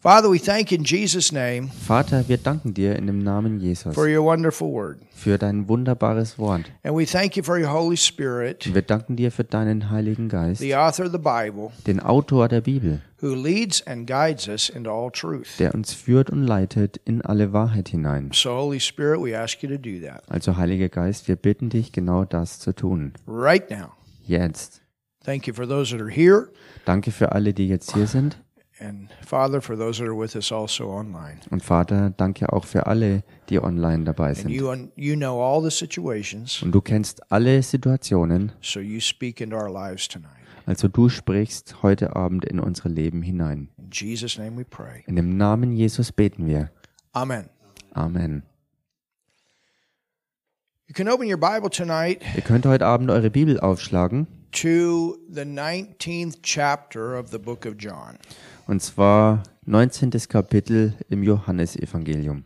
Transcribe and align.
Father, 0.00 0.30
we 0.30 0.38
thank 0.38 0.70
you 0.70 0.78
in 0.78 0.84
Jesus' 0.84 1.32
name 1.32 1.70
Vater, 1.86 2.28
wir 2.28 2.36
danken 2.38 2.72
dir 2.72 2.94
in 2.94 3.08
dem 3.08 3.18
Namen 3.18 3.58
Jesus 3.58 3.92
for 3.96 4.06
your 4.06 4.22
wonderful 4.24 4.70
word. 4.72 4.98
für 5.12 5.38
dein 5.38 5.68
wunderbares 5.68 6.38
Wort. 6.38 6.70
And 6.84 6.96
we 6.96 7.04
thank 7.04 7.36
you 7.36 7.42
for 7.42 7.58
your 7.58 7.72
Holy 7.72 7.96
Spirit, 7.96 8.72
Wir 8.72 8.82
danken 8.82 9.16
dir 9.16 9.32
für 9.32 9.42
deinen 9.42 9.90
Heiligen 9.90 10.28
Geist, 10.28 10.60
the 10.60 10.76
author 10.76 11.06
of 11.06 11.10
the 11.12 11.18
Bible, 11.18 11.72
den 11.88 11.98
Autor 11.98 12.46
der 12.46 12.60
Bibel, 12.60 13.02
who 13.20 13.34
leads 13.34 13.84
and 13.88 14.06
guides 14.06 14.46
us 14.46 14.68
into 14.68 14.88
all 14.88 15.10
truth. 15.10 15.48
der 15.58 15.74
uns 15.74 15.92
führt 15.94 16.30
und 16.30 16.44
leitet 16.44 16.98
in 17.04 17.20
alle 17.22 17.52
Wahrheit 17.52 17.88
hinein. 17.88 18.30
So, 18.32 18.50
Holy 18.50 18.78
Spirit, 18.78 19.20
we 19.20 19.36
ask 19.36 19.60
you 19.64 19.68
to 19.68 19.78
do 19.78 19.98
that 20.06 20.22
Also 20.28 20.56
Heiliger 20.56 20.88
Geist, 20.88 21.26
wir 21.26 21.34
bitten 21.34 21.70
dich 21.70 21.90
genau 21.90 22.24
das 22.24 22.60
zu 22.60 22.72
tun. 22.72 23.14
right 23.26 23.68
now. 23.68 23.88
Jetzt. 24.24 24.80
Thank 25.24 25.48
you 25.48 25.54
for 25.54 25.66
those 25.68 25.90
that 25.90 26.00
are 26.00 26.08
here, 26.10 26.50
Danke 26.84 27.10
für 27.10 27.32
alle, 27.32 27.52
die 27.52 27.66
jetzt 27.66 27.94
hier 27.94 28.06
sind. 28.06 28.38
And 28.80 29.08
Father, 29.26 29.60
for 29.60 29.76
those 29.76 29.98
that 29.98 30.08
are 30.08 30.16
with 30.18 30.34
us 30.36 30.52
also 30.52 30.90
online. 30.90 31.38
Und 31.50 31.62
Vater, 31.62 32.10
danke 32.16 32.52
auch 32.52 32.64
für 32.64 32.86
alle, 32.86 33.22
die 33.48 33.60
online 33.60 34.04
dabei 34.04 34.28
And 34.28 34.36
sind. 34.36 34.50
you, 34.50 34.72
you 34.96 35.16
know 35.16 35.40
all 35.42 35.62
the 35.62 35.70
situations, 35.74 36.62
Und 36.62 36.72
du 36.72 36.80
kennst 36.80 37.30
alle 37.32 37.62
Situationen, 37.62 38.52
so 38.60 38.80
you 38.80 39.00
speak 39.00 39.40
into 39.40 39.56
our 39.56 39.70
lives 39.70 40.06
tonight. 40.08 40.30
also 40.66 40.88
du 40.88 41.08
sprichst 41.08 41.82
heute 41.82 42.14
Abend 42.16 42.44
in 42.44 42.60
unsere 42.60 42.88
Leben 42.88 43.22
hinein. 43.22 43.68
In 43.78 43.90
Jesus' 43.90 44.38
name 44.38 44.56
we 44.58 44.64
pray. 44.64 45.02
In 45.06 45.16
dem 45.16 45.36
Namen 45.36 45.72
Jesus 45.72 46.12
beten 46.12 46.46
wir. 46.46 46.70
Amen. 47.12 47.48
Amen. 47.94 48.42
You 50.86 50.94
can 50.94 51.08
open 51.08 51.26
your 51.28 51.36
Bible 51.38 51.68
tonight 51.70 52.22
Ihr 52.34 52.42
könnt 52.42 52.64
heute 52.64 52.86
Abend 52.86 53.10
eure 53.10 53.30
Bibel 53.30 53.60
aufschlagen, 53.60 54.26
to 54.52 55.18
the 55.30 55.42
19th 55.42 56.38
chapter 56.42 57.18
of 57.18 57.28
the 57.30 57.38
book 57.38 57.66
of 57.66 57.74
John. 57.78 58.16
Und 58.68 58.80
zwar 58.80 59.42
19. 59.64 60.10
Kapitel 60.28 60.94
im 61.08 61.22
Johannesevangelium. 61.24 62.44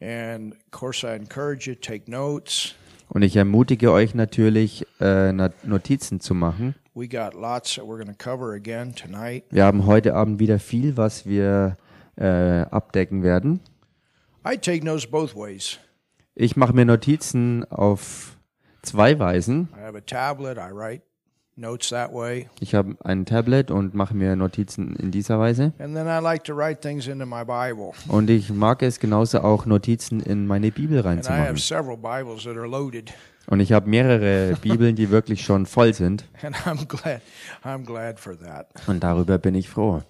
And 0.00 0.54
of 0.54 0.70
course, 0.72 1.06
I 1.06 1.14
encourage 1.14 1.68
you 1.68 1.74
to 1.74 1.80
take 1.80 2.10
notes. 2.10 2.74
Und 3.08 3.22
ich 3.22 3.36
ermutige 3.36 3.92
euch 3.92 4.14
natürlich, 4.14 4.84
äh, 5.00 5.32
Notizen 5.32 6.20
zu 6.20 6.34
machen. 6.34 6.74
We 6.94 7.06
got 7.06 7.34
lots 7.34 7.74
that 7.76 7.84
we're 7.84 8.02
going 8.02 8.08
to 8.08 8.14
cover 8.18 8.54
again 8.54 8.94
tonight. 8.94 9.44
Wir 9.50 9.64
haben 9.64 9.86
heute 9.86 10.14
Abend 10.14 10.40
wieder 10.40 10.58
viel, 10.58 10.96
was 10.96 11.26
wir 11.26 11.76
äh, 12.16 12.62
abdecken 12.70 13.22
werden. 13.22 13.60
I 14.46 14.56
take 14.56 14.84
notes 14.84 15.06
both 15.06 15.36
ways. 15.36 15.78
Ich 16.34 16.56
mache 16.56 16.72
mir 16.72 16.84
Notizen 16.84 17.64
auf 17.70 18.36
zwei 18.82 19.18
Weisen. 19.18 19.68
Ich 22.60 22.74
habe 22.74 22.96
ein 23.02 23.24
Tablet 23.24 23.70
und 23.70 23.94
mache 23.94 24.14
mir 24.14 24.36
Notizen 24.36 24.94
in 24.96 25.10
dieser 25.10 25.38
Weise. 25.38 25.72
And 25.78 25.94
then 25.94 26.06
I 26.06 26.20
like 26.22 26.44
to 26.44 26.54
write 26.54 26.82
things 26.82 27.06
into 27.06 27.24
my 27.24 27.44
Bible. 27.44 27.92
Und 28.08 28.28
ich 28.28 28.50
mag 28.50 28.82
es 28.82 29.00
genauso 29.00 29.40
auch 29.40 29.64
Notizen 29.64 30.20
in 30.20 30.46
meine 30.46 30.70
Bibel 30.70 31.00
reinzumachen. 31.00 31.56
several 31.56 31.96
Bibles 31.96 32.44
that 32.44 32.56
are 32.56 32.68
loaded. 32.68 33.12
Und 33.46 33.60
ich 33.60 33.72
habe 33.72 33.88
mehrere 33.88 34.56
Bibeln, 34.60 34.96
die 34.96 35.10
wirklich 35.10 35.42
schon 35.42 35.66
voll 35.66 35.94
sind. 35.94 36.26
And 36.42 36.56
I'm 36.66 36.86
glad 36.86 37.22
I'm 37.64 37.84
glad 37.86 38.20
for 38.20 38.38
that. 38.38 38.68
Und 38.86 39.02
darüber 39.02 39.38
bin 39.38 39.54
ich 39.54 39.68
froh. 39.70 40.02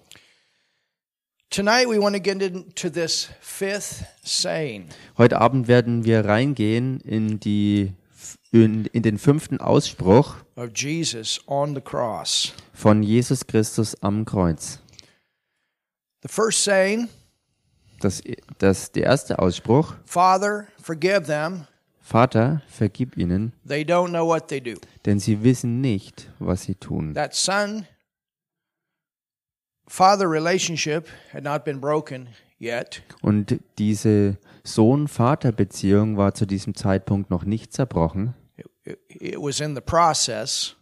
Tonight 1.49 1.87
we 1.87 1.97
want 1.97 2.13
to 2.13 2.21
get 2.21 2.41
into 2.41 2.89
this 2.89 3.29
fifth 3.39 4.03
saying. 4.21 4.89
Heute 5.17 5.39
Abend 5.39 5.69
werden 5.69 6.03
wir 6.03 6.25
reingehen 6.25 6.99
in, 6.99 7.39
die, 7.39 7.93
in, 8.51 8.85
in 8.87 9.03
den 9.03 9.17
fünften 9.17 9.59
Ausspruch 9.59 10.35
von 10.55 10.73
Jesus 13.03 13.47
Christus 13.47 14.01
am 14.01 14.25
Kreuz. 14.25 14.79
The 16.23 16.29
first 16.29 16.63
saying, 16.63 17.09
Das, 17.99 18.21
das, 18.59 18.91
der 18.91 19.03
erste 19.03 19.39
Ausspruch, 19.39 19.95
Father, 20.05 20.67
forgive 20.81 21.23
them. 21.23 21.65
Vater, 22.01 22.61
vergib 22.69 23.17
ihnen, 23.17 23.51
They 23.67 23.83
don't 23.83 24.09
know 24.09 24.25
what 24.27 24.47
they 24.47 24.61
do. 24.61 24.79
denn 25.05 25.19
sie 25.19 25.43
wissen 25.43 25.81
nicht, 25.81 26.29
was 26.39 26.63
sie 26.63 26.75
tun. 26.75 27.13
That 27.13 27.35
son 27.35 27.85
father 29.87 30.29
relationship 30.29 31.07
had 31.33 31.43
not 31.43 31.65
been 31.65 31.79
broken 31.81 32.29
yet. 32.59 33.01
Und 33.21 33.59
diese 33.77 34.37
Sohn-Vater-Beziehung 34.63 36.17
war 36.17 36.33
zu 36.33 36.45
diesem 36.45 36.75
Zeitpunkt 36.75 37.29
noch 37.29 37.43
nicht 37.45 37.73
zerbrochen. 37.73 38.33
It, 39.09 39.37
was 39.37 39.59
in 39.59 39.75
the 39.75 39.81
process, 39.81 40.73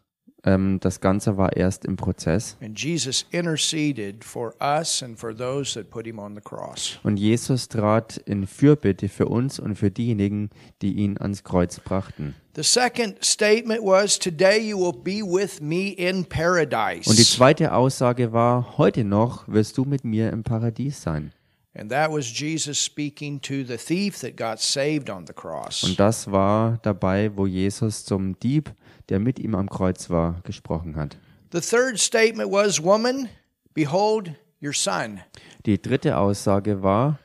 Ähm, 0.48 0.80
das 0.80 1.02
Ganze 1.02 1.38
war 1.38 1.56
erst 1.58 1.86
im 1.86 1.96
Prozess. 1.96 2.56
and 2.62 2.80
Jesus 2.80 3.26
interceded 3.32 4.24
for 4.24 4.54
us 4.62 5.02
and 5.02 5.18
for 5.18 5.36
those 5.36 5.74
that 5.74 5.90
put 5.90 6.06
him 6.06 6.20
on 6.20 6.36
the 6.36 6.42
cross. 6.42 7.00
Und 7.04 7.18
Jesus 7.18 7.68
trat 7.68 8.18
in 8.18 8.46
Fürbitte 8.46 9.10
für 9.10 9.26
uns 9.26 9.60
und 9.60 9.76
für 9.76 9.90
diejenigen, 9.90 10.52
die 10.84 10.94
ihn 10.98 11.18
ans 11.18 11.44
Kreuz 11.44 11.80
brachten. 11.80 12.36
The 12.56 12.62
second 12.64 13.26
statement 13.26 13.82
was, 13.82 14.20
Today 14.20 14.60
you 14.70 14.78
will 14.78 14.94
be 14.94 15.24
with 15.24 15.62
me 15.62 15.94
in 15.94 16.24
paradise. 16.26 17.10
Und 17.10 17.18
die 17.18 17.24
zweite 17.26 17.74
Aussage 17.74 18.32
war, 18.32 18.78
heute 18.78 19.04
noch 19.04 19.48
wirst 19.48 19.80
du 19.80 19.84
mit 19.84 20.04
mir 20.06 20.30
im 20.32 20.44
Paradies 20.44 21.02
sein. 21.02 21.34
And 21.78 21.92
that 21.92 22.10
was 22.10 22.32
Jesus 22.32 22.80
speaking 22.80 23.42
to 23.42 23.66
the 23.66 23.78
thief 23.78 24.20
that 24.20 24.38
got 24.38 24.62
saved 24.62 25.10
on 25.10 25.28
the 25.28 25.34
cross. 25.34 25.84
Und 25.84 26.00
das 26.00 26.32
war 26.32 26.80
dabei, 26.84 27.30
wo 27.36 27.46
Jesus 27.46 28.06
zum 28.06 28.40
Dieb, 28.40 28.74
der 29.10 29.20
mit 29.20 29.40
ihm 29.40 29.56
am 29.56 29.70
Kreuz 29.70 30.10
war, 30.10 30.42
gesprochen 30.44 30.96
hat. 30.96 31.18
The 31.52 31.60
third 31.60 32.00
statement 32.00 32.50
was, 32.52 32.82
Woman, 32.82 33.30
behold 33.74 34.32
your 34.62 34.74
son. 34.74 35.22
Die 35.66 35.82
dritte 35.82 36.18
Aussage 36.18 36.82
war, 36.82 37.20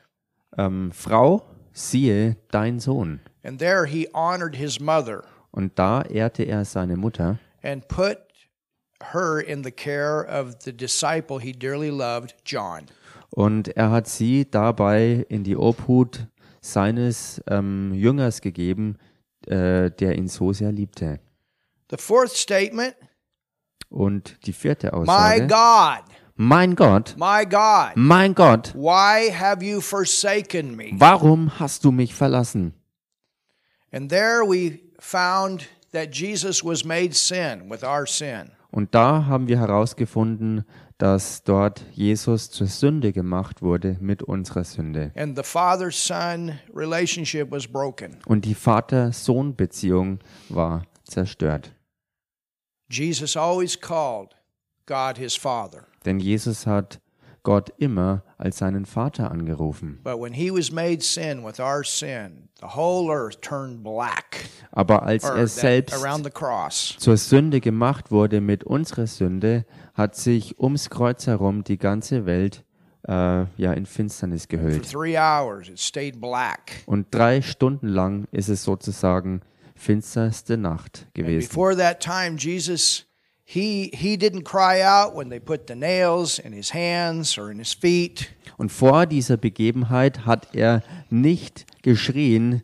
ähm, 0.57 0.91
Frau, 0.91 1.43
siehe 1.71 2.35
dein 2.51 2.79
Sohn. 2.79 3.21
And 3.43 3.57
there 3.57 3.85
he 3.85 4.07
honored 4.13 4.55
his 4.55 4.79
mother 4.79 5.23
Und 5.51 5.77
da 5.79 6.01
ehrte 6.01 6.43
er 6.43 6.65
seine 6.65 6.97
Mutter 6.97 7.39
and 7.63 7.87
put 7.87 8.17
her 9.13 9.39
in 9.39 9.63
the 9.63 9.71
care 9.71 10.23
of 10.23 10.55
the 10.63 10.71
disciple 10.71 11.39
he 11.39 11.51
dearly 11.51 11.89
loved, 11.89 12.35
John. 12.45 12.87
Und 13.31 13.69
er 13.75 13.91
hat 13.91 14.07
sie 14.07 14.49
dabei 14.49 15.25
in 15.29 15.43
die 15.43 15.57
Obhut 15.57 16.27
seines 16.61 17.41
ähm, 17.49 17.93
Jüngers 17.93 18.41
gegeben, 18.41 18.97
äh, 19.47 19.89
der 19.89 20.17
ihn 20.17 20.27
so 20.27 20.53
sehr 20.53 20.71
liebte. 20.71 21.19
The 21.89 21.97
fourth 21.97 22.31
statement, 22.31 22.95
Und 23.89 24.45
die 24.45 24.53
vierte 24.53 24.87
My 24.87 24.93
Aussage, 24.93 25.47
God, 25.47 26.15
mein 26.35 26.75
Gott, 26.75 27.15
my 27.17 27.45
God, 27.45 27.91
mein 27.95 28.33
Gott, 28.33 28.73
why 28.75 29.31
have 29.31 29.63
you 29.63 29.81
forsaken 29.81 30.75
me? 30.75 30.91
warum 30.93 31.59
hast 31.59 31.83
du 31.83 31.91
mich 31.91 32.13
verlassen? 32.13 32.73
And 33.91 34.09
there 34.09 34.43
we 34.47 34.79
found 34.99 35.67
that 35.91 36.15
Jesus 36.15 36.63
was 36.63 36.85
made 36.85 37.13
sin 37.13 37.69
with 37.69 37.83
our 37.83 38.05
sin. 38.07 38.51
Und 38.71 38.95
da 38.95 39.25
haben 39.25 39.49
wir 39.49 39.59
herausgefunden, 39.59 40.63
dass 41.01 41.43
dort 41.43 41.83
Jesus 41.93 42.51
zur 42.51 42.67
Sünde 42.67 43.11
gemacht 43.11 43.63
wurde 43.63 43.97
mit 43.99 44.21
unserer 44.21 44.63
Sünde. 44.63 45.11
And 45.15 45.35
the 45.35 45.43
father 45.43 45.89
son 45.89 46.59
relationship 46.75 47.49
was 47.49 47.67
broken. 47.67 48.17
Und 48.27 48.45
die 48.45 48.53
Vater-Sohn-Beziehung 48.53 50.19
war 50.49 50.83
zerstört. 51.03 51.73
Jesus 52.87 53.35
always 53.35 53.79
called 53.79 54.35
God 54.85 55.17
his 55.17 55.35
father. 55.35 55.87
Denn 56.05 56.19
Jesus 56.19 56.67
hat 56.67 57.01
Gott 57.43 57.71
immer 57.79 58.23
als 58.37 58.59
seinen 58.59 58.85
Vater 58.85 59.31
angerufen. 59.31 59.99
But 60.03 60.19
when 60.19 60.33
he 60.33 60.51
was 60.51 60.71
made 60.71 61.01
sin 61.01 61.43
with 61.43 61.59
our 61.59 61.83
sin, 61.83 62.49
the 62.59 62.75
whole 62.75 63.11
earth 63.11 63.41
turned 63.41 63.83
black. 63.83 64.47
Aber 64.71 65.01
als 65.01 65.23
er 65.23 65.47
selbst 65.47 65.95
zur 66.99 67.17
Sünde 67.17 67.59
gemacht 67.59 68.11
wurde 68.11 68.41
mit 68.41 68.63
unserer 68.63 69.07
Sünde, 69.07 69.65
hat 70.01 70.15
sich 70.15 70.59
ums 70.59 70.89
Kreuz 70.89 71.27
herum 71.27 71.63
die 71.63 71.77
ganze 71.77 72.25
Welt 72.25 72.63
äh, 73.07 73.11
ja 73.57 73.73
in 73.73 73.85
Finsternis 73.85 74.47
gehüllt. 74.47 74.93
Und 76.85 77.07
drei 77.11 77.41
Stunden 77.41 77.87
lang 77.87 78.27
ist 78.31 78.49
es 78.49 78.63
sozusagen 78.63 79.41
finsterste 79.75 80.57
Nacht 80.57 81.07
gewesen. 81.13 81.47
before 81.47 81.75
that 81.77 81.99
time, 81.99 82.35
Jesus, 82.37 83.05
he 83.43 83.91
he 83.93 84.15
didn't 84.15 84.43
cry 84.43 84.83
out 84.83 85.15
when 85.15 85.29
they 85.29 85.39
put 85.39 85.67
the 85.67 85.75
nails 85.75 86.39
in 86.39 86.53
his 86.53 86.73
hands 86.73 87.37
or 87.37 87.49
in 87.49 87.59
his 87.59 87.73
feet. 87.73 88.29
Und 88.57 88.71
vor 88.71 89.05
dieser 89.05 89.37
Begebenheit 89.37 90.25
hat 90.25 90.53
er 90.53 90.83
nicht 91.09 91.65
geschrien, 91.81 92.61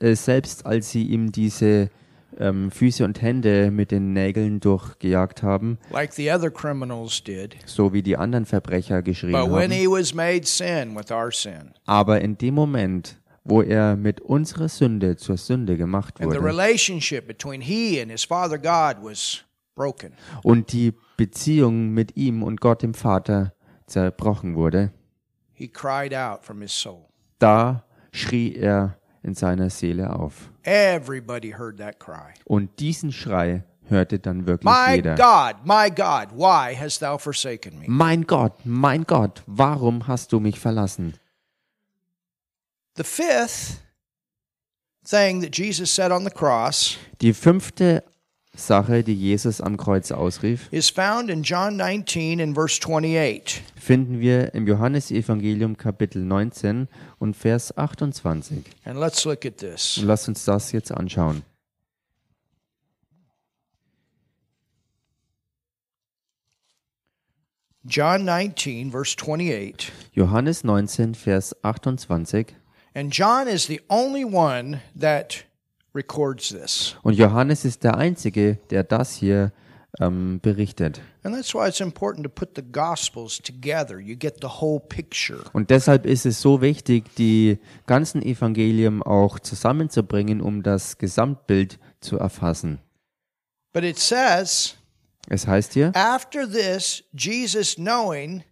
äh, 0.00 0.14
selbst 0.14 0.64
als 0.64 0.90
sie 0.90 1.04
ihm 1.04 1.32
diese 1.32 1.90
ähm, 2.38 2.70
Füße 2.70 3.04
und 3.04 3.20
Hände 3.22 3.70
mit 3.70 3.90
den 3.90 4.12
Nägeln 4.12 4.60
durchgejagt 4.60 5.42
haben, 5.42 5.78
like 5.90 6.12
the 6.12 6.30
other 6.30 6.50
criminals 6.50 7.22
did. 7.22 7.56
so 7.66 7.92
wie 7.92 8.02
die 8.02 8.16
anderen 8.16 8.44
Verbrecher 8.46 9.02
geschrien 9.02 9.32
But 9.32 9.50
when 9.50 9.70
haben. 9.70 9.72
he 9.72 9.86
was 9.88 10.14
made 10.14 10.44
sin 10.46 10.96
with 10.96 11.10
our 11.10 11.30
sin, 11.30 11.70
Aber 11.86 12.20
in 12.20 12.36
dem 12.38 12.54
Moment, 12.54 13.20
wo 13.44 13.62
er 13.62 13.96
mit 13.96 14.20
unserer 14.20 14.68
Sünde 14.68 15.16
zur 15.16 15.36
Sünde 15.36 15.76
gemacht 15.76 16.20
and 16.20 16.32
the 16.32 16.38
wurde 16.38 16.46
relationship 16.46 17.26
between 17.26 17.60
he 17.60 18.00
and 18.00 18.10
his 18.10 18.24
father 18.24 18.58
God 18.58 19.02
was 19.02 19.44
broken, 19.74 20.12
und 20.42 20.72
die 20.72 20.92
Beziehung 21.16 21.90
mit 21.90 22.16
ihm 22.16 22.42
und 22.42 22.60
Gott 22.60 22.82
dem 22.82 22.94
Vater 22.94 23.52
zerbrochen 23.86 24.56
wurde, 24.56 24.92
he 25.52 25.68
cried 25.68 26.14
out 26.14 26.42
from 26.44 26.60
his 26.62 26.72
soul. 26.72 27.06
Da 27.38 27.84
schrie 28.12 28.54
er 28.54 28.96
in 29.24 29.34
seiner 29.34 29.70
Seele 29.70 30.14
auf. 30.14 30.50
Everybody 30.62 31.50
heard 31.50 31.78
that 31.78 31.98
cry. 31.98 32.34
Und 32.44 32.78
diesen 32.78 33.10
Schrei 33.12 33.64
hörte 33.88 34.18
dann 34.18 34.46
wirklich 34.46 34.70
My 34.70 34.96
jeder. 34.96 35.14
God, 35.14 35.64
my 35.64 35.90
God, 35.90 36.28
why 36.36 36.76
hast 36.76 37.00
thou 37.00 37.18
forsaken 37.18 37.78
me? 37.78 37.86
Mein 37.88 38.24
Gott, 38.26 38.52
mein 38.64 39.04
Gott, 39.04 39.42
warum 39.46 40.06
hast 40.06 40.32
du 40.32 40.40
mich 40.40 40.60
verlassen? 40.60 41.14
The 42.96 43.04
fifth 43.04 43.80
thing 45.04 45.40
that 45.42 45.56
Jesus 45.56 45.94
said 45.94 46.12
on 46.12 46.24
the 46.24 46.30
cross 46.30 46.96
Die 47.20 47.32
fünfte 47.34 48.04
Sache, 48.56 49.02
die 49.02 49.14
Jesus 49.14 49.60
am 49.60 49.76
Kreuz 49.76 50.12
ausrief, 50.12 50.68
is 50.70 50.90
found 50.90 51.30
in 51.30 51.42
John 51.42 51.76
19 51.76 52.40
and 52.40 52.54
verse 52.54 52.80
28. 52.80 53.62
finden 53.76 54.20
wir 54.20 54.54
im 54.54 54.66
Johannesevangelium 54.66 55.76
Kapitel 55.76 56.22
19 56.24 56.88
und 57.18 57.36
Vers 57.36 57.76
28. 57.76 58.64
And 58.84 58.98
let's 58.98 59.24
look 59.24 59.44
at 59.44 59.58
this. 59.58 59.98
Und 59.98 60.06
lasst 60.06 60.28
uns 60.28 60.44
das 60.44 60.72
jetzt 60.72 60.92
anschauen. 60.92 61.42
John 67.86 68.24
19, 68.24 68.90
verse 68.92 69.14
28. 69.14 69.92
Johannes 70.14 70.64
19, 70.64 71.14
Vers 71.14 71.54
28. 71.62 72.54
And 72.94 73.12
John 73.12 73.46
is 73.46 73.66
the 73.66 73.82
only 73.90 74.24
one 74.24 74.80
that 74.94 75.44
records 75.94 76.48
this. 76.48 76.96
Und 77.02 77.14
Johannes 77.14 77.64
ist 77.64 77.84
der 77.84 77.96
Einzige, 77.96 78.58
der 78.70 78.84
das 78.84 79.14
hier 79.14 79.52
ähm, 80.00 80.40
berichtet. 80.40 81.00
And 81.22 81.34
that's 81.34 81.54
why 81.54 81.68
it's 81.68 81.80
important 81.80 82.24
to 82.24 82.30
put 82.30 82.56
the 82.56 82.62
Gospels 82.62 83.38
together. 83.38 83.98
You 83.98 84.16
get 84.16 84.38
the 84.40 84.48
whole 84.60 84.80
picture. 84.80 85.44
Und 85.52 85.70
deshalb 85.70 86.04
ist 86.04 86.26
es 86.26 86.40
so 86.40 86.60
wichtig, 86.60 87.14
die 87.16 87.58
ganzen 87.86 88.22
Evangelien 88.22 89.02
auch 89.02 89.38
zusammenzubringen, 89.38 90.40
um 90.40 90.62
das 90.62 90.98
Gesamtbild 90.98 91.78
zu 92.00 92.18
erfassen. 92.18 92.80
But 93.72 93.84
it 93.84 93.98
says, 93.98 94.76
Es 95.28 95.46
heißt 95.46 95.72
hier, 95.72 95.92
after 95.94 96.48
this, 96.48 97.02
Jesus, 97.12 97.76
knowing 97.76 98.44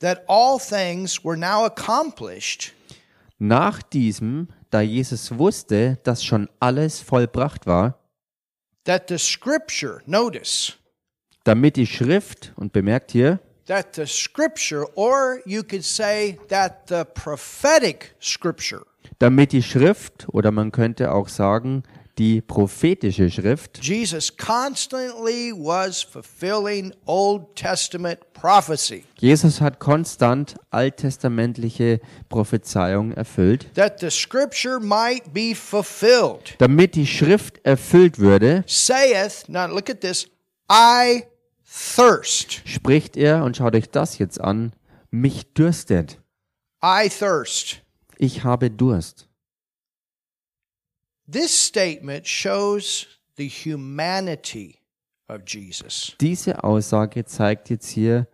that 0.00 0.22
all 0.28 0.58
things 0.58 1.22
were 1.24 1.36
now 1.36 1.64
accomplished, 1.64 2.72
nach 3.38 3.82
diesem, 3.82 4.48
da 4.74 4.80
Jesus 4.80 5.38
wusste, 5.38 5.98
dass 6.02 6.24
schon 6.24 6.48
alles 6.58 7.00
vollbracht 7.00 7.64
war, 7.64 7.96
that 8.84 9.08
the 9.08 9.18
scripture, 9.18 10.02
notice, 10.04 10.72
damit 11.44 11.76
die 11.76 11.86
Schrift, 11.86 12.52
und 12.56 12.72
bemerkt 12.72 13.12
hier, 13.12 13.38
that 13.66 13.94
the 13.94 14.04
scripture, 14.04 14.84
or 14.96 15.38
you 15.46 15.62
could 15.62 15.84
say 15.84 16.40
that 16.48 16.88
the 16.88 17.04
prophetic 17.04 18.16
scripture, 18.20 18.84
damit 19.20 19.52
die 19.52 19.62
Schrift, 19.62 20.26
oder 20.30 20.50
man 20.50 20.72
könnte 20.72 21.12
auch 21.12 21.28
sagen, 21.28 21.84
die 22.18 22.40
prophetische 22.40 23.30
Schrift, 23.30 23.80
Jesus 23.82 24.36
constantly 24.36 25.52
was 25.52 26.02
fulfilling 26.02 26.92
Old 27.06 27.54
Testament 27.56 28.20
prophecy. 28.32 29.04
Jesus 29.18 29.60
hat 29.60 29.80
konstant 29.80 30.54
alttestamentliche 30.70 32.00
Prophezeiung 32.28 33.12
erfüllt, 33.12 33.66
That 33.74 34.00
the 34.00 34.10
scripture 34.10 34.78
might 34.80 35.32
be 35.32 35.54
fulfilled. 35.54 36.54
damit 36.58 36.94
die 36.94 37.06
Schrift 37.06 37.60
erfüllt 37.64 38.18
würde, 38.18 38.64
Saith, 38.66 39.48
now 39.48 39.66
look 39.66 39.90
at 39.90 40.00
this, 40.00 40.28
I 40.70 41.24
thirst. 41.66 42.62
spricht 42.64 43.16
er, 43.16 43.44
und 43.44 43.56
schaut 43.56 43.74
euch 43.74 43.90
das 43.90 44.18
jetzt 44.18 44.40
an, 44.40 44.72
mich 45.10 45.52
dürstet. 45.54 46.18
I 46.84 47.08
thirst. 47.08 47.80
Ich 48.18 48.44
habe 48.44 48.70
Durst. 48.70 49.28
This 51.30 51.52
statement 51.66 52.26
shows 52.26 53.06
the 53.36 53.48
humanity 53.48 54.76
of 55.28 55.40
Jesus. 55.46 56.14
Diese 56.20 56.62
Aussage 56.62 57.24
zeigt 57.24 57.70
jetzt 57.70 57.88
hier 57.88 58.28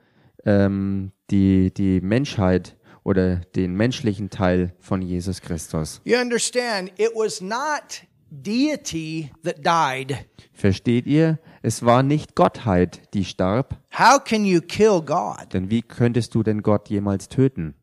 ähm, 0.44 1.12
die, 1.30 1.72
die 1.72 2.00
Menschheit 2.00 2.76
oder 3.04 3.36
den 3.54 3.74
menschlichen 3.74 4.28
Teil 4.30 4.74
von 4.80 5.02
Jesus 5.02 5.40
Christus. 5.40 6.00
You 6.04 6.18
understand, 6.18 6.90
it 6.98 7.10
was 7.14 7.40
not 7.40 8.02
deity 8.30 9.30
that 9.44 9.64
died. 9.64 10.26
Versteht 10.52 11.06
ihr? 11.06 11.38
Es 11.62 11.84
war 11.84 12.02
nicht 12.02 12.34
Gottheit, 12.34 13.02
die 13.14 13.24
starb, 13.24 13.78
How 13.96 14.22
can 14.22 14.44
you 14.44 14.60
kill 14.60 15.00
God? 15.00 15.52
denn 15.52 15.70
wie 15.70 15.82
könntest 15.82 16.34
du 16.34 16.42
denn 16.42 16.62
Gott 16.62 16.88
jemals 16.88 17.28
töten? 17.28 17.74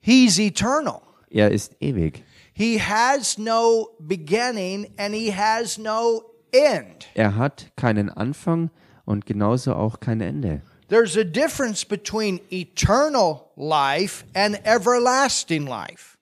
He's 0.00 0.38
eternal. 0.38 1.00
Er 1.28 1.50
ist 1.50 1.76
ewig. 1.80 2.24
He 2.52 2.78
has 2.78 3.38
no 3.38 3.90
beginning 3.98 4.92
and 4.98 5.14
he 5.14 5.32
has 5.32 5.78
no 5.78 6.22
end. 6.52 7.06
Er 7.14 7.36
hat 7.36 7.70
keinen 7.76 8.10
Anfang 8.10 8.70
und 9.04 9.26
genauso 9.26 9.74
auch 9.74 10.00
kein 10.00 10.20
Ende. 10.20 10.62
There's 10.88 11.16
a 11.16 11.24
difference 11.24 11.84
between 11.84 12.40
eternal 12.50 13.52
life 13.56 14.24
and 14.34 14.60
everlasting 14.64 15.66
life. 15.66 16.18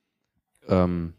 Ähm, 0.69 1.15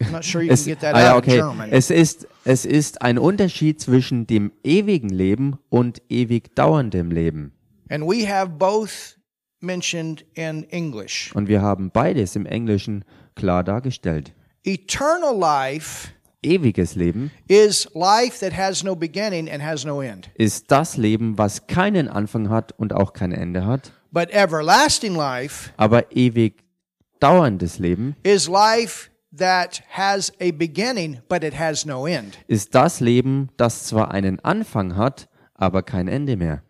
I'm 0.00 0.12
not 0.12 0.24
sure 0.24 0.42
you 0.42 0.50
es, 0.52 0.64
can 0.64 0.74
get 0.74 0.80
that 0.80 0.94
ah, 0.94 1.00
ja, 1.00 1.14
out 1.14 1.22
okay. 1.22 1.38
German. 1.38 1.70
es, 1.72 1.90
ist, 1.90 2.28
es 2.44 2.66
ist 2.66 3.02
ein 3.02 3.18
Unterschied 3.18 3.80
zwischen 3.80 4.26
dem 4.26 4.52
ewigen 4.62 5.08
Leben 5.08 5.58
und 5.70 6.02
ewig 6.08 6.54
dauerndem 6.54 7.10
Leben. 7.10 7.52
And 7.88 8.04
we 8.04 8.28
have 8.28 8.58
both 8.58 9.18
mentioned 9.60 10.24
in 10.34 10.64
English. 10.70 11.32
Und 11.34 11.48
wir 11.48 11.62
haben 11.62 11.90
beides 11.90 12.36
im 12.36 12.46
Englischen 12.46 13.04
klar 13.38 13.64
dargestellt. 13.64 14.32
Eternal 14.64 15.34
life 15.38 16.08
Ewiges 16.42 16.94
Leben 16.94 17.30
is 17.48 17.88
life 17.94 18.38
that 18.40 18.56
has 18.56 18.84
no 18.84 18.94
beginning 18.94 19.48
and 19.50 19.62
has 19.64 19.84
no 19.84 20.02
end. 20.02 20.30
ist 20.34 20.70
das 20.70 20.96
Leben, 20.96 21.36
was 21.38 21.66
keinen 21.66 22.08
Anfang 22.08 22.48
hat 22.50 22.72
und 22.78 22.92
auch 22.92 23.12
kein 23.12 23.32
Ende 23.32 23.64
hat. 23.66 23.92
But 24.12 24.30
everlasting 24.30 25.14
life 25.16 25.70
Aber 25.76 26.14
ewig 26.14 26.62
dauerndes 27.20 27.78
Leben 27.78 28.14
is 28.22 28.46
life 28.46 29.10
that 29.36 29.82
has 29.90 30.32
a 30.40 30.52
beginning 30.52 31.18
but 31.28 31.42
it 31.42 31.58
has 31.58 31.84
no 31.86 32.06
end. 32.06 32.38
ist 32.46 32.74
das 32.74 33.00
Leben, 33.00 33.48
das 33.56 33.84
zwar 33.84 34.12
einen 34.12 34.38
Anfang 34.44 34.96
hat, 34.96 35.28
aber 35.54 35.82
kein 35.82 36.06
Ende 36.08 36.36
mehr. 36.36 36.62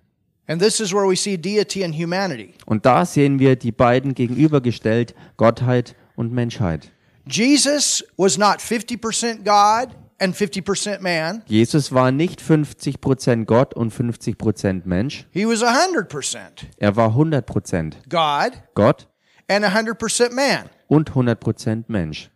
And 0.46 0.62
this 0.62 0.80
is 0.80 0.94
where 0.94 1.06
we 1.06 1.14
see 1.14 1.36
deity 1.36 1.84
and 1.84 1.94
humanity. 1.94 2.54
Und 2.64 2.86
da 2.86 3.04
sehen 3.04 3.38
wir 3.38 3.54
die 3.56 3.70
beiden 3.72 4.14
gegenübergestellt, 4.14 5.14
Gottheit 5.36 5.94
und 6.18 6.32
Menschheit. 6.32 6.90
Jesus 7.26 8.04
was 8.16 8.36
not 8.38 8.58
50% 8.60 9.44
God 9.44 9.94
and 10.18 10.34
50% 10.34 11.00
man. 11.00 11.42
Jesus 11.46 11.92
war 11.92 12.10
nicht 12.10 12.40
50% 12.42 13.44
Gott 13.44 13.74
und 13.74 13.92
50% 13.94 14.82
Mensch. 14.86 15.26
He 15.30 15.46
was 15.46 15.62
100% 15.62 16.66
Er 16.78 16.96
war 16.96 17.10
100% 17.14 17.94
God 18.08 18.52
Gott 18.74 19.06
and 19.48 19.64
100% 19.64 20.32
man. 20.34 20.68
und 20.88 21.12
100% 21.12 21.84
Mensch. 21.88 22.30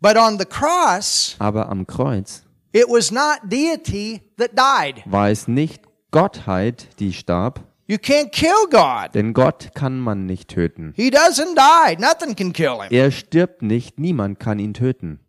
But 0.00 0.16
on 0.16 0.38
the 0.38 0.44
cross, 0.46 1.36
Aber 1.38 1.68
am 1.68 1.86
Kreuz 1.86 2.42
it 2.72 2.84
was 2.88 3.10
not 3.10 3.40
deity 3.50 4.20
that 4.38 4.50
died. 4.56 5.02
war 5.06 5.30
es 5.30 5.48
nicht 5.48 5.82
Gottheit, 6.12 6.88
die 6.98 7.12
starb, 7.12 7.60
You 7.88 7.98
can't 7.98 8.32
kill 8.32 8.66
God. 8.70 9.14
denn 9.14 9.32
Gott 9.32 9.70
kann 9.74 9.98
man 10.00 10.26
nicht 10.26 10.48
töten. 10.48 10.92
He 10.96 11.08
doesn't 11.10 11.54
die. 11.56 11.96
Nothing 12.00 12.34
can 12.34 12.52
kill 12.52 12.80
him. 12.82 12.88
Er 12.90 13.10
stirbt 13.12 13.62
nicht, 13.62 13.98
niemand 14.00 14.40
kann 14.40 14.58
ihn 14.58 14.74
töten. 14.74 15.20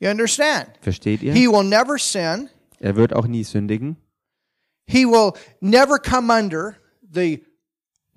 You 0.00 0.10
understand? 0.10 0.66
Versteht 0.80 1.22
ihr? 1.22 1.32
He 1.34 1.46
will 1.46 1.62
never 1.62 1.98
sin. 1.98 2.48
Er 2.80 2.96
wird 2.96 3.14
auch 3.14 3.26
nie 3.26 3.44
sündigen. 3.44 3.96
He 4.86 5.04
will 5.06 5.32
never 5.60 5.98
come 5.98 6.32
under 6.32 6.74
the 7.12 7.44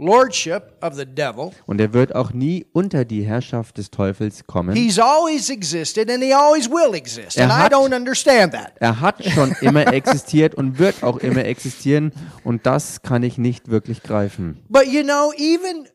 lordship 0.06 0.74
of 0.82 0.94
the 0.96 1.06
devil. 1.06 1.52
Und 1.66 1.80
er 1.82 1.94
wird 1.94 2.14
auch 2.16 2.34
nie 2.34 2.66
unter 2.74 3.06
die 3.06 3.24
Herrschaft 3.24 3.78
des 3.78 3.90
Teufels 3.92 4.46
kommen. 4.46 4.76
He's 4.76 5.00
always 5.00 5.50
existed 5.50 6.10
and 6.12 6.24
he 6.24 6.34
always 6.34 6.70
will 6.70 6.94
exist. 6.94 7.38
Er 7.38 7.46
And 7.50 7.54
I 7.54 7.64
hat- 7.66 7.74
don't 7.74 7.96
understand 7.96 8.54
that. 8.54 8.74
Er 8.80 9.00
hat 9.00 9.24
schon 9.26 9.56
immer 9.62 9.92
existiert 9.94 10.56
und 10.56 10.80
wird 10.80 11.04
auch 11.04 11.18
immer 11.18 11.46
existieren. 11.46 12.12
Und 12.44 12.66
das 12.66 13.02
kann 13.02 13.24
ich 13.24 13.38
nicht 13.38 13.70
wirklich 13.70 14.04
greifen. 14.04 14.60
But 14.70 14.88
you 14.88 15.04
know, 15.04 15.32
even 15.38 15.88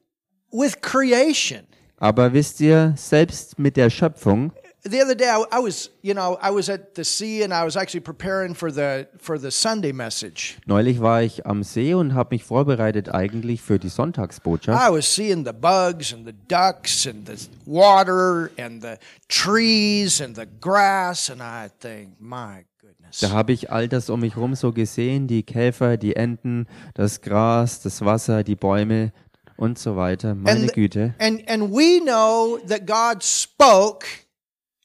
with 0.50 0.80
creation, 0.80 1.60
Aber 1.98 2.32
wisst 2.32 2.60
ihr, 2.60 2.94
selbst 2.96 3.58
mit 3.58 3.76
der 3.76 3.90
Schöpfung, 3.90 4.52
the 4.90 5.00
other 5.02 5.14
day 5.14 5.26
I, 5.28 5.44
I 5.50 5.58
was, 5.60 5.90
you 6.02 6.14
know, 6.14 6.38
I 6.42 6.50
was 6.50 6.68
at 6.68 6.94
the 6.94 7.04
sea 7.04 7.42
and 7.42 7.52
I 7.52 7.64
was 7.64 7.76
actually 7.76 8.00
preparing 8.00 8.54
for 8.54 8.70
the 8.72 9.06
for 9.18 9.38
the 9.38 9.50
Sunday 9.50 9.92
message. 9.92 10.56
neulich 10.66 11.00
war 11.00 11.22
ich 11.22 11.46
am 11.46 11.62
See 11.62 11.94
und 11.94 12.14
habe 12.14 12.34
mich 12.34 12.44
vorbereitet 12.44 13.08
eigentlich 13.14 13.60
für 13.62 13.78
die 13.78 13.88
Sonntagsbotschaft. 13.88 14.78
I 14.80 14.92
was 14.92 15.06
seeing 15.12 15.44
the 15.44 15.52
bugs 15.52 16.12
and 16.12 16.26
the 16.26 16.34
ducks 16.48 17.06
and 17.06 17.26
the 17.28 17.36
water 17.66 18.50
and 18.58 18.82
the 18.82 18.96
trees 19.28 20.20
and 20.20 20.36
the 20.36 20.46
grass 20.60 21.30
and 21.30 21.40
I 21.42 21.68
think, 21.80 22.20
my 22.20 22.64
goodness. 22.80 23.20
Da 23.20 23.30
habe 23.30 23.52
ich 23.52 23.70
all 23.70 23.88
das 23.88 24.10
um 24.10 24.20
mich 24.20 24.34
herum 24.36 24.54
so 24.54 24.72
gesehen, 24.72 25.26
die 25.28 25.42
Käfer, 25.42 25.96
die 25.96 26.16
Enten, 26.16 26.66
das 26.94 27.20
Gras, 27.20 27.80
das 27.82 28.04
Wasser, 28.04 28.42
die 28.44 28.56
Bäume. 28.56 29.12
und 29.56 29.76
so 29.76 29.96
weiter. 29.96 30.36
Meine 30.36 30.60
And- 30.60 30.72
Güte. 30.72 31.14
And 31.18 31.42
and 31.50 31.72
we 31.72 31.98
know 32.00 32.58
that 32.68 32.86
God 32.86 33.24
spoke 33.24 34.06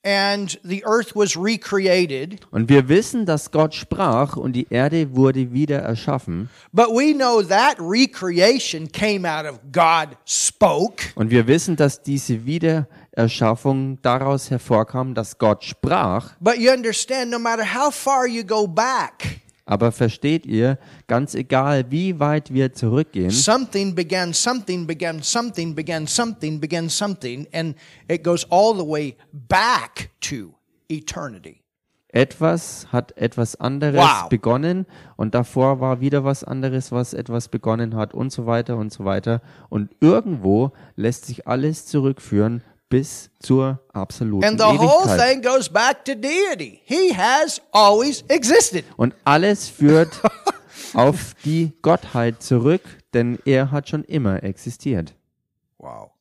and 0.04 0.60
the 0.64 0.84
earth 0.86 1.16
was 1.16 1.38
recreated, 1.38 2.42
Und 2.52 2.68
wir 2.70 2.90
wissen, 2.90 3.26
dass 3.26 3.52
Gott 3.52 3.74
sprach 3.74 4.36
und 4.36 4.54
die 4.54 4.68
Erde 4.70 5.16
wurde 5.16 5.54
wieder 5.54 5.80
erschaffen. 5.80 6.50
but 6.74 6.88
we 6.90 7.14
know 7.14 7.42
that 7.42 7.76
recreation 7.80 8.92
came 8.92 9.26
out 9.26 9.46
of 9.46 9.60
God 9.72 10.18
spoke. 10.26 11.04
Und 11.16 11.32
wir 11.32 11.48
wissen, 11.48 11.76
dass 11.76 12.02
diese 12.02 12.46
Wiedererschaffung 12.46 14.00
daraus 14.02 14.50
hervorkam, 14.50 15.14
dass 15.14 15.38
Gott 15.38 15.64
sprach. 15.64 16.32
But 16.40 16.58
you 16.58 16.72
understand 16.72 17.32
no 17.32 17.40
matter 17.40 17.64
how 17.64 17.94
far 17.94 18.28
you 18.28 18.44
go 18.44 18.68
back, 18.68 19.40
Aber 19.66 19.94
versteht 19.94 20.46
ihr, 20.46 20.78
ganz 21.08 21.36
egal, 21.36 21.86
wie 21.90 22.20
weit 22.20 22.54
wir 22.54 22.74
zurückgehen, 22.74 23.30
something 23.32 23.96
began 23.96 24.34
something 24.34 24.86
began 24.86 25.24
something 25.24 25.74
began 25.74 26.06
something 26.06 26.60
began 26.60 26.90
something 26.90 27.48
and 27.54 27.76
it 28.10 28.24
goes 28.24 28.46
all 28.52 28.76
the 28.76 28.86
way 28.86 29.16
back 29.32 30.10
to 30.20 30.54
eternity. 30.90 31.62
etwas 32.10 32.88
hat 32.92 33.18
etwas 33.18 33.56
anderes 33.56 34.00
Wow. 34.02 34.30
begonnen 34.30 34.86
und 35.16 35.34
davor 35.34 35.80
war 35.80 36.00
wieder 36.02 36.24
was 36.24 36.44
anderes, 36.44 36.92
was 36.92 37.14
etwas 37.14 37.48
begonnen 37.48 37.96
hat 37.96 38.14
und 38.14 38.32
so 38.32 38.46
weiter 38.46 38.78
und 38.78 38.92
so 38.94 39.04
weiter. 39.06 39.42
Und 39.70 39.90
irgendwo 40.00 40.74
lässt 40.96 41.26
sich 41.26 41.48
alles 41.48 41.86
zurückführen 41.88 42.62
bis 42.94 43.32
zur 43.40 43.80
absoluten 43.92 44.46
And 44.46 44.60
the 44.60 44.66
whole 44.66 45.06
Ewigkeit. 45.06 45.20
thing 45.20 45.42
goes 45.42 45.68
back 45.68 46.06
to 46.06 46.14
deity. 46.14 46.80
He 46.86 47.12
has 47.12 47.60
always 47.72 48.24
existed. 48.28 48.86
Und 48.98 49.16
alles 49.24 49.68
führt 49.68 50.22
auf 50.94 51.34
die 51.44 51.74
Gottheit 51.82 52.44
zurück, 52.44 52.84
denn 53.16 53.40
er 53.46 53.72
hat 53.72 53.90
schon 53.90 54.04
immer 54.04 54.44
existiert. 54.44 55.16
Wow. 55.80 56.12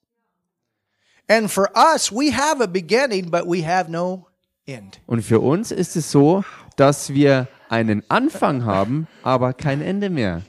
And 1.29 1.51
for 1.51 1.69
us, 1.77 2.11
we 2.11 2.33
have 2.35 2.63
a 2.63 2.67
beginning, 2.67 3.31
but 3.31 3.45
we 3.45 3.63
have 3.63 3.91
no 3.91 4.29
end. 4.65 4.99
Und 5.07 5.21
für 5.21 5.41
uns 5.41 5.73
ist 5.73 5.95
es 5.95 6.11
so, 6.11 6.43
dass 6.77 7.13
wir 7.13 7.49
einen 7.69 8.03
Anfang 8.09 8.65
haben, 8.65 9.09
aber 9.23 9.53
kein 9.53 9.83
Ende 9.83 10.09
mehr. 10.09 10.41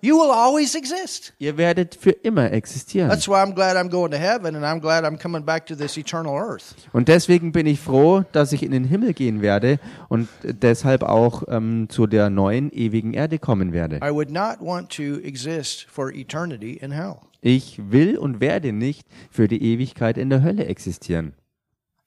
You 0.00 0.16
will 0.16 0.30
always 0.30 0.74
exist. 0.74 1.32
Ihr 1.38 1.56
werdet 1.56 1.94
für 1.94 2.10
immer 2.10 2.52
existieren. 2.52 3.08
That's 3.08 3.26
why 3.26 3.36
I'm 3.36 3.54
glad 3.54 3.76
I'm 3.76 3.90
going 3.90 4.12
to 4.12 4.18
heaven 4.18 4.54
and 4.54 4.64
I'm 4.64 4.80
glad 4.80 5.04
I'm 5.04 5.18
coming 5.18 5.44
back 5.44 5.66
to 5.66 5.74
this 5.74 5.96
eternal 5.96 6.34
earth. 6.34 6.74
Und 6.92 7.08
deswegen 7.08 7.52
bin 7.52 7.66
ich 7.66 7.80
froh, 7.80 8.24
dass 8.32 8.52
ich 8.52 8.62
in 8.62 8.70
den 8.70 8.84
Himmel 8.84 9.12
gehen 9.12 9.42
werde 9.42 9.78
und 10.08 10.28
deshalb 10.42 11.02
auch 11.02 11.42
ähm, 11.48 11.88
zu 11.88 12.06
der 12.06 12.30
neuen 12.30 12.72
ewigen 12.72 13.14
Erde 13.14 13.38
kommen 13.38 13.72
werde. 13.72 13.96
I 13.96 14.12
would 14.12 14.30
not 14.30 14.60
want 14.60 14.94
to 14.96 15.20
exist 15.22 15.86
for 15.90 16.12
eternity 16.12 16.74
in 16.74 16.92
hell. 16.92 17.16
Ich 17.40 17.80
will 17.90 18.18
und 18.18 18.40
werde 18.40 18.72
nicht 18.72 19.06
für 19.30 19.48
die 19.48 19.62
Ewigkeit 19.62 20.18
in 20.18 20.30
der 20.30 20.42
Hölle 20.42 20.66
existieren. 20.66 21.34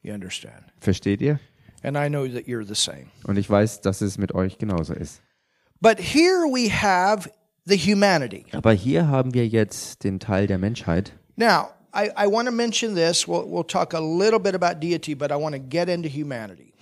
You 0.02 0.14
understand? 0.14 0.64
Versteht 0.80 1.22
ihr? 1.22 1.40
And 1.84 1.98
I 1.98 2.10
know 2.10 2.28
that 2.28 2.48
you're 2.48 2.66
the 2.66 2.76
same. 2.76 3.08
Und 3.26 3.38
ich 3.38 3.50
weiß, 3.50 3.82
dass 3.82 4.02
es 4.02 4.18
mit 4.18 4.34
euch 4.34 4.58
genauso 4.58 4.94
ist. 4.94 5.22
But 5.80 6.00
here 6.00 6.46
we 6.46 6.70
have 6.70 7.30
the 7.66 7.78
humanity. 7.78 8.46
Aber 8.52 8.74
hier 8.74 9.08
haben 9.08 9.34
wir 9.34 9.48
jetzt 9.48 10.04
den 10.04 10.20
Teil 10.20 10.48
der 10.48 10.58
Menschheit. 10.58 11.14
Now, 11.36 11.70
I, 11.94 12.10
I 12.18 12.28
want 12.28 12.48
to 12.48 12.54
mention 12.54 12.96
this. 12.96 13.28
We'll, 13.28 13.46
we'll 13.46 13.68
talk 13.68 13.94
a 13.94 14.00
little 14.00 14.40
bit 14.40 14.56
about 14.56 14.80
deity, 14.80 15.14
but 15.14 15.32
I 15.32 15.36
want 15.36 15.56
to 15.56 15.62
get 15.62 15.90
into 15.90 16.10
humanity. 16.10 16.74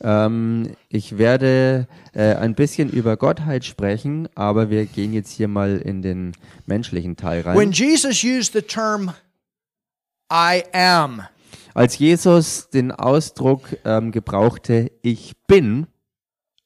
Ähm, 0.00 0.76
ich 0.88 1.18
werde 1.18 1.86
äh, 2.12 2.34
ein 2.34 2.54
bisschen 2.54 2.90
über 2.90 3.16
Gottheit 3.16 3.64
sprechen, 3.64 4.28
aber 4.34 4.68
wir 4.68 4.86
gehen 4.86 5.12
jetzt 5.12 5.30
hier 5.30 5.48
mal 5.48 5.78
in 5.78 6.02
den 6.02 6.32
menschlichen 6.66 7.16
Teil 7.16 7.44
When 7.44 7.56
rein. 7.56 7.72
Jesus 7.72 8.24
used 8.24 8.52
the 8.52 8.62
term 8.62 9.12
I 10.32 10.64
am, 10.72 11.22
Als 11.74 11.98
Jesus 11.98 12.70
den 12.70 12.92
Ausdruck 12.92 13.76
ähm, 13.84 14.10
gebrauchte, 14.10 14.90
ich 15.02 15.34
bin, 15.46 15.86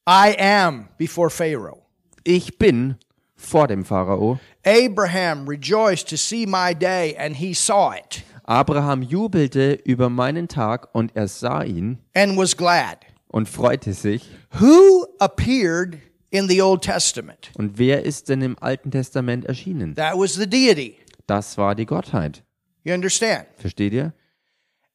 I 0.08 0.34
am 0.38 0.88
before 0.96 1.28
Pharaoh. 1.30 1.82
ich 2.24 2.58
bin 2.58 2.96
vor 3.38 3.68
dem 3.68 3.84
Pharao. 3.84 4.38
Abraham 4.66 5.48
rejoiced 5.48 6.08
to 6.10 6.16
see 6.16 6.44
my 6.44 6.74
day, 6.74 7.16
and 7.16 7.36
he 7.36 7.54
saw 7.54 7.92
it 7.92 8.22
Abraham 8.44 9.02
jubelte 9.02 9.78
über 9.84 10.08
meinen 10.08 10.48
Tag 10.48 10.88
und 10.94 11.14
er 11.14 11.28
sah 11.28 11.62
ihn 11.62 11.98
and 12.14 12.36
was 12.36 12.56
glad. 12.56 12.98
und 13.28 13.48
freute 13.48 13.92
sich. 13.92 14.22
Who 14.58 15.06
appeared 15.18 15.98
in 16.30 16.48
the 16.48 16.62
Old 16.62 16.82
Testament? 16.82 17.50
Und 17.58 17.78
wer 17.78 18.04
ist 18.04 18.30
denn 18.30 18.40
im 18.40 18.56
Alten 18.58 18.90
Testament 18.90 19.44
erschienen? 19.44 19.94
That 19.96 20.14
was 20.16 20.34
the 20.34 20.48
deity. 20.48 20.96
Das 21.26 21.58
war 21.58 21.74
die 21.74 21.84
Gottheit. 21.84 22.42
You 22.84 22.94
understand? 22.94 23.44
Versteht 23.56 23.92
ihr? 23.92 24.14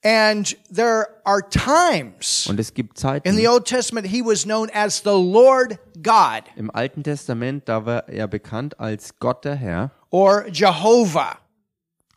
And 0.04 0.58
there 0.74 1.08
are 1.24 1.42
times 1.50 2.48
Und 2.50 2.60
es 2.60 2.74
gibt 2.74 2.98
in 2.98 3.02
Zeiten 3.02 3.36
the 3.38 3.48
Old 3.48 3.66
Testament 3.66 4.08
he 4.08 4.22
was 4.22 4.44
known 4.44 4.70
as 4.74 5.02
the 5.04 5.12
Lord 5.12 5.80
God 6.02 6.44
im 6.56 6.70
Alten 6.72 7.04
Testament, 7.04 7.70
da 7.70 7.86
war 7.86 8.10
er 8.10 8.28
bekannt 8.28 8.80
als 8.80 9.18
Gott 9.20 9.46
der 9.46 9.56
Herr 9.56 9.92
or 10.10 10.46
Jehovah. 10.52 11.38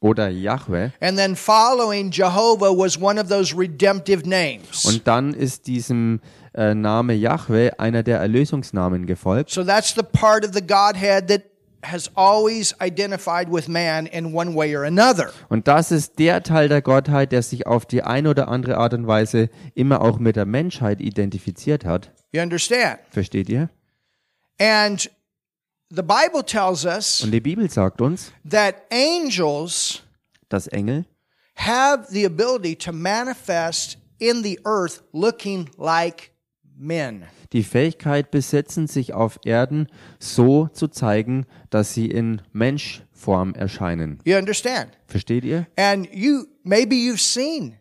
oder 0.01 0.29
Yahweh. 0.29 0.91
And 1.01 1.17
then 1.17 1.35
following 1.35 2.11
Jehovah 2.11 2.71
was 2.71 3.01
one 3.01 3.19
of 3.19 3.29
those 3.29 3.57
redemptive 3.57 4.29
names. 4.29 4.85
Und 4.85 5.07
dann 5.07 5.33
ist 5.35 5.67
diesem 5.67 6.21
äh, 6.55 6.75
Name 6.75 7.15
Yahweh 7.15 7.71
einer 7.79 8.03
der 8.03 8.19
Erlösungsnamen 8.19 9.07
gefolgt. 9.07 9.51
So 9.51 9.65
that's 9.65 9.95
the 9.95 10.03
part 10.03 10.45
of 10.45 10.53
the 10.55 10.61
Godhead 10.61 11.29
that 11.29 11.43
has 11.91 12.11
always 12.15 12.75
identified 12.81 13.51
with 13.51 13.69
man 13.69 14.07
in 14.07 14.35
one 14.35 14.55
way 14.55 14.75
or 14.75 14.85
another. 14.85 15.33
Und 15.49 15.69
das 15.69 15.91
ist 15.91 16.19
der 16.19 16.43
Teil 16.43 16.69
der 16.69 16.83
Gottheit, 16.83 17.33
der 17.33 17.43
sich 17.43 17.67
auf 17.67 17.87
die 17.87 18.03
eine 18.03 18.31
oder 18.31 18.49
andere 18.49 18.77
Art 18.79 18.95
und 18.95 19.07
Weise 19.07 19.49
immer 19.75 20.01
auch 20.01 20.19
mit 20.19 20.37
der 20.37 20.47
Menschheit 20.47 21.01
identifiziert 21.01 21.85
hat. 21.85 22.13
You 22.33 22.43
understand? 22.43 22.99
Versteht 23.11 23.49
ihr? 23.49 23.71
And 24.59 25.11
the 25.91 26.03
Bible 26.03 26.45
tells 26.45 26.85
us 26.85 27.23
Und 27.23 27.31
die 27.31 27.41
Bibel 27.41 27.71
sagt 27.71 28.01
uns, 28.01 28.33
that 28.49 28.77
angels 28.91 30.03
dass 30.49 30.67
Engel 30.69 31.05
have 31.57 32.07
the 32.11 32.25
ability 32.25 32.77
to 32.77 32.93
manifest 32.93 33.99
in 34.19 34.43
the 34.43 34.59
earth 34.65 35.03
looking 35.13 35.69
like. 35.77 36.31
Die 37.53 37.63
Fähigkeit 37.63 38.31
besitzen, 38.31 38.87
sich 38.87 39.15
auf 39.15 39.39
Erden 39.45 39.89
so 40.19 40.69
zu 40.69 40.89
zeigen, 40.89 41.47
dass 41.71 41.95
sie 41.95 42.07
in 42.07 42.43
Menschform 42.53 43.55
erscheinen. 43.55 44.19
You 44.25 44.37
understand? 44.37 44.91
Versteht 45.07 45.45
ihr? 45.45 45.67
And 45.77 46.09
you 46.13 46.45
maybe 46.65 46.95
you've 46.95 47.21
seen 47.21 47.77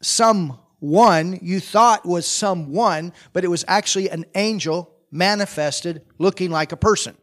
someone 0.00 1.38
you 1.42 1.60
thought 1.60 2.00
was 2.04 2.26
someone, 2.26 3.12
but 3.32 3.44
it 3.44 3.50
was 3.50 3.64
actually 3.68 4.10
an 4.10 4.24
angel 4.34 4.88
manifested 5.10 6.02
looking 6.18 6.50
like 6.50 6.72
a 6.72 6.76
person. 6.76 7.14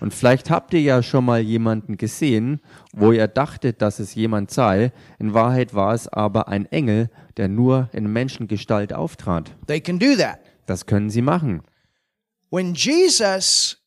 Und 0.00 0.14
vielleicht 0.14 0.50
habt 0.50 0.72
ihr 0.74 0.80
ja 0.80 1.02
schon 1.02 1.24
mal 1.24 1.40
jemanden 1.40 1.96
gesehen, 1.96 2.60
wo 2.92 3.10
ihr 3.10 3.26
dachtet, 3.26 3.82
dass 3.82 3.98
es 3.98 4.14
jemand 4.14 4.50
sei. 4.50 4.92
In 5.18 5.34
Wahrheit 5.34 5.74
war 5.74 5.92
es 5.92 6.06
aber 6.06 6.48
ein 6.48 6.66
Engel, 6.66 7.10
der 7.38 7.48
nur 7.48 7.88
in 7.92 8.12
Menschengestalt 8.12 8.92
auftrat. 8.92 9.54
They 9.66 9.80
can 9.80 9.98
do 9.98 10.16
that. 10.16 10.40
Das 10.66 10.84
können 10.86 11.08
sie 11.10 11.22
machen. 11.22 11.62
When 12.50 12.74
Jesus 12.74 13.78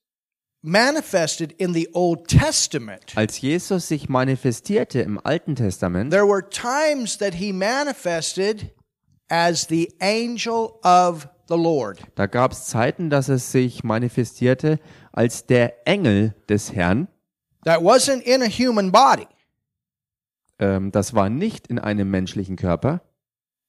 manifested 0.61 1.51
in 1.53 1.73
the 1.73 1.89
Old 1.93 2.27
Testament, 2.27 3.15
Als 3.15 3.41
Jesus 3.41 3.87
sich 3.87 4.09
manifestierte 4.09 5.01
im 5.01 5.19
Alten 5.23 5.55
Testament, 5.55 6.11
there 6.11 6.27
were 6.27 6.47
times 6.49 7.17
that 7.17 7.35
he 7.35 7.51
manifested 7.51 8.73
as 9.29 9.67
the 9.67 9.91
angel 9.99 10.71
of 10.83 11.27
the 11.47 11.55
Lord. 11.55 11.99
da 12.15 12.27
gab 12.27 12.51
es 12.51 12.65
Zeiten, 12.65 13.09
dass 13.09 13.27
es 13.29 13.51
sich 13.51 13.83
manifestierte 13.83 14.79
als 15.11 15.45
der 15.45 15.87
Engel 15.87 16.35
des 16.47 16.73
Herrn. 16.73 17.07
That 17.65 17.79
wasn't 17.81 18.21
in 18.21 18.41
a 18.41 18.47
human 18.47 18.91
body. 18.91 19.27
Ähm, 20.59 20.91
das 20.91 21.13
war 21.15 21.29
nicht 21.29 21.67
in 21.67 21.79
einem 21.79 22.09
menschlichen 22.11 22.55
Körper, 22.55 23.01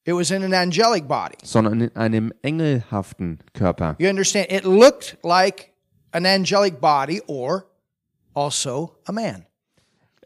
It 0.04 0.14
was 0.14 0.30
in 0.32 0.42
an 0.42 0.52
angelic 0.52 1.06
body. 1.06 1.36
sondern 1.44 1.80
in 1.80 1.96
einem 1.96 2.32
engelhaften 2.42 3.38
Körper. 3.54 3.94
You 3.98 4.08
understand? 4.08 4.50
It 4.50 4.64
looked 4.64 5.16
like 5.22 5.72
an 6.12 6.26
angelic 6.26 6.80
body 6.80 7.22
or 7.26 7.66
also 8.34 8.96
a 9.06 9.12
man. 9.12 9.46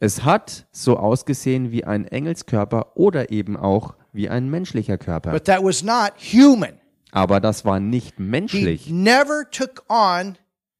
Es 0.00 0.24
hat 0.24 0.66
so 0.72 0.96
ausgesehen 0.98 1.70
wie 1.72 1.84
ein 1.84 2.06
Engelskörper 2.06 2.96
oder 2.96 3.30
eben 3.30 3.56
auch 3.56 3.94
wie 4.12 4.28
ein 4.28 4.48
menschlicher 4.50 4.98
Körper. 4.98 5.30
But 5.32 5.44
that 5.44 5.62
was 5.62 5.82
not 5.82 6.12
human. 6.18 6.78
Aber 7.12 7.40
das 7.40 7.64
war 7.64 7.80
nicht 7.80 8.16
He 8.16 8.22
menschlich. 8.22 8.88
never 8.90 9.44
took 9.50 9.84
on 9.88 10.36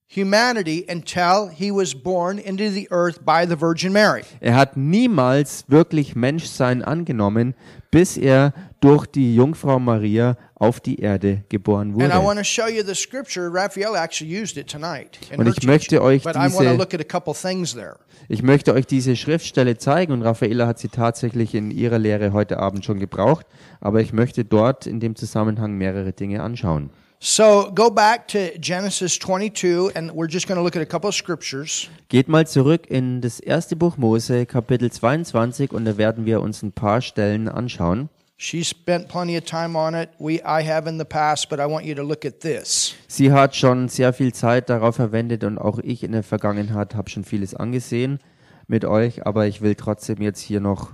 humanity 0.09 0.85
until 0.89 1.49
he 1.49 1.71
was 1.71 1.95
born 1.95 2.39
into 2.39 2.71
the 2.71 2.87
earth 2.91 3.25
by 3.25 3.45
the 3.47 3.57
Virgin 3.57 3.93
Mary. 3.93 4.23
Er 4.41 4.55
hat 4.55 4.77
niemals 4.77 5.65
wirklich 5.69 6.15
Menschsein 6.15 6.83
angenommen, 6.83 7.55
bis 7.91 8.17
er 8.17 8.53
durch 8.81 9.07
die 9.07 9.35
Jungfrau 9.35 9.79
Maria 9.79 10.37
auf 10.55 10.81
die 10.81 11.01
Erde 11.01 11.45
geboren 11.49 11.93
And 12.01 12.13
I 12.13 12.17
wurde. 12.17 12.25
want 12.25 12.39
to 12.39 12.45
show 12.45 12.67
you 12.69 12.83
the 12.85 12.95
scripture. 12.95 13.49
Raphael 13.53 13.97
actually 13.97 14.33
used 14.43 14.57
it 14.57 14.69
tonight. 14.71 15.19
in 15.31 15.41
Und 15.41 15.49
ich 15.49 15.67
möchte 15.67 16.03
euch 16.03 16.23
But 16.23 16.35
I 16.37 16.39
want 16.39 16.55
to 16.55 16.61
diese- 16.63 16.77
look 16.77 16.95
at 16.95 17.01
a 17.01 17.05
couple 17.05 17.35
things 17.35 17.75
there. 17.75 17.97
Ich 18.29 18.43
möchte 18.43 18.75
euch 18.75 18.87
diese 18.87 19.15
Schriftstelle 19.17 19.77
zeigen 19.79 20.13
und 20.13 20.23
Raffaella 20.23 20.67
hat 20.67 20.79
sie 20.79 20.89
tatsächlich 20.89 21.55
in 21.55 21.71
ihrer 21.71 21.99
Lehre 21.99 22.33
heute 22.33 22.59
Abend 22.59 22.85
schon 22.85 22.99
gebraucht, 22.99 23.47
aber 23.81 24.01
ich 24.01 24.13
möchte 24.13 24.45
dort 24.45 24.87
in 24.87 24.99
dem 24.99 25.15
Zusammenhang 25.15 25.75
mehrere 25.75 26.13
Dinge 26.13 26.43
anschauen. 26.43 26.91
So 27.19 27.73
go 27.75 27.91
back 27.91 28.29
to 28.29 28.59
Genesis 28.59 29.19
22, 29.19 29.93
and 29.95 30.13
we're 30.13 30.31
just 30.31 30.47
going 30.47 30.59
to 30.59 30.63
look 30.63 30.77
at 30.77 30.83
a 30.83 30.87
couple 30.87 31.09
of 31.09 31.15
scriptures. 31.15 31.89
Geht 32.09 32.29
mal 32.29 32.47
zurück 32.47 32.87
in 32.89 33.23
das 33.23 33.41
erste 33.41 33.75
Buch 33.75 33.97
Mose, 33.97 34.45
Kapitel 34.45 34.93
22 34.93 35.73
und 35.73 35.87
da 35.87 35.97
werden 35.97 36.27
wir 36.27 36.43
uns 36.43 36.63
ein 36.63 36.73
paar 36.73 37.01
Stellen 37.01 37.49
anschauen. 37.49 38.11
She 38.39 38.63
spent 38.63 39.09
plenty 39.09 39.39
of 39.39 39.45
time 39.45 39.79
on 39.79 39.95
it. 39.95 40.11
We, 40.19 40.43
I 40.45 40.63
have 40.63 40.87
in 40.87 40.99
the 40.99 41.07
past, 41.07 41.49
but 41.49 41.59
I 41.59 41.65
want 41.65 41.87
you 41.87 41.95
to 41.95 42.03
look 42.03 42.27
at 42.27 42.41
this. 42.41 42.95
Sie 43.09 43.33
hat 43.33 43.57
schon 43.57 43.89
sehr 43.89 44.13
viel 44.13 44.35
Zeit 44.35 44.69
darauf 44.69 44.97
verwendet 44.97 45.43
und 45.43 45.57
auch 45.57 45.79
ich 45.79 46.03
in 46.03 46.13
der 46.13 46.23
Vergangenheit 46.23 46.95
habe 46.95 47.09
schon 47.09 47.25
vieles 47.25 47.55
angesehen 47.55 48.19
mit 48.67 48.85
euch, 48.85 49.27
aber 49.27 49.47
ich 49.47 49.63
will 49.63 49.75
trotzdem 49.75 50.21
jetzt 50.21 50.41
hier 50.41 50.61
noch 50.61 50.93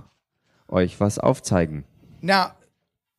euch 0.69 1.01
was 1.01 1.19
aufzeigen. 1.19 1.83
Now, 2.21 2.51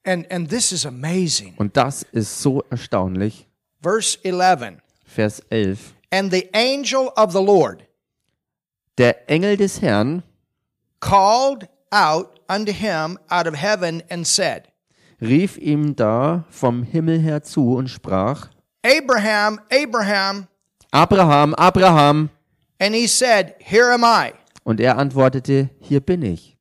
and 0.05 0.27
and 0.31 0.49
this 0.49 0.73
is 0.73 0.85
amazing. 0.85 1.55
Und 1.57 1.77
das 1.77 2.05
ist 2.13 2.41
so 2.41 2.63
erstaunlich. 2.71 3.47
Verse 3.81 4.19
11. 4.23 4.81
Vers 5.05 5.41
11. 5.51 5.95
And 6.11 6.33
the 6.33 6.49
angel 6.55 7.13
of 7.17 7.33
the 7.33 7.43
Lord 7.43 7.87
Der 8.97 9.29
Engel 9.29 9.57
des 9.57 9.81
Herrn 9.83 10.23
called 11.01 11.69
out 11.91 12.39
unto 12.49 12.73
him 12.73 13.19
out 13.29 13.47
of 13.47 13.55
heaven 13.55 14.03
and 14.09 14.27
said, 14.27 14.69
rief 15.21 15.59
ihm 15.59 15.97
da 15.97 16.45
vom 16.51 16.83
Himmel 16.85 17.21
her 17.21 17.43
zu 17.43 17.75
und 17.75 17.89
sprach, 17.89 18.51
Abraham, 18.85 19.61
Abraham. 19.71 20.47
Abraham, 20.93 21.55
Abraham. 21.55 22.31
And 22.79 22.95
he 22.95 23.07
said, 23.07 23.55
Here 23.59 23.93
am 23.93 24.05
I. 24.05 24.33
Und 24.65 24.81
er 24.81 24.99
antwortete, 24.99 25.71
hier 25.81 26.01
bin 26.01 26.23
ich. 26.23 26.57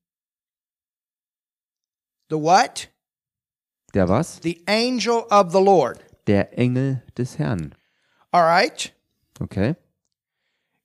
The 2.30 2.38
what? 2.38 2.90
Der 3.94 4.08
was? 4.08 4.40
The 4.42 4.64
angel 4.68 5.26
of 5.30 5.52
the 5.52 5.62
Lord. 5.62 6.00
Der 6.28 6.58
Engel 6.58 7.02
des 7.18 7.38
Herrn. 7.38 7.76
All 8.32 8.44
right. 8.44 8.92
Okay. 9.40 9.76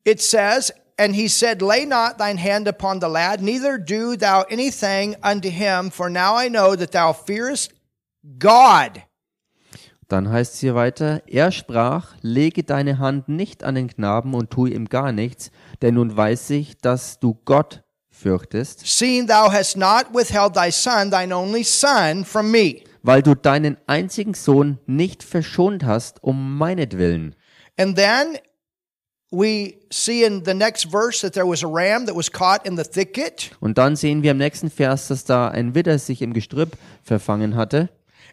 It 0.04 0.20
says, 0.20 0.72
And 0.98 1.14
he 1.14 1.28
said, 1.28 1.62
Lay 1.62 1.84
not 1.84 2.18
thine 2.18 2.38
hand 2.38 2.66
upon 2.66 2.98
the 2.98 3.08
lad, 3.08 3.40
neither 3.40 3.78
do 3.78 4.16
thou 4.16 4.42
anything 4.50 5.14
unto 5.22 5.48
him, 5.48 5.90
for 5.90 6.10
now 6.10 6.34
I 6.34 6.48
know 6.48 6.74
that 6.74 6.90
thou 6.90 7.12
fearest 7.12 7.72
God. 8.38 9.02
Dann 10.08 10.28
heißt 10.30 10.54
es 10.54 10.60
hier 10.60 10.74
weiter, 10.74 11.22
er 11.26 11.52
sprach, 11.52 12.16
lege 12.22 12.64
deine 12.64 12.98
Hand 12.98 13.28
nicht 13.28 13.62
an 13.62 13.74
den 13.74 13.88
Knaben 13.88 14.34
und 14.34 14.50
tue 14.50 14.70
ihm 14.70 14.88
gar 14.88 15.12
nichts, 15.12 15.50
denn 15.82 15.94
nun 15.94 16.16
weiß 16.16 16.50
ich, 16.50 16.78
dass 16.78 17.20
du 17.20 17.38
Gott 17.44 17.84
fürchtest, 18.10 18.86
seeing 18.86 19.28
thou 19.28 19.52
hast 19.52 19.76
not 19.76 20.06
withheld 20.12 20.54
thy 20.54 20.72
son, 20.72 21.10
thine 21.10 21.32
only 21.32 21.62
son, 21.62 22.24
from 22.24 22.50
me. 22.50 22.82
Weil 23.02 23.22
du 23.22 23.34
deinen 23.34 23.76
einzigen 23.86 24.34
Sohn 24.34 24.78
nicht 24.86 25.22
verschont 25.22 25.84
hast 25.84 26.22
um 26.22 26.56
meinetwillen. 26.58 27.34
And 27.78 27.96
then 27.96 28.38
we 29.30 29.74
see 29.90 30.24
in 30.24 30.44
the 30.44 30.54
next 30.54 30.90
verse 30.90 31.20
that 31.20 31.34
there 31.34 31.46
was 31.46 31.62
a 31.62 31.68
ram 31.68 32.06
that 32.06 32.16
was 32.16 32.30
caught 32.30 32.66
in 32.66 32.76
the 32.76 32.84
thicket. 32.84 33.50
Und 33.60 33.78
dann 33.78 33.96
sehen 33.96 34.22
wir 34.22 34.32
im 34.32 34.38
nächsten 34.38 34.70
Vers, 34.70 35.08
dass 35.08 35.24
da 35.24 35.48
ein 35.48 35.74
Widder 35.74 35.98
sich 35.98 36.22
im 36.22 36.32
Gestrüpp 36.32 36.76
verfangen 37.02 37.56
hatte. 37.56 37.88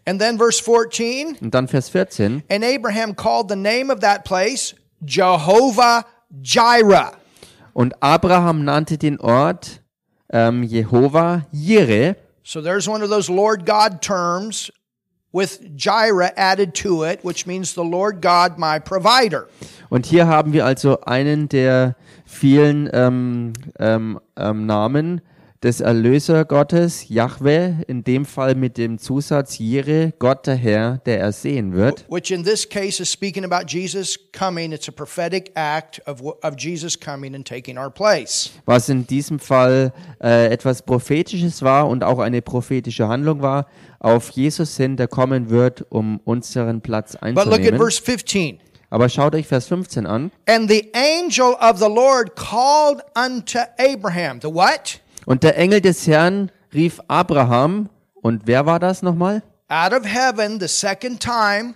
And 0.08 0.20
then 0.20 0.38
verse 0.38 0.62
14, 0.62 1.36
Und 1.40 1.54
dann 1.54 1.66
Vers 1.68 1.88
14. 1.88 2.44
and 2.48 2.64
Abraham 2.64 3.16
called 3.16 3.48
the 3.48 3.56
name 3.56 3.92
of 3.92 4.00
that 4.00 4.24
place 4.24 4.74
Jehovah 5.04 6.06
Jireh. 6.42 7.12
Und 7.72 8.00
Abraham 8.02 8.64
nannte 8.64 8.98
den 8.98 9.20
Ort 9.20 9.82
ähm, 10.30 10.62
Jehova 10.62 11.46
Jireh. 11.52 12.14
So 12.48 12.60
there's 12.60 12.88
one 12.88 13.02
of 13.02 13.10
those 13.10 13.28
Lord 13.28 13.66
God 13.66 14.00
terms 14.00 14.70
with 15.32 15.74
Jireh 15.76 16.30
added 16.36 16.76
to 16.76 17.02
it, 17.02 17.24
which 17.24 17.44
means 17.44 17.74
the 17.74 17.82
Lord 17.82 18.22
God, 18.22 18.56
my 18.56 18.78
provider. 18.78 19.48
Und 19.90 20.06
hier 20.06 20.28
haben 20.28 20.52
wir 20.52 20.64
also 20.64 21.00
einen 21.00 21.48
der 21.48 21.96
vielen 22.24 22.88
ähm, 22.92 23.52
ähm, 23.80 24.20
ähm, 24.36 24.64
Namen 24.64 25.22
des 25.66 25.80
Erlösergottes, 25.80 27.08
Jahwe, 27.08 27.78
in 27.88 28.04
dem 28.04 28.24
Fall 28.24 28.54
mit 28.54 28.78
dem 28.78 28.98
Zusatz 28.98 29.58
Jire, 29.58 30.12
Gott 30.20 30.46
der 30.46 30.54
Herr, 30.54 30.98
der 30.98 31.18
er 31.18 31.32
sehen 31.32 31.72
wird. 31.72 32.04
Which 32.08 32.30
in 32.30 32.44
this 32.44 32.68
case 32.68 33.02
is 33.02 33.10
speaking 33.10 33.44
about 33.44 33.66
Jesus 33.66 34.16
coming. 34.30 34.70
It's 34.70 34.88
a 34.88 34.92
prophetic 34.92 35.50
act 35.56 36.00
of, 36.06 36.22
of 36.22 36.54
Jesus 36.56 36.96
coming 36.98 37.34
and 37.34 37.44
taking 37.44 37.76
our 37.78 37.90
place. 37.90 38.50
Was 38.64 38.88
in 38.88 39.08
diesem 39.08 39.40
Fall 39.40 39.92
äh, 40.22 40.52
etwas 40.52 40.82
Prophetisches 40.82 41.62
war 41.62 41.88
und 41.88 42.04
auch 42.04 42.20
eine 42.20 42.42
prophetische 42.42 43.08
Handlung 43.08 43.42
war, 43.42 43.66
auf 43.98 44.30
Jesus 44.30 44.76
hin, 44.76 44.96
der 44.96 45.08
kommen 45.08 45.50
wird, 45.50 45.84
um 45.88 46.20
unseren 46.24 46.80
Platz 46.80 47.14
But 47.20 47.34
look 47.34 47.46
at 47.46 47.52
einzunehmen. 47.54 47.80
verse 47.80 48.00
15. 48.00 48.60
Aber 48.88 49.08
schaut 49.08 49.34
euch 49.34 49.48
Vers 49.48 49.66
15 49.66 50.06
an. 50.06 50.30
And 50.46 50.70
the 50.70 50.92
angel 50.94 51.56
of 51.60 51.78
the 51.78 51.92
Lord 51.92 52.36
called 52.36 53.02
unto 53.16 53.58
Abraham. 53.78 54.38
The 54.40 54.54
what? 54.54 55.00
Und 55.26 55.42
der 55.42 55.58
Engel 55.58 55.80
des 55.80 56.06
Herrn 56.06 56.52
rief 56.72 57.00
Abraham, 57.08 57.90
und 58.14 58.46
wer 58.46 58.64
war 58.64 58.78
das 58.78 59.02
nochmal? 59.02 59.42
Out 59.68 59.92
of 59.92 60.06
heaven 60.06 60.60
the 60.60 60.68
second 60.68 61.20
time. 61.20 61.74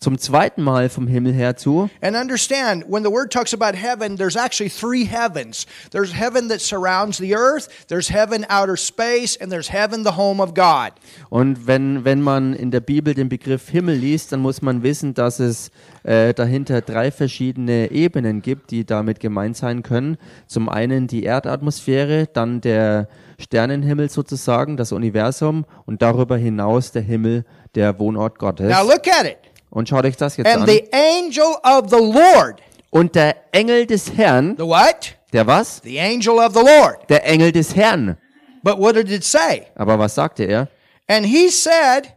Zum 0.00 0.16
zweiten 0.16 0.62
Mal 0.62 0.88
vom 0.88 1.08
Himmel 1.08 1.32
her 1.32 1.56
zu. 1.56 1.90
And 2.00 2.14
understand, 2.14 2.84
when 2.88 3.02
the 3.02 3.10
word 3.10 3.32
talks 3.32 3.52
about 3.52 3.76
heaven, 3.76 4.16
there's 4.16 4.36
actually 4.36 4.70
three 4.70 5.04
heavens. 5.04 5.66
There's 5.90 6.12
heaven 6.12 6.48
that 6.50 6.60
surrounds 6.60 7.18
the 7.18 7.34
earth, 7.34 7.68
there's 7.88 8.08
heaven 8.08 8.46
outer 8.48 8.76
space, 8.76 9.36
and 9.36 9.50
there's 9.50 9.72
heaven, 9.72 10.04
the 10.04 10.16
home 10.16 10.40
of 10.40 10.54
God. 10.54 10.92
Und 11.30 11.66
wenn, 11.66 12.04
wenn 12.04 12.22
man 12.22 12.54
in 12.54 12.70
der 12.70 12.80
Bibel 12.80 13.12
den 13.12 13.28
Begriff 13.28 13.68
Himmel 13.70 13.96
liest, 13.96 14.30
dann 14.30 14.38
muss 14.40 14.62
man 14.62 14.84
wissen, 14.84 15.14
dass 15.14 15.40
es 15.40 15.72
äh, 16.04 16.32
dahinter 16.32 16.80
drei 16.80 17.10
verschiedene 17.10 17.90
Ebenen 17.90 18.40
gibt, 18.40 18.70
die 18.70 18.86
damit 18.86 19.18
gemeint 19.18 19.56
sein 19.56 19.82
können. 19.82 20.16
Zum 20.46 20.68
einen 20.68 21.08
die 21.08 21.24
Erdatmosphäre, 21.24 22.28
dann 22.32 22.60
der 22.60 23.08
Sternenhimmel 23.40 24.10
sozusagen, 24.10 24.76
das 24.76 24.92
Universum 24.92 25.64
und 25.86 26.02
darüber 26.02 26.36
hinaus 26.36 26.92
der 26.92 27.02
Himmel, 27.02 27.44
der 27.74 27.98
Wohnort 27.98 28.38
Gottes. 28.38 28.68
Now 28.68 28.82
look 28.82 29.06
at 29.08 29.26
it. 29.26 29.38
Und 29.70 29.88
schaut 29.88 30.04
euch 30.04 30.16
das 30.16 30.36
jetzt 30.36 30.46
And 30.46 30.62
an. 30.62 30.66
the 30.68 30.84
angel 30.92 31.56
of 31.62 31.90
the 31.90 31.96
Lord. 31.96 32.60
Und 32.90 33.14
der 33.14 33.36
Engel 33.52 33.86
des 33.86 34.16
Herrn, 34.16 34.56
The 34.56 34.64
what? 34.64 35.14
der 35.32 35.46
was? 35.46 35.80
The 35.84 36.00
angel 36.00 36.38
of 36.38 36.54
the 36.54 36.60
Lord. 36.60 37.08
Der 37.08 37.24
Engel 37.26 37.52
des 37.52 37.74
Herrn. 37.76 38.16
But 38.62 38.78
what 38.78 38.94
did 38.96 39.10
it 39.10 39.24
say? 39.24 39.66
Aber 39.74 39.98
was 39.98 40.14
sagte 40.14 40.44
er? 40.44 40.68
And 41.06 41.26
he 41.26 41.50
said, 41.50 42.14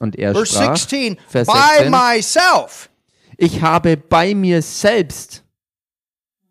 Und 0.00 0.16
er 0.18 0.32
verse 0.34 0.52
sprach, 0.54 0.76
16, 0.76 1.18
Vers 1.28 1.46
by 1.46 1.52
16, 1.78 1.90
myself. 1.90 2.88
ich 3.36 3.60
habe 3.62 3.96
bei 3.96 4.34
mir 4.34 4.62
selbst 4.62 5.42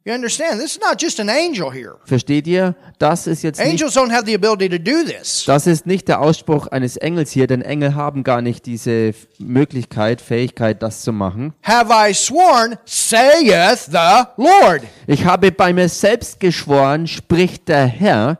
You 0.03 0.13
understand? 0.13 0.59
This 0.59 0.77
is 0.77 0.79
not 0.81 0.99
just 0.99 1.19
an 1.19 1.29
angel 1.29 1.71
here. 1.71 1.97
Versteht 2.05 2.47
ihr? 2.47 2.75
Das 2.97 3.27
ist 3.27 3.43
jetzt 3.43 3.59
nicht, 3.59 3.69
Angels 3.69 3.95
don't 3.95 4.11
have 4.11 4.25
the 4.25 4.33
ability 4.33 4.67
to 4.67 4.79
do 4.79 5.03
this. 5.03 5.43
das 5.45 5.67
ist 5.67 5.85
nicht 5.85 6.07
der 6.07 6.21
Ausspruch 6.21 6.65
eines 6.67 6.97
Engels 6.97 7.29
hier, 7.29 7.45
denn 7.45 7.61
Engel 7.61 7.93
haben 7.93 8.23
gar 8.23 8.41
nicht 8.41 8.65
diese 8.65 9.13
Möglichkeit, 9.37 10.19
Fähigkeit, 10.19 10.81
das 10.81 11.03
zu 11.03 11.13
machen. 11.13 11.53
Have 11.61 11.91
I 11.93 12.15
sworn, 12.15 12.77
saith 12.85 13.91
the 13.91 14.25
Lord. 14.37 14.81
Ich 15.05 15.23
habe 15.25 15.51
bei 15.51 15.71
mir 15.71 15.87
selbst 15.87 16.39
geschworen, 16.39 17.05
spricht 17.05 17.67
der 17.67 17.85
Herr. 17.85 18.39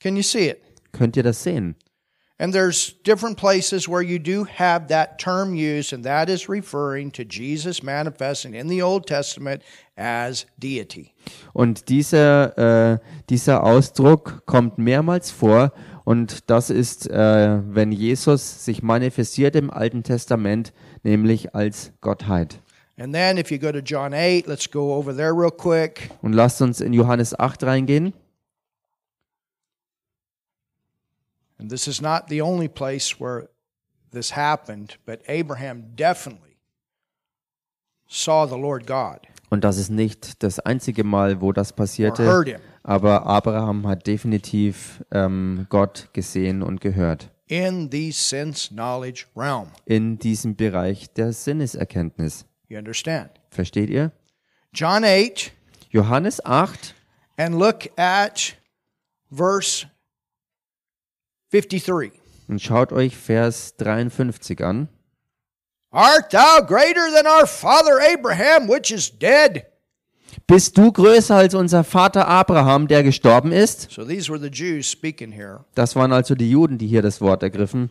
Can 0.00 0.16
you 0.16 0.22
see 0.22 0.50
it? 0.50 0.58
Könnt 0.92 1.16
ihr 1.16 1.22
das 1.22 1.42
sehen? 1.42 1.76
And 2.42 2.52
there's 2.52 2.94
different 3.04 3.36
places 3.36 3.88
where 3.88 4.02
you 4.02 4.18
do 4.18 4.42
have 4.42 4.88
that 4.88 5.20
term 5.20 5.54
used, 5.54 5.92
and 5.92 6.04
that 6.04 6.28
is 6.28 6.48
referring 6.48 7.12
to 7.12 7.22
Jesus 7.22 7.84
manifesting 7.84 8.54
in 8.54 8.66
the 8.66 8.82
Old 8.82 9.06
Testament 9.06 9.62
as 9.96 10.46
deity. 10.58 11.12
Und 11.52 11.88
dieser, 11.88 12.94
äh, 12.94 12.98
dieser 13.30 13.62
Ausdruck 13.62 14.44
kommt 14.44 14.76
mehrmals 14.76 15.30
vor 15.30 15.70
und 16.04 16.50
das 16.50 16.70
ist, 16.70 17.08
äh, 17.08 17.60
wenn 17.62 17.92
Jesus 17.92 18.64
sich 18.64 18.82
manifestiert 18.82 19.54
im 19.54 19.70
Alten 19.70 20.02
Testament, 20.02 20.72
nämlich 21.04 21.54
als 21.54 21.92
Gottheit. 22.00 22.58
And 22.98 23.14
then 23.14 23.38
if 23.38 23.52
you 23.52 23.58
go 23.58 23.70
to 23.70 23.78
John 23.78 24.12
8, 24.12 24.48
let's 24.48 24.68
go 24.68 24.92
over 24.96 25.14
there 25.14 25.32
real 25.32 25.52
quick. 25.52 26.10
Und 26.22 26.32
lasst 26.32 26.60
uns 26.60 26.80
in 26.80 26.92
Johannes 26.92 27.38
8 27.38 27.62
reingehen. 27.62 28.14
And 31.58 31.70
this 31.70 31.86
is 31.86 32.00
not 32.00 32.28
the 32.28 32.42
only 32.42 32.68
place 32.68 33.20
where 33.20 33.48
this 34.12 34.36
happened, 34.36 34.96
but 35.06 35.20
Abraham 35.28 35.94
definitely 35.96 36.58
saw 38.08 38.46
the 38.46 38.56
Lord 38.58 38.86
God 38.86 39.20
Und 39.50 39.64
das 39.64 39.76
ist 39.76 39.90
nicht 39.90 40.42
das 40.42 40.58
einzige 40.60 41.04
Mal, 41.04 41.40
wo 41.42 41.52
das 41.52 41.72
passierte, 41.74 42.58
aber 42.82 43.26
Abraham 43.26 43.86
hat 43.86 44.06
definitiv 44.06 45.04
ähm, 45.10 45.66
Gott 45.68 46.08
gesehen 46.14 46.62
und 46.62 46.80
gehört. 46.80 47.30
in 47.48 47.90
the 47.92 48.10
sense 48.12 48.68
knowledge 48.68 49.26
realm. 49.36 49.68
in 49.84 50.18
diesem 50.18 50.56
Bereich 50.56 51.12
der 51.12 51.32
Sinneserkenntnis. 51.34 52.46
You 52.68 52.78
understand? 52.78 53.30
Versteht 53.50 53.90
ihr? 53.90 54.10
John 54.72 55.04
8, 55.04 55.52
Johannes 55.90 56.42
8 56.46 56.94
and 57.36 57.58
look 57.58 57.90
at 57.98 58.56
verse 59.30 59.86
53. 61.52 62.12
und 62.48 62.60
schaut 62.60 62.92
euch 62.92 63.16
Vers 63.16 63.76
53 63.76 64.64
an. 64.64 64.88
Art 65.90 66.32
thou 66.32 66.64
greater 66.66 67.12
than 67.14 67.26
our 67.26 67.46
father 67.46 68.00
Abraham, 68.00 68.68
which 68.68 68.90
is 68.90 69.10
dead? 69.10 69.66
Bist 70.46 70.78
du 70.78 70.90
größer 70.90 71.36
als 71.36 71.54
unser 71.54 71.84
Vater 71.84 72.26
Abraham, 72.26 72.88
der 72.88 73.02
gestorben 73.02 73.52
ist? 73.52 73.90
So 73.90 74.04
these 74.04 74.30
were 74.32 74.40
the 74.40 74.48
Jews 74.48 74.90
speaking 74.90 75.30
here. 75.30 75.66
Das 75.74 75.94
waren 75.94 76.12
also 76.12 76.34
die 76.34 76.50
Juden, 76.50 76.78
die 76.78 76.86
hier 76.86 77.02
das 77.02 77.20
Wort 77.20 77.42
ergriffen. 77.42 77.90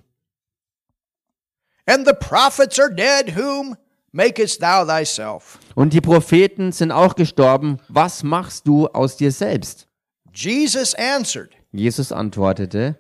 And 1.86 2.08
the 2.08 2.14
prophets 2.14 2.80
are 2.80 2.94
dead, 2.94 3.36
whom 3.36 3.78
makest 4.12 4.62
thou 4.62 4.86
thyself? 4.86 5.60
Und 5.76 5.94
die 5.94 6.02
Propheten 6.02 6.72
sind 6.72 6.92
auch 6.92 7.16
gestorben. 7.16 7.80
Was 7.88 8.24
machst 8.24 8.68
du 8.68 8.88
aus 8.88 9.18
dir 9.18 9.32
selbst? 9.32 9.88
Jesus 10.34 10.96
answered, 10.96 11.52
Jesus 11.74 12.12
antwortete, 12.12 12.96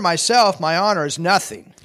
myself, 0.00 0.58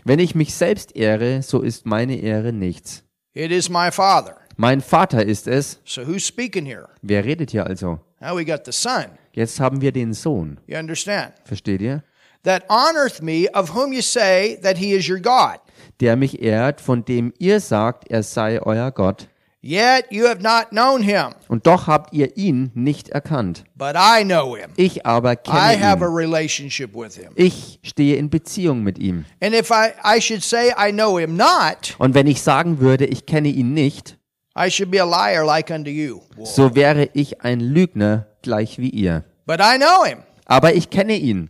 wenn 0.03 0.19
ich 0.19 0.35
mich 0.35 0.53
selbst 0.55 0.95
ehre, 0.95 1.41
so 1.43 1.61
ist 1.61 1.85
meine 1.85 2.17
Ehre 2.17 2.51
nichts. 2.51 3.03
It 3.33 3.51
is 3.51 3.69
my 3.69 3.91
Father. 3.91 4.37
Mein 4.57 4.81
Vater 4.81 5.23
ist 5.25 5.47
es. 5.47 5.79
So 5.83 6.01
who's 6.07 6.25
speaking 6.25 6.65
here? 6.65 6.87
Wer 7.01 7.25
redet 7.25 7.51
hier 7.51 7.67
also? 7.67 7.99
Now 8.21 8.35
we 8.35 8.45
got 8.45 8.65
the 8.65 8.71
Son. 8.71 9.05
Jetzt 9.33 9.59
haben 9.59 9.81
wir 9.81 9.91
den 9.91 10.13
Sohn. 10.13 10.59
You 10.65 10.77
understand? 10.77 11.33
Versteht 11.43 11.81
ihr? 11.81 12.03
That 12.43 12.63
honoreth 12.69 13.21
me, 13.21 13.47
of 13.53 13.75
whom 13.75 13.91
you 13.91 14.01
say 14.01 14.57
that 14.61 14.77
he 14.77 14.93
is 14.93 15.09
your 15.09 15.19
God. 15.19 15.59
Der 15.99 16.15
mich 16.15 16.41
ehrt, 16.41 16.79
von 16.79 17.03
dem 17.03 17.33
ihr 17.37 17.59
sagt, 17.59 18.09
er 18.09 18.23
sei 18.23 18.61
euer 18.61 18.91
Gott. 18.91 19.27
Yet 19.67 20.05
you 20.11 20.27
have 20.27 20.43
not 20.43 20.69
known 20.69 21.01
him, 21.01 21.33
Und 21.47 21.65
doch 21.65 21.87
habt 21.87 22.13
ihr 22.13 22.37
ihn 22.37 22.69
nicht 22.75 23.09
erkannt. 23.09 23.63
but 23.75 23.95
I 23.95 24.23
know 24.23 24.55
him. 24.55 24.69
Ich 24.75 25.07
aber 25.07 25.31
I 25.31 25.35
kenne 25.37 25.81
have 25.83 26.03
a 26.05 26.07
ihn. 26.07 26.13
relationship 26.15 26.93
with 26.93 27.15
him. 27.15 27.31
Ich 27.33 27.79
stehe 27.81 28.15
in 28.17 28.29
Beziehung 28.29 28.83
mit 28.83 28.99
ihm. 28.99 29.25
And 29.41 29.55
if 29.55 29.71
I, 29.71 29.89
I 30.05 30.21
should 30.21 30.43
say 30.43 30.69
I 30.77 30.91
know 30.91 31.17
him 31.17 31.35
not, 31.35 31.95
Und 31.97 32.13
wenn 32.13 32.27
ich 32.27 32.43
sagen 32.43 32.79
würde, 32.79 33.05
ich 33.07 33.25
kenne 33.25 33.47
ihn 33.47 33.73
nicht, 33.73 34.19
I 34.55 34.69
should 34.69 34.91
be 34.91 35.01
a 35.01 35.05
liar 35.05 35.43
like 35.43 35.71
unto 35.71 35.89
you. 35.89 36.19
so 36.43 36.75
wäre 36.75 37.09
ich 37.13 37.41
ein 37.41 37.59
Lügner 37.59 38.27
gleich 38.43 38.77
wie 38.77 38.89
ihr. 38.91 39.23
But 39.47 39.59
I 39.61 39.77
know 39.79 40.05
him 40.05 40.19
Aber 40.45 40.75
ich 40.75 40.91
kenne 40.91 41.15
ihn 41.17 41.49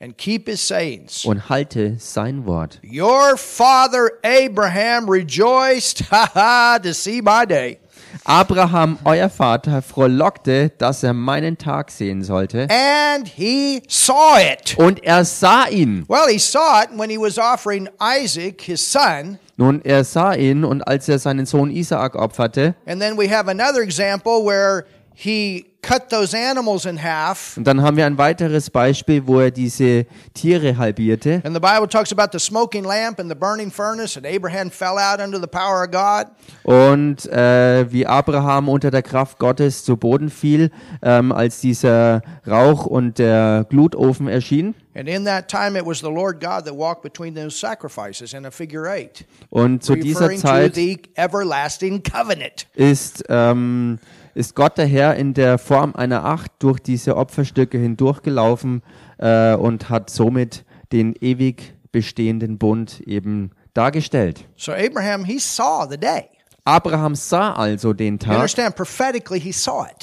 and 0.00 0.16
keep 0.16 0.48
his 0.48 0.60
sayings. 0.66 1.24
und 1.24 1.48
halte 1.48 1.96
sein 1.98 2.46
Wort. 2.46 2.80
Your 2.82 3.36
father 3.36 4.10
Abraham 4.24 5.08
rejoiced, 5.08 6.00
ha 6.10 6.28
ha, 6.34 6.78
to 6.82 6.92
see 6.94 7.20
my 7.20 7.44
day. 7.46 7.78
Abraham, 8.24 8.98
euer 9.04 9.28
Vater, 9.30 9.82
frohlockte, 9.82 10.70
dass 10.78 11.02
er 11.04 11.12
meinen 11.12 11.56
Tag 11.58 11.90
sehen 11.92 12.24
sollte. 12.24 12.66
And 12.68 13.28
he 13.28 13.82
saw 13.88 14.36
it. 14.38 14.76
Und 14.78 15.04
er 15.04 15.24
sah 15.24 15.66
ihn. 15.68 16.04
Well, 16.08 16.28
he 16.28 16.38
saw 16.38 16.82
it 16.82 16.90
when 16.96 17.08
he 17.08 17.18
was 17.18 17.38
offering 17.38 17.88
Isaac, 18.00 18.62
his 18.62 18.80
son. 18.80 19.38
Nun, 19.56 19.80
er 19.84 20.02
sah 20.04 20.32
ihn 20.32 20.64
und 20.64 20.82
als 20.82 21.08
er 21.08 21.18
seinen 21.18 21.46
Sohn 21.46 21.70
Isaak 21.70 22.16
opferte, 22.16 22.74
And 22.86 23.00
then 23.00 23.16
we 23.16 23.28
have 23.28 23.48
another 23.48 23.82
example 23.82 24.44
where 24.44 24.86
he 25.22 25.66
cut 25.82 26.08
those 26.08 26.34
animals 26.34 26.86
in 26.86 27.02
half. 27.02 27.56
und 27.58 27.66
dann 27.66 27.82
haben 27.82 27.96
wir 27.96 28.06
ein 28.06 28.16
weiteres 28.16 28.70
Beispiel, 28.70 29.26
wo 29.26 29.40
er 29.40 29.50
diese 29.50 30.06
Tiere 30.32 30.78
halbierte. 30.78 31.42
And 31.44 31.54
the 31.54 31.60
Bible 31.60 31.88
talks 31.88 32.10
about 32.10 32.28
the 32.32 32.38
smoking 32.38 32.84
lamp 32.84 33.18
and 33.20 33.30
the 33.30 33.34
burning 33.34 33.70
furnace, 33.70 34.16
and 34.16 34.24
Abraham 34.24 34.70
fell 34.70 34.98
out 34.98 35.20
under 35.20 35.38
the 35.38 35.46
power 35.46 35.84
of 35.84 35.90
God. 35.90 36.26
Und 36.62 37.26
äh, 37.30 37.90
wie 37.92 38.06
Abraham 38.06 38.68
unter 38.70 38.90
der 38.90 39.02
Kraft 39.02 39.38
Gottes 39.38 39.84
zu 39.84 39.96
Boden 39.98 40.30
fiel, 40.30 40.70
ähm, 41.02 41.32
als 41.32 41.60
dieser 41.60 42.22
Rauch 42.46 42.86
und 42.86 43.18
der 43.18 43.66
Glutofen 43.68 44.26
erschien. 44.26 44.74
And 44.94 45.08
in 45.08 45.24
that 45.26 45.48
time, 45.48 45.78
it 45.78 45.86
was 45.86 46.00
the 46.00 46.10
Lord 46.10 46.40
God 46.40 46.64
that 46.64 46.74
walked 46.74 47.02
between 47.02 47.34
those 47.34 47.56
sacrifices 47.56 48.32
in 48.32 48.44
a 48.46 48.50
figure 48.50 48.86
eight, 48.90 49.24
Und 49.50 49.84
zu 49.84 49.94
dieser 49.96 50.34
Zeit 50.36 50.74
the 50.74 50.98
everlasting 51.14 52.02
covenant. 52.02 52.66
ist, 52.74 53.24
ähm, 53.28 53.98
ist 54.40 54.54
Gott 54.54 54.78
der 54.78 54.86
Herr 54.86 55.16
in 55.16 55.34
der 55.34 55.58
Form 55.58 55.94
einer 55.94 56.24
Acht 56.24 56.50
durch 56.60 56.80
diese 56.80 57.18
Opferstücke 57.18 57.76
hindurchgelaufen 57.76 58.82
äh, 59.18 59.54
und 59.54 59.90
hat 59.90 60.08
somit 60.08 60.64
den 60.92 61.14
ewig 61.20 61.74
bestehenden 61.92 62.56
Bund 62.56 63.00
eben 63.00 63.50
dargestellt. 63.74 64.48
So 64.56 64.72
Abraham, 64.72 65.24
he 65.26 65.38
saw 65.38 65.86
the 65.88 65.98
day. 65.98 66.39
Abraham 66.64 67.14
sah 67.14 67.52
also 67.52 67.92
den 67.92 68.18
Tag. 68.18 68.50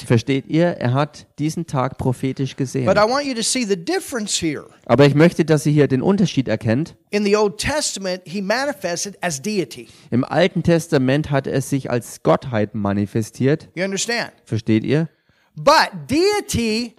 Versteht 0.06 0.46
ihr? 0.46 0.66
Er 0.66 0.92
hat 0.94 1.26
diesen 1.38 1.66
Tag 1.66 1.98
prophetisch 1.98 2.56
gesehen. 2.56 2.86
But 2.86 2.96
I 2.96 3.08
want 3.08 3.24
you 3.26 3.34
to 3.34 3.42
see 3.42 3.64
the 3.64 3.76
difference 3.76 4.40
here. 4.40 4.66
Aber 4.86 5.06
ich 5.06 5.14
möchte, 5.14 5.44
dass 5.44 5.66
ihr 5.66 5.72
hier 5.72 5.88
den 5.88 6.02
Unterschied 6.02 6.48
erkennt. 6.48 6.96
In 7.10 7.24
the 7.24 7.36
Old 7.36 7.58
Testament, 7.58 8.22
he 8.24 8.42
manifested 8.42 9.16
as 9.22 9.40
deity. 9.40 9.88
Im 10.10 10.24
Alten 10.24 10.62
Testament 10.62 11.30
hat 11.30 11.46
er 11.46 11.60
sich 11.60 11.90
als 11.90 12.22
Gottheit 12.22 12.74
manifestiert. 12.74 13.68
You 13.74 13.84
understand? 13.84 14.32
Versteht 14.44 14.84
ihr? 14.84 15.08
But 15.54 15.90
deity 16.08 16.96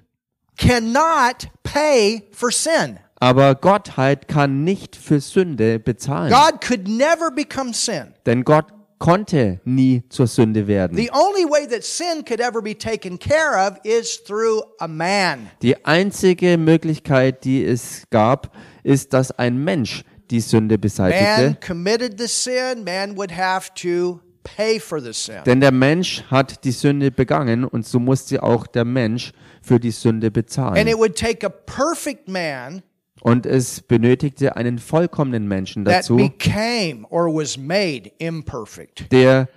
cannot 0.57 1.49
pay 1.63 2.23
for 2.31 2.51
sin. 2.51 2.99
Aber 3.21 3.55
Gottheit 3.55 4.27
kann 4.29 4.63
nicht 4.63 4.95
für 4.95 5.19
Sünde 5.19 5.79
bezahlen. 5.79 6.31
God 6.31 6.61
could 6.61 6.87
never 6.87 7.29
become 7.29 7.73
sin. 7.73 8.13
Denn 8.25 8.43
Gott 8.45 8.67
konnte 8.99 9.59
nie 9.65 10.03
zur 10.09 10.27
Sünde 10.27 10.67
werden. 10.67 10.97
The 10.97 11.09
only 11.11 11.45
way 11.45 11.67
that 11.67 11.83
sin 11.83 12.23
could 12.25 12.39
ever 12.41 12.61
be 12.61 12.77
taken 12.77 13.17
care 13.17 13.55
of 13.57 13.77
is 13.83 14.21
through 14.23 14.61
a 14.79 14.87
man. 14.87 15.49
Die 15.61 15.83
einzige 15.85 16.57
Möglichkeit, 16.57 17.43
die 17.45 17.63
es 17.63 18.03
gab, 18.11 18.55
ist, 18.83 19.13
dass 19.13 19.31
ein 19.31 19.57
Mensch 19.63 20.03
die 20.29 20.41
Sünde 20.41 20.75
Man 20.75 20.81
beseitigte. 20.81 21.57
committed 21.65 22.19
the 22.19 22.27
sin, 22.27 22.83
man 22.83 23.17
would 23.17 23.31
have 23.35 23.69
to 23.75 24.19
pay 24.43 24.79
for 24.79 25.01
the 25.01 25.13
sin. 25.13 25.43
Denn 25.45 25.59
der 25.61 25.71
Mensch 25.71 26.23
hat 26.29 26.63
die 26.63 26.71
Sünde 26.71 27.09
begangen 27.09 27.63
und 27.65 27.85
so 27.87 27.99
musste 27.99 28.43
auch 28.43 28.67
der 28.67 28.85
Mensch 28.85 29.31
für 29.61 29.79
die 29.79 29.91
Sünde 29.91 30.27
And 30.27 30.33
bezahlen. 30.33 30.87
it 30.87 30.97
would 30.97 31.15
take 31.15 31.45
a 31.45 31.49
perfect 31.49 32.27
man 32.27 32.81
Und 33.21 33.45
es 33.45 33.81
benötigte 33.81 34.55
einen 34.55 34.79
vollkommenen 34.79 35.47
Menschen 35.47 35.85
dazu, 35.85 36.15
became 36.15 37.05
or 37.09 37.27
was 37.27 37.57
made 37.57 38.11
imperfect. 38.17 39.11
der 39.11 39.49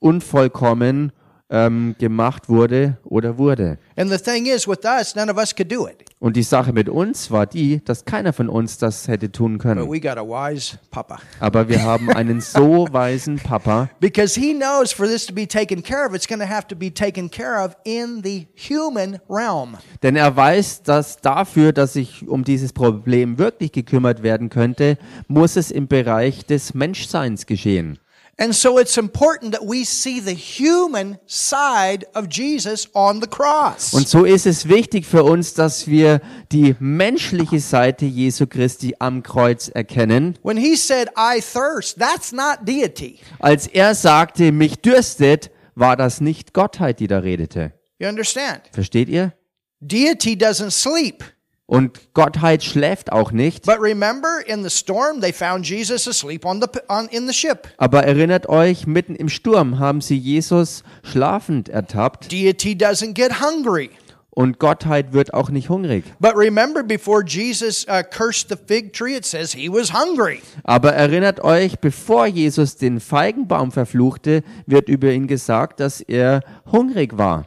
unvollkommen 0.00 1.12
ähm, 1.50 1.94
gemacht 1.98 2.48
wurde 2.48 2.98
oder 3.04 3.38
wurde. 3.38 3.78
And 3.96 4.10
the 4.10 4.18
thing 4.18 4.46
is, 4.46 4.68
with 4.68 4.84
us, 4.84 5.14
none 5.14 5.30
of 5.30 5.38
us 5.38 5.54
could 5.54 5.70
do 5.72 5.86
it. 5.86 6.04
Und 6.20 6.34
die 6.36 6.42
Sache 6.42 6.72
mit 6.72 6.88
uns 6.88 7.30
war 7.30 7.46
die, 7.46 7.80
dass 7.84 8.04
keiner 8.04 8.32
von 8.32 8.48
uns 8.48 8.76
das 8.76 9.06
hätte 9.06 9.30
tun 9.30 9.52
But 9.58 9.62
können. 9.62 9.88
we 9.88 10.00
got 10.00 10.18
a 10.18 10.22
wise 10.24 10.76
papa. 10.90 11.18
Aber 11.38 11.68
wir 11.68 11.80
haben 11.84 12.10
einen 12.10 12.40
so 12.40 12.88
weisen 12.92 13.36
Papa, 13.36 13.88
Because 14.00 14.38
he 14.38 14.52
knows 14.52 14.92
for 14.92 15.06
this 15.06 15.26
to 15.26 15.32
be 15.32 15.46
taken 15.46 15.80
care 15.80 16.04
of, 16.08 16.14
it's 16.14 16.26
going 16.26 16.40
to 16.40 16.48
have 16.48 16.66
to 16.66 16.74
be 16.74 16.92
taken 16.92 17.30
care 17.30 17.64
of 17.64 17.76
in 17.84 18.20
the 18.24 18.48
human 18.56 19.20
realm. 19.28 19.76
denn 20.02 20.16
er 20.16 20.34
weiß, 20.34 20.82
dass 20.82 21.18
dafür, 21.18 21.72
dass 21.72 21.92
sich 21.92 22.26
um 22.26 22.42
dieses 22.42 22.72
Problem 22.72 23.38
wirklich 23.38 23.70
gekümmert 23.70 24.24
werden 24.24 24.48
könnte, 24.48 24.98
muss 25.28 25.54
es 25.54 25.70
im 25.70 25.86
Bereich 25.86 26.44
des 26.44 26.74
Menschseins 26.74 27.46
geschehen. 27.46 27.98
And 28.40 28.54
so 28.54 28.78
it's 28.78 28.96
important 28.96 29.52
that 29.52 29.66
we 29.66 29.84
see 29.84 30.20
the 30.20 30.32
human 30.32 31.18
side 31.26 32.06
of 32.14 32.28
Jesus 32.30 32.88
on 32.94 33.20
the 33.20 33.26
cross. 33.26 33.92
Und 33.92 34.08
so 34.08 34.24
ist 34.24 34.46
es 34.46 34.68
wichtig 34.68 35.06
für 35.06 35.24
uns, 35.24 35.54
dass 35.54 35.88
wir 35.88 36.20
die 36.52 36.76
menschliche 36.78 37.58
Seite 37.58 38.06
Jesu 38.06 38.46
Christi 38.46 38.94
am 39.00 39.24
Kreuz 39.24 39.66
erkennen. 39.66 40.38
When 40.44 40.56
he 40.56 40.76
said, 40.76 41.08
I 41.16 41.40
thirst, 41.40 41.98
that's 41.98 42.30
not 42.30 42.58
deity. 42.64 43.18
Als 43.40 43.66
er 43.66 43.96
sagte, 43.96 44.52
mich 44.52 44.76
dürstet, 44.82 45.50
war 45.74 45.96
das 45.96 46.20
nicht 46.20 46.54
Gottheit, 46.54 47.00
die 47.00 47.08
da 47.08 47.18
redete. 47.18 47.72
You 47.98 48.06
understand? 48.06 48.62
Versteht 48.70 49.08
ihr? 49.08 49.32
Deity 49.80 50.36
doesn't 50.36 50.70
sleep. 50.70 51.24
Und 51.70 52.14
Gottheit 52.14 52.64
schläft 52.64 53.12
auch 53.12 53.30
nicht. 53.30 53.66
Aber 57.76 58.04
erinnert 58.04 58.48
euch, 58.48 58.86
mitten 58.86 59.14
im 59.14 59.28
Sturm 59.28 59.78
haben 59.78 60.00
sie 60.00 60.16
Jesus 60.16 60.82
schlafend 61.02 61.68
ertappt 61.68 62.32
Deity 62.32 62.72
doesn't 62.74 63.12
get 63.12 63.42
hungry. 63.42 63.90
und 64.30 64.58
Gottheit 64.58 65.12
wird 65.12 65.34
auch 65.34 65.50
nicht 65.50 65.68
hungrig. 65.68 66.04
Uh. 66.06 66.22
Aber 70.62 70.92
erinnert 70.94 71.40
euch, 71.44 71.80
bevor 71.80 72.26
Jesus 72.26 72.76
den 72.76 73.00
Feigenbaum 73.00 73.72
verfluchte, 73.72 74.42
wird 74.64 74.88
über 74.88 75.10
ihn 75.10 75.26
gesagt, 75.26 75.80
dass 75.80 76.00
er 76.00 76.40
hungrig 76.70 77.18
war. 77.18 77.46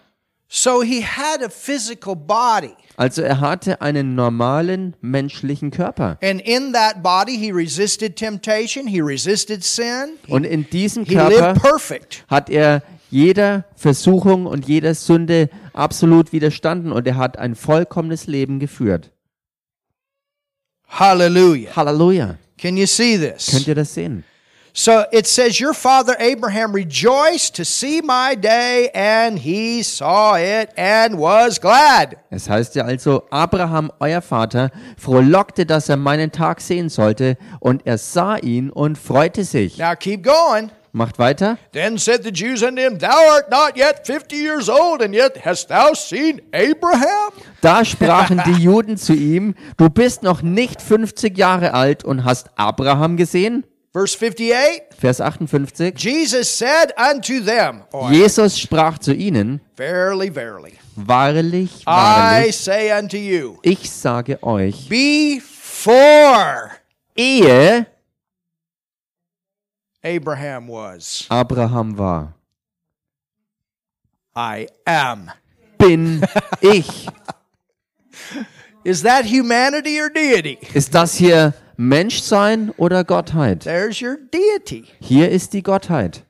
So 0.54 0.82
he 0.82 1.02
had 1.02 1.42
a 1.42 1.50
physical 1.50 2.14
body. 2.14 2.74
Also 2.98 3.22
er 3.22 3.40
hatte 3.40 3.82
einen 3.82 4.16
normalen 4.16 4.98
menschlichen 5.00 5.72
Körper. 5.72 6.18
And 6.22 6.42
in 6.42 6.74
that 6.74 7.02
body, 7.02 7.38
he 7.38 7.54
resisted 7.54 8.18
temptation, 8.18 8.86
he 8.86 9.00
resisted 9.00 9.64
sin, 9.64 10.18
Und 10.28 10.44
in 10.44 10.70
diesem 10.70 11.06
Körper 11.08 11.56
hat 12.28 12.50
er 12.50 12.84
jeder 13.10 13.64
Versuchung 13.78 14.46
und 14.46 14.68
jeder 14.68 14.94
Sünde 14.94 15.50
absolut 15.72 16.34
widerstanden 16.34 16.92
und 16.92 17.08
er 17.08 17.16
hat 17.16 17.38
ein 17.40 17.56
vollkommenes 17.56 18.28
Leben 18.28 18.60
geführt. 18.60 19.10
Hallelujah. 20.90 21.74
Halleluja. 21.78 22.38
Can 22.58 22.76
you 22.76 22.86
see 22.86 23.18
Könnt 23.18 23.38
this? 23.38 23.68
ihr 23.68 23.76
das 23.76 23.94
sehen? 23.94 24.26
So 24.74 25.04
it 25.12 25.28
says, 25.28 25.60
Your 25.60 25.74
father 25.74 26.16
Abraham 26.18 26.74
rejoiced 26.74 27.56
to 27.56 27.66
see 27.66 28.02
my 28.02 28.36
day, 28.36 28.90
and 28.94 29.38
he 29.38 29.84
saw 29.84 30.36
it 30.36 30.70
and 30.78 31.20
was 31.20 31.60
glad. 31.60 32.18
Es 32.30 32.50
heißt 32.50 32.76
ja 32.76 32.86
also, 32.86 33.24
Abraham, 33.32 33.92
euer 34.00 34.22
Vater, 34.22 34.72
frohlockte, 34.98 35.66
dass 35.66 35.90
er 35.90 35.98
meinen 35.98 36.32
Tag 36.32 36.62
sehen 36.62 36.88
sollte, 36.90 37.38
und 37.60 37.86
er 37.86 37.98
sah 37.98 38.38
ihn 38.38 38.70
und 38.70 38.98
freute 38.98 39.44
sich. 39.44 39.78
Now 39.78 39.96
keep 39.96 40.24
going. 40.24 40.72
Macht 40.94 41.20
weiter. 41.20 41.58
Then 41.72 41.98
said 41.98 42.24
the 42.24 42.32
Jews 42.32 42.64
unto 42.64 42.82
him, 42.82 42.98
Thou 43.00 43.08
art 43.34 43.50
not 43.50 43.78
yet 43.78 44.06
fifty 44.06 44.36
years 44.36 44.70
old, 44.70 45.02
and 45.02 45.14
yet 45.14 45.46
hast 45.46 45.70
thou 45.70 45.94
seen 45.94 46.42
Abraham? 46.54 47.32
Da 47.62 47.86
sprachen 47.86 48.42
die 48.46 48.62
Juden 48.64 48.98
zu 48.98 49.14
ihm, 49.14 49.56
du 49.78 49.90
bist 49.90 50.24
noch 50.24 50.42
nicht 50.42 50.82
50 50.82 51.38
Jahre 51.38 51.74
alt 51.74 52.04
und 52.04 52.26
hast 52.26 52.50
Abraham 52.58 53.16
gesehen? 53.16 53.64
Verse 53.94 54.16
58 54.16 54.84
Vers 54.98 55.20
58. 55.20 55.94
Jesus 55.98 56.50
said 56.50 56.94
unto 56.98 57.42
them, 57.42 57.84
Jesus 58.10 58.58
sprach 58.58 58.98
zu 59.00 59.14
ihnen, 59.14 59.60
Verily, 59.76 60.30
verily, 60.30 60.78
wahrlich, 60.96 61.82
I 61.86 62.44
wahrlich, 62.46 62.56
say 62.58 62.92
unto 62.98 63.18
you, 63.18 63.60
ich 63.64 63.92
sage 63.92 64.42
euch, 64.44 64.88
before 64.88 66.72
ehe 67.18 67.86
Abraham 70.04 70.70
was, 70.70 71.26
Abraham 71.30 71.98
war, 71.98 72.34
I 74.34 74.68
am. 74.86 75.32
bin 75.78 76.24
ich. 76.62 77.08
Is 78.86 79.04
that 79.04 79.26
humanity 79.26 80.00
or 80.00 80.10
deity? 80.10 80.58
Ist 80.74 80.96
das 80.96 81.16
hier 81.16 81.54
Menschsein 81.82 82.70
oder 82.78 83.04
Gottheit? 83.04 83.64
There's 83.64 84.02
your 84.02 84.18
deity. 84.32 84.86
Hier 85.00 85.32
ist 85.32 85.54
die 85.54 85.64
Gottheit. 85.64 86.24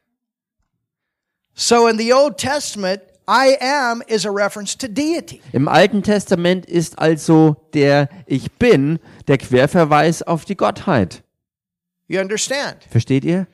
So 1.53 1.87
in 1.87 1.97
the 1.97 2.13
Old 2.13 2.37
Testament, 2.37 3.01
I 3.27 3.57
am 3.59 4.01
is 4.07 4.25
a 4.25 4.31
reference 4.31 4.77
to 4.77 4.87
deity. 4.87 5.41
Im 5.51 5.67
Alten 5.67 6.03
Testament 6.03 6.65
ist 6.65 6.97
also 6.97 7.57
der 7.73 8.07
Ich 8.27 8.53
bin 8.53 8.99
der 9.27 9.37
Querverweis 9.37 10.23
auf 10.23 10.45
die 10.45 10.55
Gottheit. 10.55 11.21
You 12.07 12.21
understand? 12.21 12.77
Versteht 12.89 13.25
ihr? 13.25 13.45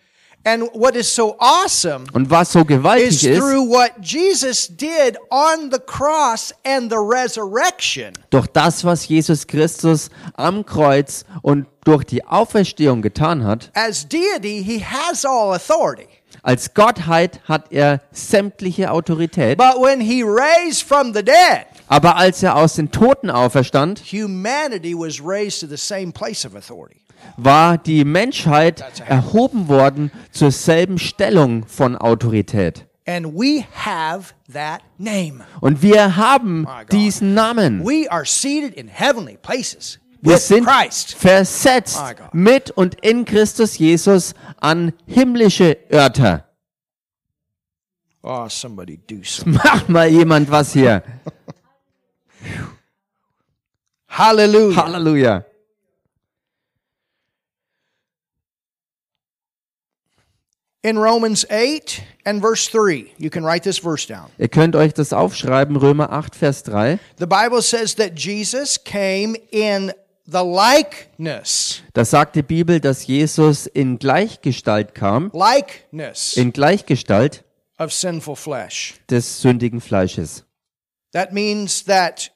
And 0.45 0.63
what 0.73 0.95
is 0.95 1.13
so 1.13 1.35
awesome 1.39 2.05
Und 2.13 2.29
was 2.29 2.53
so 2.53 2.61
is 2.61 2.67
gewaltig 2.67 3.23
ist, 3.25 3.37
through 3.37 3.69
what 3.69 3.91
Jesus 4.01 4.67
did 4.67 5.17
on 5.29 5.69
the 5.71 5.79
cross 5.79 6.53
and 6.63 6.89
the 6.89 6.97
resurrection, 6.97 8.13
durch 8.29 8.47
das, 8.47 8.85
was 8.85 9.07
Jesus 9.07 9.45
Christus 9.45 10.09
am 10.35 10.65
Kreuz 10.65 11.25
und 11.41 11.65
durch 11.83 12.05
die 12.05 12.23
Auferstehung 12.25 13.01
getan 13.01 13.43
hat, 13.43 13.71
as 13.73 14.07
deity, 14.07 14.63
he 14.63 14.79
has 14.81 15.25
all 15.25 15.53
authority. 15.53 16.07
als 16.43 16.73
Gottheit 16.73 17.41
hat 17.49 17.71
er 17.73 17.99
sämtliche 18.13 18.91
Autorität. 18.91 19.57
But 19.57 19.81
when 19.81 19.99
he 19.99 20.23
raised 20.23 20.83
from 20.83 21.13
the 21.13 21.23
dead, 21.23 21.65
Aber 21.89 22.15
als 22.15 22.41
er 22.43 22.55
aus 22.55 22.75
den 22.75 22.91
Toten 22.91 23.29
auferstand, 23.29 23.99
humanity 24.11 24.93
was 24.93 25.21
raised 25.21 25.59
to 25.59 25.67
the 25.67 25.77
same 25.77 26.13
place 26.13 26.45
of 26.45 26.55
authority. 26.55 27.01
War 27.37 27.77
die 27.77 28.03
Menschheit 28.05 28.83
erhoben 29.07 29.67
worden 29.67 30.11
zur 30.31 30.51
selben 30.51 30.97
Stellung 30.97 31.65
von 31.65 31.95
Autorität. 31.95 32.85
And 33.05 33.33
we 33.33 33.63
have 33.85 34.33
that 34.51 34.81
name. 34.97 35.45
Und 35.61 35.81
wir 35.81 36.17
haben 36.17 36.67
diesen 36.91 37.33
Namen. 37.33 37.85
We 37.85 38.11
are 38.11 38.25
seated 38.25 38.73
in 38.73 38.89
heavenly 38.89 39.37
places 39.37 39.99
Wir 40.21 40.37
sind 40.37 40.67
versetzt 41.17 42.01
mit 42.33 42.71
und 42.71 42.95
in 43.01 43.23
Christus 43.23 43.77
Jesus 43.77 44.33
an 44.59 44.93
himmlische 45.05 45.77
Örter. 45.91 46.45
Oh, 48.23 48.47
somebody 48.49 48.97
do 48.97 49.23
something. 49.23 49.53
Mach 49.63 49.87
mal 49.87 50.09
jemand 50.09 50.51
was 50.51 50.73
hier. 50.73 51.01
Hallelujah. 54.09 54.83
Halleluja. 54.83 55.45
In 60.87 60.97
Romans 60.97 61.45
8 61.49 62.01
and 62.23 62.41
verse 62.41 62.69
3, 62.69 63.11
you 63.17 63.29
can 63.29 63.43
write 63.43 63.63
this 63.63 63.77
verse 63.77 64.07
down. 64.07 64.29
Ihr 64.37 64.47
könnt 64.47 64.73
euch 64.73 64.93
das 64.93 65.11
aufschreiben, 65.11 65.75
Römer 65.75 66.13
8, 66.13 66.33
Vers 66.33 66.63
3. 66.63 66.97
The 67.19 67.25
Bible 67.25 67.61
says 67.61 67.95
that 67.95 68.17
Jesus 68.17 68.81
came 68.81 69.35
in 69.51 69.91
the 70.25 70.37
likeness, 70.45 71.81
Da 71.93 72.05
sagt 72.05 72.37
die 72.37 72.41
Bibel, 72.41 72.79
dass 72.79 73.05
Jesus 73.05 73.65
in 73.67 73.99
Gleichgestalt 73.99 74.95
kam, 74.95 75.29
likeness 75.33 76.37
in 76.37 76.53
Gleichgestalt 76.53 77.43
of 77.77 77.91
sinful 77.91 78.37
flesh. 78.37 78.93
des 79.09 79.41
sündigen 79.41 79.81
Fleisches. 79.81 80.45
That 81.11 81.33
means 81.33 81.83
that 81.83 82.31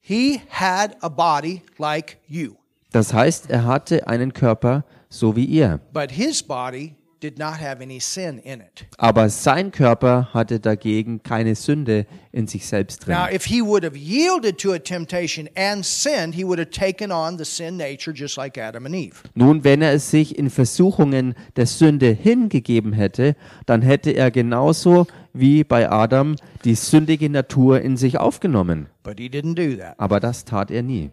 he 0.00 0.42
had 0.50 0.98
a 1.00 1.08
body 1.08 1.62
like 1.78 2.18
you, 2.26 2.56
Das 2.92 3.14
heißt, 3.14 3.48
er 3.48 3.64
hatte 3.64 4.06
einen 4.06 4.34
Körper 4.34 4.84
so 5.10 5.36
wie 5.36 5.44
ihr. 5.44 5.80
but 5.92 6.10
his 6.10 6.42
body 6.42 6.94
did 7.20 7.38
not 7.38 7.60
have 7.60 7.82
any 7.82 8.00
sin 8.00 8.38
in 8.38 8.60
it. 8.60 8.86
Aber 8.96 9.28
sein 9.28 9.70
Körper 9.72 10.30
hatte 10.32 10.58
dagegen 10.58 11.22
keine 11.22 11.54
Sünde 11.54 12.06
in 12.32 12.46
sich 12.46 12.66
selbst 12.66 13.06
drin. 13.06 13.14
Now, 13.14 13.26
if 13.30 13.44
he 13.44 13.60
would 13.60 13.84
have 13.84 13.94
yielded 13.96 14.58
to 14.58 14.72
a 14.72 14.78
temptation 14.78 15.46
and 15.54 15.84
sinned, 15.84 16.34
he 16.34 16.44
would 16.44 16.58
have 16.58 16.70
taken 16.70 17.12
on 17.12 17.36
the 17.36 17.44
sin 17.44 17.76
nature 17.76 18.14
just 18.14 18.36
like 18.38 18.56
Adam 18.58 18.86
and 18.86 18.94
Eve. 18.94 19.16
Nun, 19.34 19.64
wenn 19.64 19.82
er 19.82 19.92
es 19.92 20.10
sich 20.10 20.38
in 20.38 20.48
Versuchungen 20.48 21.34
der 21.56 21.66
Sünde 21.66 22.08
hingegeben 22.10 22.94
hätte, 22.94 23.36
dann 23.66 23.82
hätte 23.82 24.12
er 24.12 24.30
genauso 24.30 25.06
wie 25.34 25.62
bei 25.62 25.90
Adam 25.90 26.36
die 26.64 26.74
sündige 26.74 27.28
Natur 27.28 27.82
in 27.82 27.96
sich 27.98 28.18
aufgenommen. 28.18 28.88
But 29.02 29.18
he 29.18 29.28
didn't 29.28 29.54
do 29.56 29.76
that. 29.76 29.94
Aber 29.98 30.20
das 30.20 30.44
tat 30.46 30.70
er 30.70 30.82
nie. 30.82 31.10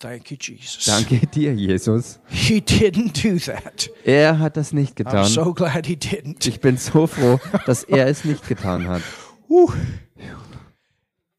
Thank 0.00 0.30
you, 0.30 0.36
Jesus. 0.40 0.86
Danke 0.86 1.26
dir, 1.26 1.52
Jesus. 1.54 2.18
He 2.30 2.58
didn't 2.62 3.22
do 3.22 3.38
that. 3.38 3.90
Er 4.02 4.38
hat 4.38 4.56
das 4.56 4.72
nicht 4.72 4.92
I'm 4.98 5.04
getan. 5.04 5.26
so 5.26 5.52
glad 5.52 5.84
he 5.86 5.94
didn't. 5.94 6.46
Ich 6.48 6.58
bin 6.60 6.78
so 6.78 7.06
froh, 7.06 7.38
dass 7.66 7.84
er 7.84 8.06
es 8.06 8.24
nicht 8.24 8.48
getan 8.48 8.88
hat. 8.88 9.02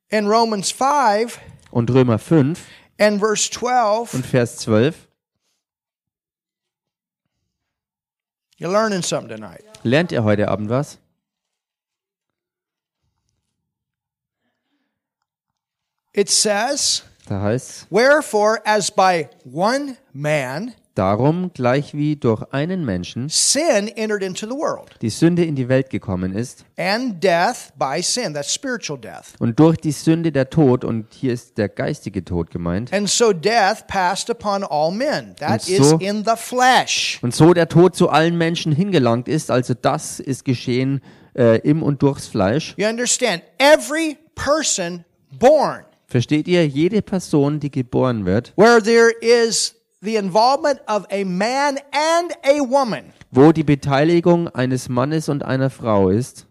In 0.10 0.28
Romans 0.28 0.69
5 0.71 1.39
Und 1.71 1.89
Römer 1.89 2.19
5 2.19 2.60
and 3.00 3.19
verse 3.19 3.50
12, 3.50 4.13
und 4.13 4.26
Vers 4.28 4.58
12 4.58 5.08
you're 8.60 8.71
learning 8.71 9.02
something 9.02 9.30
tonight. 9.38 9.63
lernt 9.84 10.12
ihr 10.12 10.24
heute 10.24 10.50
Abend 10.50 10.69
was? 10.69 11.00
It 16.13 16.30
says, 16.30 17.04
Da 17.31 17.39
heißt 17.41 17.87
Wherefore, 17.89 18.59
as 18.65 18.91
by 18.91 19.25
one 19.49 19.95
man 20.11 20.73
darum, 20.95 21.49
gleich 21.53 21.93
wie 21.93 22.17
durch 22.17 22.43
einen 22.51 22.83
Menschen 22.83 23.29
sin 23.29 23.87
entered 23.95 24.21
into 24.21 24.45
the 24.45 24.51
world, 24.51 24.89
die 25.01 25.09
Sünde 25.09 25.45
in 25.45 25.55
die 25.55 25.69
Welt 25.69 25.89
gekommen 25.89 26.33
ist 26.35 26.65
and 26.77 27.23
death 27.23 27.71
by 27.79 28.01
sin, 28.01 28.33
that's 28.33 28.53
spiritual 28.53 28.99
death. 28.99 29.27
und 29.39 29.57
durch 29.61 29.77
die 29.77 29.93
Sünde 29.93 30.33
der 30.33 30.49
Tod, 30.49 30.83
und 30.83 31.05
hier 31.13 31.31
ist 31.31 31.57
der 31.57 31.69
geistige 31.69 32.25
Tod 32.25 32.51
gemeint, 32.51 32.91
And 32.91 33.09
so 33.09 33.31
death 33.31 33.87
passed 33.87 34.29
upon 34.29 34.65
all 34.65 34.91
men. 34.91 35.33
That 35.39 35.61
Und 35.61 35.69
is 35.69 35.89
so- 35.91 35.97
in 35.99 36.25
the 36.25 36.35
flesh. 36.35 37.17
und 37.21 37.33
so 37.33 37.53
der 37.53 37.69
Tod 37.69 37.95
zu 37.95 38.09
allen 38.09 38.37
Menschen 38.37 38.73
hingelangt 38.73 39.29
ist, 39.29 39.49
also 39.51 39.73
das 39.73 40.19
ist 40.19 40.43
geschehen 40.43 40.99
äh, 41.33 41.59
im 41.59 41.81
und 41.81 42.03
durchs 42.03 42.27
Fleisch. 42.27 42.73
You 42.77 42.87
understand? 42.89 43.41
Every 43.57 44.17
person 44.35 45.05
born 45.39 45.85
Versteht 46.12 46.50
ihr, 46.50 46.67
jede 46.67 47.02
Person, 47.02 47.62
die 47.62 47.71
geboren 47.71 48.26
wird, 48.26 48.52
where 48.58 48.84
there 48.84 49.12
is 49.21 49.76
the 50.02 50.17
involvement 50.17 50.82
of 50.86 51.06
a 51.10 51.24
man 51.24 51.78
and 51.93 52.34
a 52.43 52.60
woman 52.69 53.13
wo 53.32 53.54
die 53.54 53.63
Beteiligung 53.63 54.50
eines 54.50 54.89
Mannes 54.89 55.30
und 55.30 55.41
einer 55.41 55.69
Frau 55.69 56.10
ist, 56.10 56.47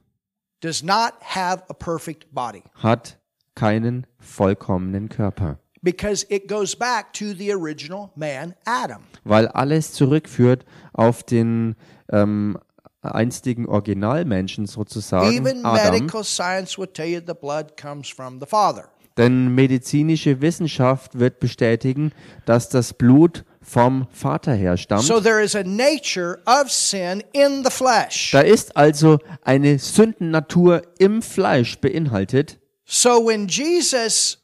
does 0.63 0.83
not 0.83 1.13
have 1.21 1.63
a 1.69 1.75
perfect 1.75 2.33
body 2.33 2.63
hat 2.83 3.19
keinen 3.55 4.07
vollkommenen 4.19 5.11
Körper, 5.11 5.59
because 5.83 6.25
it 6.31 6.49
goes 6.49 6.75
back 6.75 7.13
to 7.13 7.35
the 7.37 7.53
original 7.53 8.09
man, 8.15 8.55
Adam. 8.65 9.03
weil 9.25 9.47
alles 9.49 9.93
zurückführt 9.93 10.65
auf 10.95 11.23
den 11.23 11.77
ähm, 12.11 12.57
einstigen 13.03 13.67
Originalmenschen 13.67 14.65
sozusagen, 14.65 15.31
Even 15.33 15.67
Adam. 15.67 15.93
medical 15.93 16.25
science 16.25 16.79
will 16.79 16.87
tell 16.87 17.07
you 17.09 17.21
the 17.21 17.35
blood 17.35 17.77
comes 17.77 18.09
from 18.09 18.41
the 18.41 18.47
Father. 18.47 18.89
Denn 19.21 19.55
medizinische 19.55 20.41
Wissenschaft 20.41 21.19
wird 21.19 21.41
bestätigen, 21.41 22.13
dass 22.47 22.71
das 22.71 22.95
Blut 22.95 23.45
vom 23.61 24.07
Vater 24.13 24.55
herstammt. 24.55 25.03
So 25.03 25.21
there 25.21 25.43
is 25.45 25.55
a 25.55 25.63
nature 25.63 26.39
of 26.47 26.71
sin 26.71 27.23
in 27.35 27.63
the 27.63 27.71
flesh. 27.71 28.31
Da 28.33 28.41
ist 28.41 28.75
also 28.79 29.19
eine 29.43 29.79
Sündennatur 29.79 30.81
im 30.99 31.21
Fleisch 31.21 31.79
beinhaltet. 31.83 32.59
So 32.87 33.27
when 33.27 33.47
Jesus 33.47 34.39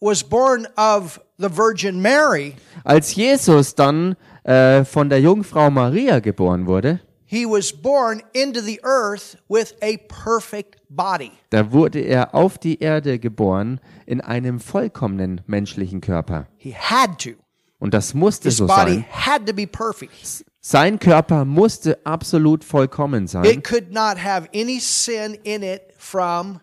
was 0.00 0.24
born 0.24 0.66
of 0.78 1.20
the 1.36 1.54
Virgin 1.54 2.00
Mary, 2.00 2.54
Als 2.84 3.14
Jesus 3.14 3.74
dann 3.74 4.16
äh, 4.44 4.82
von 4.84 5.10
der 5.10 5.20
Jungfrau 5.20 5.70
Maria 5.70 6.20
geboren 6.20 6.66
wurde, 6.66 7.00
he 7.26 7.44
was 7.44 7.70
born 7.70 8.22
into 8.32 8.62
the 8.62 8.80
earth 8.82 9.36
with 9.46 9.74
a 9.82 9.98
perfect. 10.08 10.75
Da 10.88 11.72
wurde 11.72 12.00
er 12.00 12.34
auf 12.34 12.58
die 12.58 12.80
Erde 12.80 13.18
geboren 13.18 13.80
in 14.06 14.20
einem 14.20 14.60
vollkommenen 14.60 15.40
menschlichen 15.46 16.00
Körper. 16.00 16.46
He 16.56 16.74
had 16.74 17.18
to. 17.18 17.30
Und 17.78 17.94
das 17.94 18.14
musste 18.14 18.48
His 18.48 18.58
so 18.58 18.66
body 18.66 18.94
sein. 18.94 19.04
had 19.10 19.46
to 19.46 19.52
be 19.52 19.66
perfect. 19.66 20.44
Sein 20.60 20.98
Körper 20.98 21.44
musste 21.44 22.04
absolut 22.04 22.64
vollkommen 22.64 23.26
sein. 23.26 23.44
It 23.44 23.62
could 23.62 23.92
not 23.92 24.18
have 24.22 24.48
any 24.54 24.80
sin 24.80 25.34
in 25.44 25.62
it 25.62 25.82
from 25.96 26.60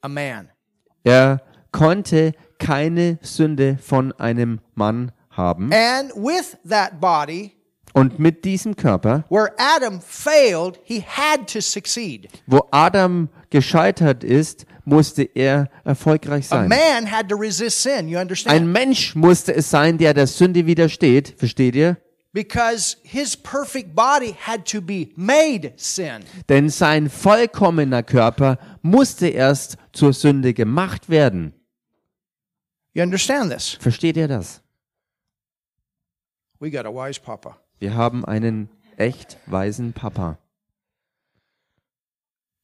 a 0.00 0.08
man. 0.08 0.48
Er 1.04 1.42
konnte 1.72 2.32
keine 2.58 3.18
Sünde 3.22 3.78
von 3.78 4.12
einem 4.12 4.60
Mann 4.74 5.12
haben. 5.30 5.70
And 5.72 6.14
with 6.14 6.56
that 6.68 7.00
body, 7.00 7.52
Und 7.92 8.18
mit 8.18 8.44
diesem 8.44 8.76
Körper, 8.76 9.24
where 9.30 9.52
Adam 9.58 10.00
failed, 10.00 10.78
he 10.84 11.02
had 11.02 11.52
to 11.52 11.60
succeed. 11.60 12.28
wo 12.46 12.62
Adam 12.70 13.28
gescheitert 13.50 14.22
ist, 14.22 14.64
musste 14.84 15.22
er 15.22 15.68
erfolgreich 15.84 16.46
A 16.52 16.60
sein. 16.60 16.68
man 16.68 17.10
had 17.10 17.28
to 17.28 17.36
resist 17.36 17.82
sin, 17.82 18.08
you 18.08 18.18
understand? 18.18 18.54
Ein 18.56 18.70
Mensch 18.70 19.14
musste 19.14 19.54
es 19.54 19.70
sein, 19.70 19.98
der 19.98 20.14
der 20.14 20.26
Sünde 20.26 20.66
widersteht. 20.66 21.34
Versteht 21.36 21.74
ihr? 21.74 21.96
because 22.32 22.96
his 23.02 23.34
perfect 23.36 23.94
body 23.94 24.36
had 24.38 24.64
to 24.64 24.80
be 24.80 25.08
made 25.16 25.72
sin. 25.76 26.22
Denn 26.48 26.68
sein 26.68 27.10
vollkommener 27.10 28.02
Körper 28.02 28.58
musste 28.82 29.28
erst 29.28 29.76
zur 29.92 30.12
Sünde 30.12 30.54
gemacht 30.54 31.08
werden. 31.08 31.54
You 32.92 33.02
understand 33.02 33.52
this? 33.52 33.76
Versteht 33.80 34.16
ihr 34.16 34.28
das? 34.28 34.62
We 36.58 36.70
got 36.70 36.86
a 36.86 36.90
wise 36.90 37.20
papa. 37.20 37.56
Wir 37.80 37.94
haben 37.94 38.26
einen 38.26 38.68
echt 38.98 39.38
weisen 39.46 39.94
Papa. 39.94 40.36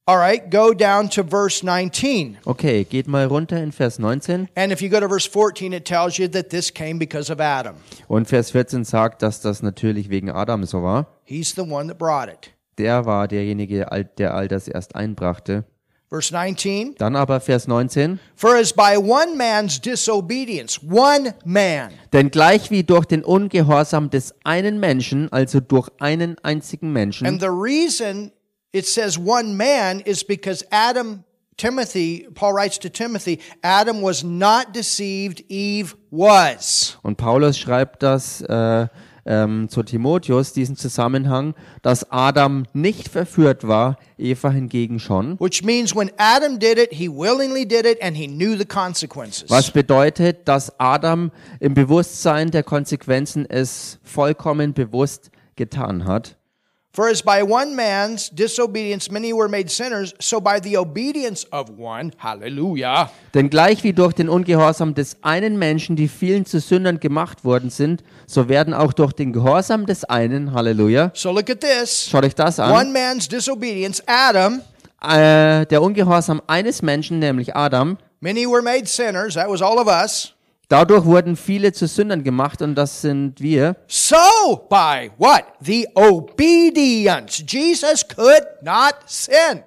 All 0.05 0.17
right, 0.17 0.49
go 0.49 0.73
down 0.73 1.09
to 1.09 1.23
verse 1.23 1.65
19. 1.65 2.37
Okay, 2.45 2.85
geht 2.85 3.07
mal 3.07 3.25
runter 3.25 3.61
in 3.61 3.71
Vers 3.71 3.99
19. 3.99 4.47
And 4.55 4.71
if 4.71 4.79
you 4.79 4.89
go 4.89 5.01
to 5.01 5.09
verse 5.09 5.27
14, 5.27 5.73
it 5.73 5.85
tells 5.85 6.17
you 6.17 6.29
that 6.29 6.49
this 6.49 6.71
came 6.71 6.99
because 6.99 7.29
of 7.33 7.41
Adam. 7.41 7.75
Und 8.07 8.27
Vers 8.27 8.51
14 8.51 8.85
sagt, 8.85 9.21
dass 9.23 9.41
das 9.41 9.63
natürlich 9.63 10.09
wegen 10.09 10.29
Adam 10.29 10.63
so 10.65 10.83
war. 10.83 11.07
He's 11.25 11.53
the 11.55 11.63
one 11.63 11.87
that 11.87 11.97
brought 11.97 12.29
it. 12.29 12.53
Der 12.77 13.05
war 13.05 13.27
derjenige, 13.27 13.85
der 14.17 14.33
all 14.35 14.47
das 14.47 14.67
erst 14.67 14.95
einbrachte. 14.95 15.65
Verse 16.09 16.33
19 16.33 16.95
Dann 16.97 17.15
aber 17.15 17.41
Vers 17.41 17.67
19. 17.67 18.19
For 18.35 18.55
as 18.55 18.71
by 18.71 18.97
one 18.97 19.35
man's 19.35 19.79
disobedience, 19.79 20.79
one 20.81 21.35
man, 21.43 21.91
Denn 22.13 22.31
gleich 22.31 22.71
wie 22.71 22.83
durch 22.83 23.05
den 23.05 23.23
Ungehorsam 23.23 24.09
des 24.09 24.33
einen 24.43 24.79
Menschen, 24.79 25.31
also 25.31 25.59
durch 25.59 25.89
einen 25.99 26.37
einzigen 26.43 26.93
Menschen, 26.93 27.27
and 27.27 27.41
the 27.41 27.49
reason 27.49 28.31
it 28.71 28.85
says 28.85 29.17
one 29.17 29.55
man 29.55 29.99
is 30.01 30.23
because 30.23 30.65
Adam, 30.71 31.25
Timothy, 31.57 32.27
Paul 32.35 32.53
writes 32.53 32.77
to 32.79 32.89
Timothy, 32.89 33.39
Adam 33.61 34.01
was 34.01 34.23
not 34.23 34.73
deceived, 34.73 35.43
Eve 35.49 35.95
was. 36.09 36.97
Und 37.03 37.17
Paulus 37.17 37.57
schreibt 37.57 38.01
das 38.01 38.39
äh, 38.41 38.87
ähm, 39.27 39.69
zu 39.69 39.83
Timotheus, 39.83 40.53
diesen 40.53 40.75
Zusammenhang, 40.75 41.53
dass 41.81 42.11
Adam 42.11 42.65
nicht 42.73 43.09
verführt 43.09 43.67
war, 43.67 43.97
Eva 44.17 44.49
hingegen 44.49 44.99
schon. 44.99 45.39
Which 45.39 45.63
means 45.63 45.95
when 45.95 46.09
Adam 46.17 46.57
did 46.59 46.79
it, 46.79 46.89
he 46.91 47.09
willingly 47.09 47.67
did 47.67 47.85
it 47.85 48.01
and 48.01 48.15
he 48.15 48.27
knew 48.27 48.57
the 48.57 48.65
consequences. 48.65 49.49
Was 49.49 49.71
bedeutet, 49.71 50.47
dass 50.47 50.79
Adam 50.79 51.31
im 51.59 51.73
Bewusstsein 51.73 52.51
der 52.51 52.63
Konsequenzen 52.63 53.45
es 53.47 53.99
vollkommen 54.03 54.73
bewusst 54.73 55.29
getan 55.55 56.05
hat. 56.05 56.37
For 56.97 57.09
as 57.09 57.21
by 57.21 57.43
one 57.43 57.75
man's 57.75 58.31
disobedience 58.31 59.11
many 59.11 59.31
were 59.31 59.47
made 59.47 59.69
sinners, 59.69 60.15
so 60.19 60.41
by 60.41 60.59
the 60.59 60.77
obedience 60.77 61.45
of 61.51 61.69
one, 61.77 62.11
hallelujah, 62.17 63.11
Denn 63.35 63.51
gleich 63.51 63.83
wie 63.83 63.93
durch 63.93 64.13
den 64.13 64.29
Ungehorsam 64.29 64.95
des 64.95 65.17
einen 65.21 65.59
Menschen 65.59 65.95
die 65.95 66.07
vielen 66.07 66.47
zu 66.47 66.59
Sündern 66.59 66.99
gemacht 66.99 67.45
worden 67.45 67.69
sind, 67.69 68.03
so 68.25 68.49
werden 68.49 68.73
auch 68.73 68.93
durch 68.93 69.13
den 69.13 69.31
Gehorsam 69.31 69.85
des 69.85 70.05
einen, 70.05 70.53
Halleluja, 70.53 71.11
So 71.13 71.31
look 71.31 71.51
at 71.51 71.61
this. 71.61 72.07
schaut 72.09 72.25
euch 72.25 72.33
das 72.33 72.57
One 72.57 72.73
an, 72.73 72.91
man's 72.91 73.27
disobedience, 73.27 74.01
Adam, 74.07 74.61
äh, 75.03 75.67
der 75.67 75.83
Ungehorsam 75.83 76.41
eines 76.47 76.81
Menschen, 76.81 77.19
nämlich 77.19 77.55
Adam, 77.55 77.99
many 78.21 78.47
were 78.47 78.63
made 78.63 78.87
sinners, 78.87 79.35
that 79.35 79.47
was 79.47 79.61
all 79.61 79.77
of 79.77 79.85
us. 79.85 80.33
Dadurch 80.67 81.05
wurden 81.05 81.35
viele 81.35 81.71
zu 81.71 81.87
Sündern 81.87 82.23
gemacht 82.23 82.61
und 82.61 82.75
das 82.75 83.01
sind 83.01 83.41
wir. 83.41 83.75
So 83.87 84.15
by 84.69 85.11
what? 85.17 85.43
The 85.61 85.87
obedience. 85.95 87.43
Jesus 87.47 88.07
could 88.07 88.45
not 88.61 88.95
sin. 89.05 89.63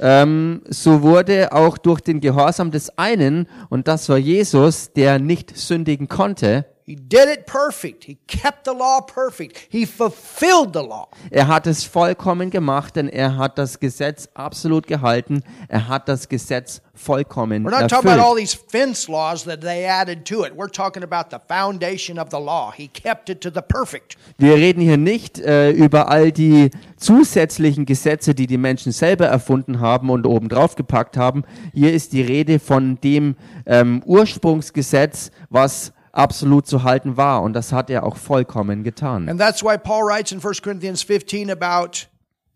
Ähm, 0.00 0.62
so 0.68 1.02
wurde 1.02 1.52
auch 1.52 1.78
durch 1.78 2.00
den 2.00 2.20
Gehorsam 2.20 2.72
des 2.72 2.98
einen, 2.98 3.46
und 3.70 3.86
das 3.86 4.08
war 4.08 4.18
Jesus, 4.18 4.92
der 4.92 5.20
nicht 5.20 5.56
sündigen 5.56 6.08
konnte, 6.08 6.66
He 6.84 6.96
did 6.96 7.28
it 7.28 7.46
perfect. 7.46 8.04
He 8.04 8.18
kept 8.26 8.64
the 8.64 8.72
law 8.72 9.00
perfect. 9.00 9.68
He 9.70 9.86
fulfilled 9.86 10.72
the 10.72 10.82
law. 10.82 11.08
er 11.30 11.46
hat 11.46 11.68
es 11.68 11.84
vollkommen 11.84 12.50
gemacht, 12.50 12.96
denn 12.96 13.08
er 13.08 13.36
hat 13.36 13.56
das 13.56 13.78
Gesetz 13.78 14.28
absolut 14.34 14.88
gehalten, 14.88 15.42
er 15.68 15.86
hat 15.86 16.08
das 16.08 16.28
Gesetz 16.28 16.82
vollkommen 16.94 17.64
We're 17.64 17.70
not 17.70 17.88
talking 17.88 18.10
about 18.10 18.20
all 18.20 18.36
these 18.36 18.56
fence 18.56 19.08
laws 19.08 19.44
that 19.44 19.60
they 19.60 19.86
added 19.86 20.24
to 20.26 20.44
it. 20.44 20.54
We're 20.56 20.70
talking 20.70 21.04
about 21.04 21.30
the 21.30 21.38
foundation 21.48 22.18
of 22.18 22.30
the 22.30 22.38
law. 22.38 22.72
He 22.76 22.88
kept 22.88 23.30
it 23.30 23.40
to 23.42 23.50
the 23.50 23.62
perfect. 23.62 24.16
Wir 24.38 24.54
reden 24.54 24.80
hier 24.80 24.96
nicht 24.96 25.38
äh, 25.38 25.70
über 25.70 26.08
all 26.08 26.32
die 26.32 26.70
zusätzlichen 26.96 27.86
Gesetze, 27.86 28.34
die 28.34 28.48
die 28.48 28.58
Menschen 28.58 28.90
selber 28.90 29.26
erfunden 29.26 29.78
haben 29.78 30.10
und 30.10 30.26
obendrauf 30.26 30.74
gepackt 30.74 31.16
haben. 31.16 31.44
Hier 31.72 31.92
ist 31.92 32.12
die 32.12 32.22
Rede 32.22 32.58
von 32.58 33.00
dem 33.00 33.36
ähm, 33.66 34.02
Ursprungsgesetz, 34.04 35.30
was 35.48 35.92
absolut 36.12 36.66
zu 36.66 36.82
halten 36.84 37.16
war. 37.16 37.42
Und 37.42 37.54
das 37.54 37.72
hat 37.72 37.90
er 37.90 38.04
auch 38.04 38.16
vollkommen 38.16 38.84
getan. 38.84 39.28
And 39.28 39.40
that's 39.40 39.62
why 39.62 39.76
Paul 39.76 40.04
writes 40.04 40.32
in 40.32 40.44
1 40.44 40.62
Corinthians 40.62 41.02
15 41.02 41.50
about 41.50 42.06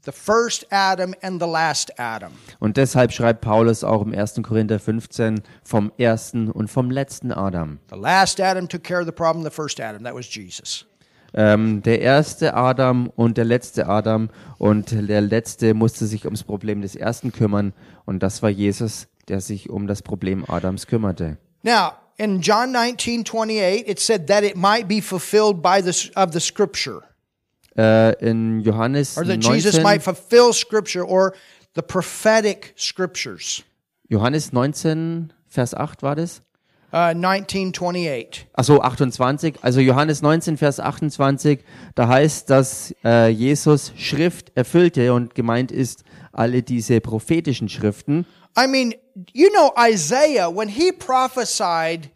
the 0.04 0.12
first 0.12 0.66
Adam 0.70 1.14
and 1.22 1.42
the 1.42 1.48
last 1.48 1.98
Adam. 1.98 2.32
Und 2.60 2.76
deshalb 2.76 3.12
schreibt 3.12 3.40
Paulus 3.40 3.84
auch 3.84 4.02
im 4.02 4.14
1. 4.14 4.40
Korinther 4.42 4.78
15 4.78 5.42
vom 5.64 5.92
ersten 5.98 6.50
und 6.50 6.68
vom 6.68 6.90
letzten 6.90 7.32
Adam. 7.32 7.78
The 7.90 7.98
last 7.98 8.40
Adam 8.40 8.68
took 8.68 8.84
care 8.84 9.00
of 9.00 9.06
the 9.06 9.12
problem, 9.12 9.44
the 9.44 9.50
first 9.50 9.80
Adam, 9.80 10.04
that 10.04 10.14
was 10.14 10.32
Jesus. 10.32 10.86
Ähm, 11.34 11.82
der 11.82 12.00
erste 12.00 12.54
Adam 12.54 13.10
und 13.14 13.36
der 13.36 13.44
letzte 13.44 13.88
Adam 13.88 14.30
und 14.58 14.92
der 14.92 15.20
letzte 15.20 15.74
musste 15.74 16.06
sich 16.06 16.24
ums 16.24 16.44
Problem 16.44 16.80
des 16.80 16.94
ersten 16.94 17.32
kümmern 17.32 17.74
und 18.06 18.22
das 18.22 18.42
war 18.42 18.48
Jesus, 18.48 19.08
der 19.28 19.40
sich 19.40 19.68
um 19.68 19.86
das 19.86 20.02
Problem 20.02 20.44
Adams 20.48 20.86
kümmerte. 20.86 21.36
Now, 21.62 21.90
in 22.18 22.40
John 22.40 22.72
19, 22.72 23.24
28, 23.24 23.84
it 23.86 23.98
said 23.98 24.26
that 24.28 24.44
it 24.44 24.56
might 24.56 24.88
be 24.88 25.00
fulfilled 25.00 25.62
by 25.62 25.80
the, 25.80 26.10
of 26.16 26.32
the 26.32 26.40
scripture, 26.40 27.02
Äh, 27.76 28.12
in 28.20 28.62
Johannes 28.62 29.18
or 29.18 29.24
that 29.26 29.40
Jesus 29.40 29.74
19, 29.74 29.82
might 29.82 30.02
fulfill 30.02 30.54
scripture 30.54 31.04
or 31.04 31.34
the 31.74 31.82
prophetic 31.82 32.72
scriptures. 32.74 33.64
Johannes 34.08 34.50
19, 34.52 35.32
Vers 35.46 35.74
8 35.74 36.02
war 36.02 36.14
das? 36.14 36.40
Uh, 36.90 37.12
19, 37.12 37.72
28. 37.72 38.46
Achso, 38.54 38.80
28. 38.80 39.56
Also 39.60 39.80
Johannes 39.80 40.22
19, 40.22 40.56
Vers 40.56 40.80
28, 40.80 41.58
da 41.94 42.08
heißt, 42.08 42.48
dass 42.48 42.94
äh, 43.04 43.28
Jesus 43.28 43.92
Schrift 43.98 44.52
erfüllte 44.54 45.12
und 45.12 45.34
gemeint 45.34 45.70
ist 45.70 46.04
alle 46.36 46.62
diese 46.62 47.00
prophetischen 47.00 47.68
Schriften. 47.68 48.26
I 48.58 48.66
mean, 48.66 48.94
you 49.32 49.48
know, 49.50 49.72
Isaiah, 49.78 50.48
when 50.48 50.68
he 50.68 50.92
prophesied 50.92 52.10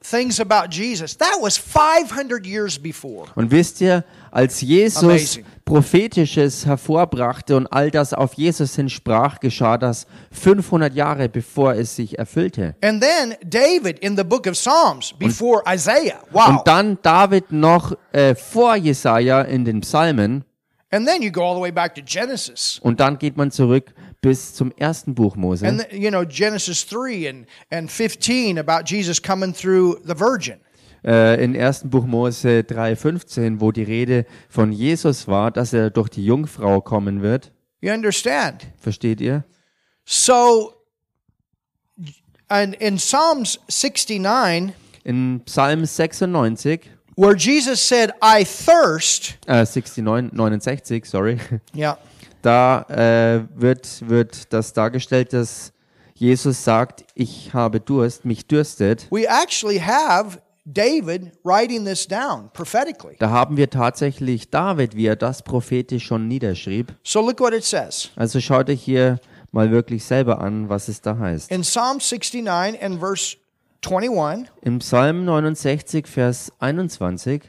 things 0.00 0.40
about 0.40 0.70
Jesus, 0.70 1.16
that 1.16 1.38
was 1.40 1.56
500 1.56 2.46
years 2.46 2.78
before. 2.78 3.26
Und 3.34 3.50
wisst 3.50 3.80
ihr, 3.80 4.04
als 4.30 4.60
Jesus 4.60 5.02
Amazing. 5.02 5.44
prophetisches 5.64 6.66
hervorbrachte 6.66 7.56
und 7.56 7.66
all 7.66 7.90
das 7.90 8.14
auf 8.14 8.34
Jesus 8.34 8.76
hin 8.76 8.88
sprach, 8.88 9.40
geschah 9.40 9.78
das 9.78 10.06
500 10.30 10.94
Jahre 10.94 11.28
bevor 11.28 11.74
es 11.74 11.96
sich 11.96 12.18
erfüllte. 12.18 12.76
And 12.82 13.02
then 13.02 13.34
David 13.44 13.98
in 14.00 14.16
the 14.16 14.24
book 14.24 14.46
of 14.46 14.52
Psalms 14.52 15.12
before 15.18 15.62
Isaiah. 15.68 16.20
Wow. 16.30 16.48
Und 16.48 16.60
dann 16.66 16.98
David 17.02 17.50
noch 17.50 17.96
äh, 18.12 18.34
vor 18.34 18.76
Jesaja 18.76 19.42
in 19.42 19.64
den 19.64 19.80
Psalmen 19.80 20.44
And 20.90 21.06
then 21.06 21.20
you 21.20 21.30
go 21.32 21.42
all 21.42 21.54
the 21.56 21.60
way 21.60 21.72
back 21.72 21.94
to 21.96 22.00
Genesis. 22.04 22.78
Und 22.82 23.00
dann 23.00 23.18
geht 23.18 23.36
man 23.36 23.50
zurück 23.50 23.92
bis 24.20 24.54
zum 24.54 24.70
ersten 24.76 25.14
Buch 25.14 25.34
Mose. 25.36 25.66
And, 25.66 25.84
the- 25.90 25.96
you 25.96 26.10
know, 26.10 26.24
Genesis 26.24 26.86
3 26.86 27.28
and, 27.28 27.46
and 27.70 27.90
15 27.90 28.58
about 28.58 28.84
Jesus 28.86 29.20
coming 29.20 29.52
through 29.52 29.98
the 30.06 30.14
virgin. 30.18 30.58
Äh, 31.04 31.42
in 31.44 31.56
1. 31.56 31.84
Buch 31.90 32.04
Mose 32.06 32.64
3,15, 32.68 33.60
wo 33.60 33.70
die 33.72 33.82
Rede 33.82 34.26
von 34.48 34.72
Jesus 34.72 35.26
war, 35.28 35.50
dass 35.50 35.72
er 35.72 35.90
durch 35.90 36.08
die 36.08 36.24
Jungfrau 36.24 36.80
kommen 36.80 37.20
wird. 37.22 37.52
You 37.80 37.92
understand? 37.92 38.66
Versteht 38.78 39.20
ihr? 39.20 39.44
So, 40.04 40.72
and 42.48 42.74
in 42.76 42.96
Psalms 42.96 43.58
69, 43.68 44.72
In 45.04 45.42
Psalm 45.44 45.84
96, 45.84 46.90
where 47.16 47.34
Jesus 47.34 47.80
said, 47.80 48.12
I 48.22 48.44
thirst, 48.44 49.38
äh, 49.46 49.64
69, 49.64 50.32
69, 50.32 51.04
sorry, 51.04 51.38
yeah, 51.74 51.98
da 52.42 52.82
äh, 52.88 53.42
wird, 53.54 54.08
wird 54.08 54.52
das 54.52 54.72
dargestellt, 54.72 55.32
dass 55.32 55.72
Jesus 56.14 56.62
sagt, 56.64 57.04
ich 57.14 57.52
habe 57.52 57.80
Durst, 57.80 58.24
mich 58.24 58.46
dürstet. 58.46 59.06
we 59.10 59.26
actually 59.28 59.78
have 59.80 60.38
David 60.64 61.32
writing 61.44 61.84
this 61.84 62.06
down 62.08 62.50
prophetically. 62.52 63.16
Da 63.18 63.30
haben 63.30 63.56
wir 63.56 63.70
tatsächlich 63.70 64.50
David, 64.50 64.96
wie 64.96 65.06
er 65.06 65.16
das 65.16 65.42
prophetisch 65.42 66.04
schon 66.06 66.26
niederschrieb. 66.26 66.92
So 67.04 67.20
look 67.20 67.40
what 67.40 67.52
it 67.52 67.64
says. 67.64 68.10
Also 68.16 68.40
schaut 68.40 68.68
euch 68.68 68.82
hier 68.82 69.20
mal 69.52 69.70
wirklich 69.70 70.04
selber 70.04 70.40
an, 70.40 70.68
was 70.68 70.88
es 70.88 71.00
da 71.00 71.16
heißt. 71.18 71.50
In 71.52 71.60
Psalm 71.62 71.98
69 71.98 72.82
and 72.82 72.98
verse 72.98 73.36
21, 73.86 74.50
Im 74.62 74.80
Psalm 74.80 75.24
69, 75.24 76.06
Vers 76.08 76.52
21, 76.58 77.42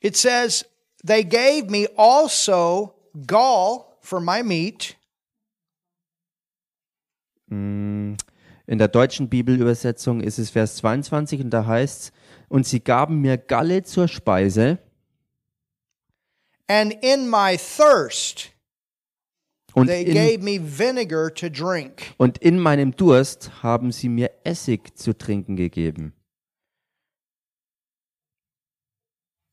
it 0.00 0.16
says, 0.16 0.64
They 1.04 1.24
gave 1.24 1.68
me 1.68 1.88
also 1.96 2.94
gall 3.26 3.98
for 4.00 4.20
my 4.20 4.42
meat, 4.42 4.96
in 8.72 8.78
der 8.78 8.88
deutschen 8.88 9.28
Bibelübersetzung 9.28 10.22
ist 10.22 10.38
es 10.38 10.48
Vers 10.48 10.76
22 10.76 11.42
und 11.42 11.50
da 11.50 11.66
heißt 11.66 12.04
es, 12.04 12.12
und 12.48 12.66
sie 12.66 12.80
gaben 12.80 13.20
mir 13.20 13.36
Galle 13.36 13.82
zur 13.82 14.08
Speise 14.08 14.78
and 16.68 16.92
in 17.02 17.28
my 17.28 17.56
thirst 17.56 18.50
und 19.74 19.86
they 19.86 20.02
in, 20.04 20.14
gave 20.14 20.38
me 20.42 20.58
vinegar 20.58 21.32
to 21.32 21.48
drink. 21.48 22.12
und 22.18 22.38
in 22.38 22.58
meinem 22.58 22.94
Durst 22.96 23.62
haben 23.62 23.90
sie 23.92 24.08
mir 24.08 24.30
Essig 24.44 24.96
zu 24.98 25.12
trinken 25.16 25.56
gegeben. 25.56 26.12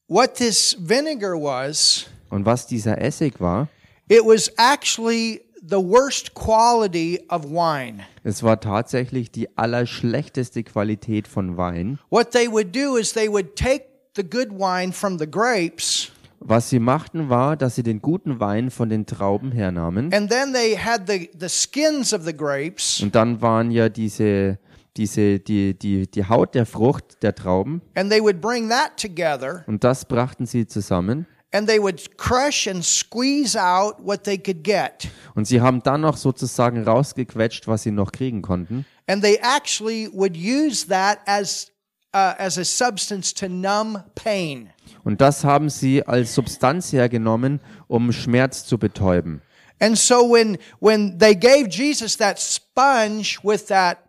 What 0.08 0.36
this 0.36 0.76
vinegar 0.80 1.36
was, 1.40 2.08
Und 2.30 2.46
was 2.46 2.66
dieser 2.68 3.00
Essig 3.00 3.40
war, 3.40 3.68
it 4.08 4.24
was 4.26 4.50
actually 4.58 5.42
the 5.62 5.78
worst 5.80 6.34
quality 6.34 7.20
of 7.30 7.46
wine. 7.46 8.04
es 8.24 8.42
war 8.42 8.60
tatsächlich 8.60 9.32
die 9.32 9.56
allerschlechteste 9.58 10.64
Qualität 10.64 11.28
von 11.28 11.58
Wein. 11.58 12.00
What 12.10 12.32
they 12.32 12.48
would 12.52 12.76
do 12.76 12.98
is 12.98 13.14
they 13.14 13.30
would 13.30 13.56
take 13.56 13.86
the 14.16 14.24
good 14.24 14.50
wine 14.52 14.92
from 14.92 15.20
the 15.20 15.28
grapes 15.30 16.12
Was 16.42 16.70
sie 16.70 16.80
machten 16.80 17.30
war, 17.30 17.58
dass 17.58 17.76
sie 17.76 17.84
den 17.84 18.02
guten 18.02 18.40
Wein 18.40 18.72
von 18.72 18.90
den 18.90 19.06
Trauben 19.06 19.52
hernahmen. 19.52 20.14
And 20.14 20.30
then 20.30 20.54
they 20.54 20.76
had 20.78 21.02
the, 21.08 21.30
the 21.38 21.50
skins 21.50 22.14
of 22.14 22.24
the 22.24 22.36
grapes. 22.36 23.02
Und 23.02 23.14
dann 23.16 23.42
waren 23.42 23.72
ja 23.72 23.90
diese 23.90 24.58
diese 24.96 25.40
die 25.40 25.78
die 25.78 26.10
die 26.10 26.26
Haut 26.26 26.56
der 26.56 26.66
Frucht 26.66 27.22
der 27.24 27.36
Trauben. 27.36 27.82
And 27.96 28.10
they 28.10 28.22
would 28.22 28.42
bring 28.42 28.70
that 28.70 28.98
together. 28.98 29.64
Und 29.68 29.84
das 29.84 30.06
brachten 30.06 30.46
sie 30.46 30.66
zusammen. 30.66 31.26
And 31.52 31.68
they 31.68 31.82
would 31.82 32.18
crush 32.18 32.68
and 32.68 32.86
squeeze 32.86 33.60
out 33.60 33.96
what 34.00 34.24
they 34.24 34.38
could 34.38 34.64
get. 34.64 35.10
und 35.34 35.46
sie 35.46 35.62
haben 35.62 35.82
dann 35.82 36.02
noch 36.02 36.16
sozusagen 36.16 36.84
rausgequetscht, 36.84 37.68
was 37.68 37.84
sie 37.84 37.92
noch 37.92 38.12
kriegen 38.12 38.42
konnten. 38.42 38.86
And 39.08 39.24
they 39.24 39.40
actually 39.42 40.10
would 40.14 40.38
use 40.38 40.88
that 40.88 41.20
as 41.26 41.72
uh, 42.14 42.34
as 42.38 42.58
a 42.58 42.64
substance 42.64 43.34
to 43.34 43.48
numb 43.48 44.04
pain. 44.16 44.70
Und 45.04 45.22
das 45.22 45.44
haben 45.44 45.70
sie 45.70 46.06
als 46.06 46.36
Substanz 46.36 46.94
hergenommen, 46.94 47.60
um 47.88 48.12
Schmerz 48.12 48.66
zu 48.66 48.78
betäuben. 48.78 49.42
And 49.82 49.98
so 49.98 50.30
when 50.30 50.58
when 50.80 51.18
they 51.20 51.36
gave 51.36 51.70
Jesus 51.70 52.18
that 52.18 52.40
sponge 52.40 53.40
with 53.44 53.68
that 53.68 54.00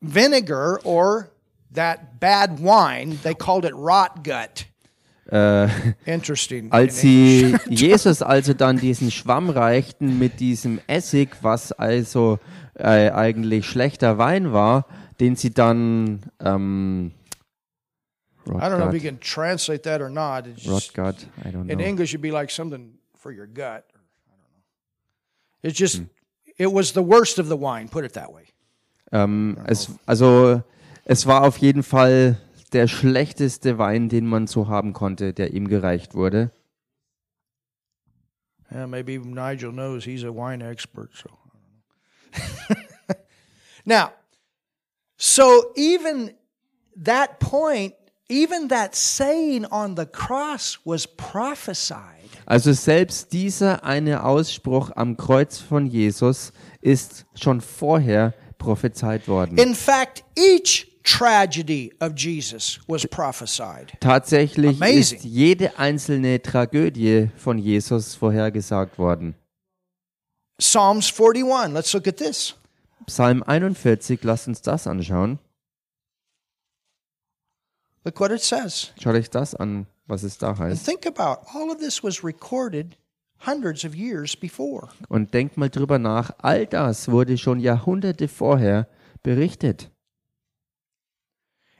vinegar 0.00 0.78
or 0.84 1.30
that 1.74 2.20
bad 2.20 2.60
wine, 2.60 3.18
they 3.22 3.34
called 3.34 3.64
it 3.64 3.74
rot 3.74 4.22
gut. 4.22 4.66
Interesting. 6.04 6.70
Als 6.70 7.00
sie 7.00 7.56
Jesus 7.68 8.22
also 8.22 8.54
dann 8.54 8.78
diesen 8.78 9.10
Schwamm 9.10 9.50
reichten 9.50 10.18
mit 10.18 10.38
diesem 10.38 10.78
Essig, 10.86 11.30
was 11.42 11.72
also 11.72 12.38
äh, 12.74 13.10
eigentlich 13.10 13.66
schlechter 13.66 14.18
Wein 14.18 14.52
war, 14.52 14.86
den 15.18 15.34
sie 15.34 15.50
dann 15.50 16.20
ähm, 16.40 17.12
I 18.54 18.68
don't 18.68 18.78
know 18.78 18.88
if 18.88 18.94
you 18.94 19.00
can 19.00 19.18
translate 19.18 19.82
that 19.84 20.00
or 20.00 20.08
not. 20.08 20.46
It's 20.46 20.62
just, 20.62 20.94
Rotgut, 20.94 21.24
I 21.44 21.50
don't 21.50 21.70
in. 21.70 21.80
English, 21.80 22.10
it'd 22.10 22.20
be 22.20 22.30
like 22.30 22.50
something 22.50 22.94
for 23.16 23.32
your 23.32 23.46
gut. 23.46 23.84
I 23.90 24.30
don't 24.30 24.38
know. 24.38 25.68
It's 25.68 25.78
just, 25.78 25.98
hmm. 25.98 26.04
it 26.56 26.72
was 26.72 26.92
the 26.92 27.02
worst 27.02 27.38
of 27.38 27.48
the 27.48 27.56
wine. 27.56 27.88
Put 27.88 28.04
it 28.04 28.12
that 28.14 28.32
way. 28.32 28.44
Ähm, 29.12 29.56
es, 29.66 29.90
also 30.06 30.62
es 31.04 31.26
war 31.26 31.44
auf 31.44 31.58
jeden 31.58 31.82
Fall 31.82 32.38
der 32.72 32.88
schlechteste 32.88 33.78
Wein, 33.78 34.08
den 34.08 34.26
man 34.26 34.46
so 34.46 34.68
haben 34.68 34.92
konnte, 34.92 35.32
der 35.32 35.52
ihm 35.52 35.68
gereicht 35.68 36.14
wurde. 36.14 36.50
Yeah, 38.72 38.86
maybe 38.86 39.12
even 39.12 39.32
Nigel 39.32 39.70
knows 39.70 40.04
he's 40.04 40.24
a 40.24 40.32
wine 40.32 40.60
expert. 40.60 41.10
So, 41.14 41.30
I 42.34 42.38
don't 42.38 42.78
know. 43.08 43.14
now, 43.84 44.12
so 45.16 45.72
even 45.76 46.34
that 46.96 47.38
point, 47.38 47.94
even 48.28 48.68
that 48.68 48.94
saying 48.94 49.66
on 49.66 49.96
the 49.96 50.06
cross 50.06 50.78
was 50.84 51.06
prophesied. 51.06 52.30
Also 52.46 52.72
selbst 52.72 53.32
dieser 53.32 53.84
eine 53.84 54.24
Ausspruch 54.24 54.90
am 54.94 55.16
Kreuz 55.16 55.58
von 55.58 55.86
Jesus 55.86 56.52
ist 56.80 57.26
schon 57.34 57.60
vorher 57.60 58.34
prophezeit 58.58 59.26
worden. 59.26 59.58
In 59.58 59.74
fact, 59.74 60.24
each 60.36 60.86
tragedy 61.02 61.92
of 62.00 62.12
Jesus 62.16 62.80
was 62.86 63.06
prophesied. 63.06 63.92
Tatsächlich 64.00 64.76
Amazing. 64.76 65.18
ist 65.18 65.24
jede 65.24 65.78
einzelne 65.78 66.40
Tragödie 66.42 67.30
von 67.36 67.58
Jesus 67.58 68.14
vorhergesagt 68.14 68.98
worden. 68.98 69.34
Psalms 70.58 71.12
41. 71.12 71.74
Let's 71.74 71.92
look 71.92 72.08
at 72.08 72.16
this. 72.16 72.54
Psalm 73.06 73.42
41, 73.42 74.24
lasst 74.24 74.48
uns 74.48 74.62
das 74.62 74.86
anschauen. 74.86 75.38
Look 78.06 78.20
what 78.20 78.30
it 78.30 78.40
says. 78.40 78.92
Schaut 79.02 79.16
euch 79.16 79.28
das 79.30 79.52
an, 79.56 79.86
was 80.06 80.22
es 80.22 80.38
da 80.38 80.50
And 80.50 80.58
heißt. 80.60 80.84
think 80.84 81.06
about 81.06 81.40
all 81.52 81.72
of 81.72 81.78
this 81.80 82.04
was 82.04 82.22
recorded 82.22 82.96
hundreds 83.38 83.84
of 83.84 83.96
years 83.96 84.36
before. 84.36 84.88
Und 85.08 85.34
denkt 85.34 85.56
mal 85.56 85.68
drüber 85.68 85.98
nach, 85.98 86.30
all 86.38 86.66
das 86.66 87.10
wurde 87.10 87.36
schon 87.36 87.58
Jahrhunderte 87.58 88.28
vorher 88.28 88.86
berichtet. 89.24 89.90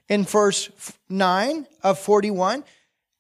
In 0.09 0.25
verse 0.25 0.71
f- 0.77 0.99
9 1.09 1.67
of 1.83 1.99
41, 1.99 2.65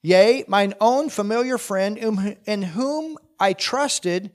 yea, 0.03 0.45
mine 0.49 0.75
own 0.81 1.09
familiar 1.09 1.59
friend, 1.59 1.97
whom- 2.01 2.37
in 2.45 2.75
whom 2.75 3.19
I 3.41 3.55
trusted, 3.55 4.33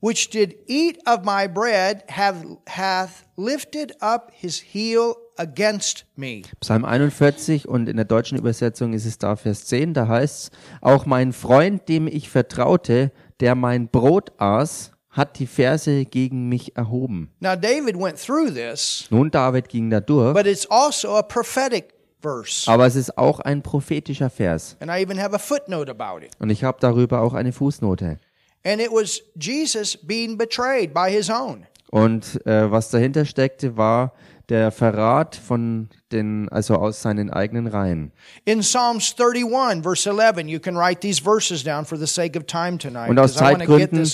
which 0.00 0.30
did 0.30 0.56
eat 0.66 0.98
of 1.06 1.24
my 1.26 1.46
bread, 1.46 2.04
have, 2.08 2.42
hath 2.66 3.24
lifted 3.36 3.94
up 4.00 4.30
his 4.34 4.60
heel 4.60 5.14
against 5.38 6.04
me. 6.16 6.42
Psalm 6.60 6.84
41 6.84 7.68
und 7.68 7.88
in 7.88 7.96
der 7.96 8.04
deutschen 8.04 8.38
Übersetzung 8.38 8.92
ist 8.92 9.06
es 9.06 9.18
da 9.18 9.36
Vers 9.36 9.66
10, 9.66 9.94
da 9.94 10.08
heißt 10.08 10.52
es, 10.52 10.58
auch 10.80 11.06
mein 11.06 11.32
Freund, 11.32 11.88
dem 11.88 12.06
ich 12.06 12.28
vertraute, 12.28 13.12
der 13.40 13.54
mein 13.54 13.88
Brot 13.88 14.32
aß, 14.38 14.92
hat 15.10 15.38
die 15.38 15.46
Verse 15.46 16.04
gegen 16.04 16.48
mich 16.48 16.76
erhoben. 16.76 17.30
Now, 17.40 17.56
David 17.56 17.98
went 17.98 18.18
through 18.18 18.50
this, 18.52 19.06
Nun, 19.10 19.30
David 19.30 19.68
ging 19.68 19.90
da 19.90 20.00
durch, 20.00 20.34
but 20.34 20.46
it's 20.46 20.66
also 20.70 21.16
a 21.16 21.22
prophetic 21.22 21.94
verse. 22.20 22.70
aber 22.70 22.86
es 22.86 22.94
ist 22.96 23.16
auch 23.16 23.40
ein 23.40 23.62
prophetischer 23.62 24.30
Vers. 24.30 24.76
And 24.80 24.90
I 24.90 25.02
even 25.02 25.20
have 25.20 25.34
a 25.34 25.38
footnote 25.38 25.90
about 25.90 26.24
it. 26.24 26.30
Und 26.38 26.50
ich 26.50 26.62
habe 26.64 26.78
darüber 26.80 27.20
auch 27.22 27.34
eine 27.34 27.52
Fußnote. 27.52 28.18
And 28.64 28.80
it 28.80 28.90
was 28.90 29.22
Jesus 29.40 29.96
being 29.96 30.36
betrayed 30.36 30.92
by 30.92 31.10
his 31.10 31.30
own. 31.30 31.64
Und 31.90 32.44
äh, 32.46 32.70
was 32.70 32.90
dahinter 32.90 33.24
steckte, 33.24 33.76
war 33.76 34.12
der 34.48 34.70
Verrat 34.70 35.36
von 35.36 35.88
den, 36.10 36.48
also 36.48 36.76
aus 36.76 37.02
seinen 37.02 37.30
eigenen 37.30 37.66
Reihen. 37.66 38.12
In 38.44 38.60
Psalms 38.60 39.14
31, 39.18 39.82
verse 39.82 40.08
11, 40.08 40.48
you 40.48 40.58
can 40.58 40.76
write 40.76 41.00
these 41.00 41.22
verses 41.22 41.62
down 41.62 41.84
for 41.84 41.98
the 41.98 42.06
sake 42.06 42.38
of 42.38 42.46
time 42.46 42.78
tonight. 42.78 43.10
Und 43.10 43.18
aus 43.18 43.34
Zeitgründen-. 43.34 44.04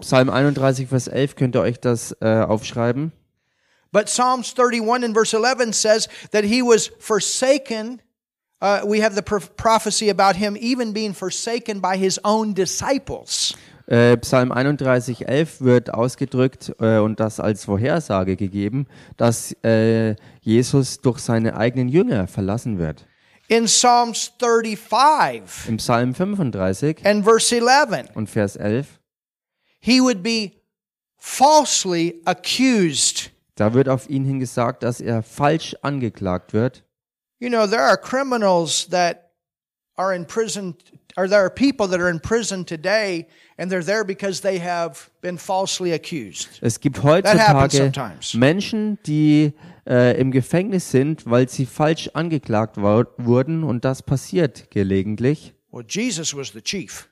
Psalm 0.00 0.30
31, 0.30 0.88
Vers 0.88 1.08
11 1.08 1.36
könnt 1.36 1.54
ihr 1.54 1.60
euch 1.60 1.78
das 1.80 2.16
äh, 2.20 2.42
aufschreiben. 2.42 3.12
But 3.92 4.06
Psalms 4.06 4.54
31 4.54 5.04
and 5.04 5.14
verse 5.14 5.34
11 5.34 5.74
says 5.74 6.08
that 6.32 6.44
he 6.44 6.62
was 6.62 6.90
forsaken. 6.98 8.00
Uh, 8.60 8.80
we 8.86 9.02
have 9.02 9.14
the 9.14 9.22
pro- 9.22 9.40
prophecy 9.56 10.08
about 10.08 10.36
him 10.36 10.56
even 10.58 10.94
being 10.94 11.12
forsaken 11.12 11.80
by 11.80 11.96
his 11.96 12.18
own 12.24 12.54
disciples. 12.54 13.54
Äh, 13.86 14.16
Psalm 14.16 14.50
31, 14.50 15.28
11 15.28 15.60
wird 15.60 15.94
ausgedrückt 15.94 16.74
äh, 16.80 16.98
und 16.98 17.20
das 17.20 17.38
als 17.38 17.64
Vorhersage 17.64 18.36
gegeben, 18.36 18.86
dass 19.16 19.52
äh, 19.62 20.16
Jesus 20.40 21.00
durch 21.00 21.20
seine 21.20 21.56
eigenen 21.56 21.88
Jünger 21.88 22.26
verlassen 22.26 22.78
wird. 22.78 23.06
In 23.46 23.66
Psalms 23.66 24.32
35 24.40 25.68
Im 25.68 25.76
Psalm 25.76 26.14
35 26.14 27.06
and 27.06 27.24
verse 27.24 27.54
11, 27.54 28.10
und 28.14 28.28
Vers 28.28 28.56
11, 28.56 28.98
he 29.78 30.00
would 30.00 30.20
be 30.20 30.50
falsely 31.16 32.20
accused. 32.24 33.30
da 33.54 33.72
wird 33.72 33.88
auf 33.88 34.10
ihn 34.10 34.24
hin 34.24 34.40
gesagt, 34.40 34.82
dass 34.82 35.00
er 35.00 35.22
falsch 35.22 35.76
angeklagt 35.82 36.52
wird. 36.52 36.82
You 37.38 37.48
know, 37.48 37.66
there 37.68 37.82
are 37.82 37.96
criminals 37.96 38.88
that 38.88 39.25
are 39.96 40.14
in 40.14 40.26
prison, 40.26 40.74
or 41.16 41.28
there 41.28 41.44
are 41.44 41.50
people 41.50 41.88
that 41.88 42.00
are 42.00 42.10
in 42.10 42.20
prison 42.20 42.64
today, 42.64 43.26
and 43.58 43.70
they're 43.70 43.84
there 43.84 44.04
because 44.04 44.40
they 44.40 44.58
have 44.58 45.10
been 45.20 45.38
falsely 45.38 45.92
accused. 45.92 46.58
Es 46.60 46.80
gibt 46.80 47.02
heutzutage 47.02 47.72
sometimes. 47.72 48.34
Menschen, 48.34 48.98
die 49.06 49.52
äh, 49.86 50.18
im 50.20 50.30
Gefängnis 50.30 50.90
sind, 50.90 51.28
weil 51.28 51.48
sie 51.48 51.66
falsch 51.66 52.10
angeklagt 52.14 52.76
wurden 52.76 53.64
und 53.64 53.84
das 53.84 54.02
passiert 54.02 54.70
gelegentlich. 54.70 55.54
Well, 55.70 55.84
Jesus 55.88 56.34
was 56.34 56.52
the 56.52 56.60
chief 56.60 57.08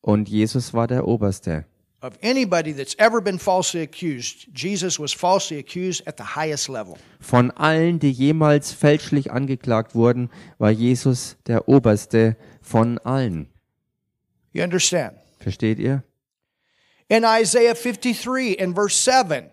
Und 0.00 0.28
Jesus 0.28 0.72
war 0.72 0.86
der 0.86 1.06
Oberste. 1.08 1.64
Of 2.06 2.18
anybody 2.22 2.72
that's 2.72 2.94
ever 2.98 3.20
been 3.20 3.38
falsely 3.38 3.82
accused. 3.82 4.46
Jesus 4.54 4.98
was 4.98 5.12
falsely 5.12 5.58
accused 5.58 6.06
at 6.06 6.16
the 6.16 6.36
highest 6.36 6.68
level. 6.68 6.96
Von 7.20 7.50
allen, 7.52 7.98
die 7.98 8.12
jemals 8.12 8.72
fälschlich 8.72 9.32
angeklagt 9.32 9.94
wurden, 9.94 10.30
war 10.58 10.70
Jesus 10.70 11.36
der 11.46 11.68
Oberste 11.68 12.36
von 12.62 12.98
allen. 12.98 13.48
You 14.52 14.62
understand? 14.62 15.16
Versteht 15.40 15.78
ihr? 15.78 16.02
In 17.08 17.24
Isaiah 17.24 17.74
53 17.74 18.60
and 18.60 18.74
verse 18.74 18.96
7, 18.96 19.50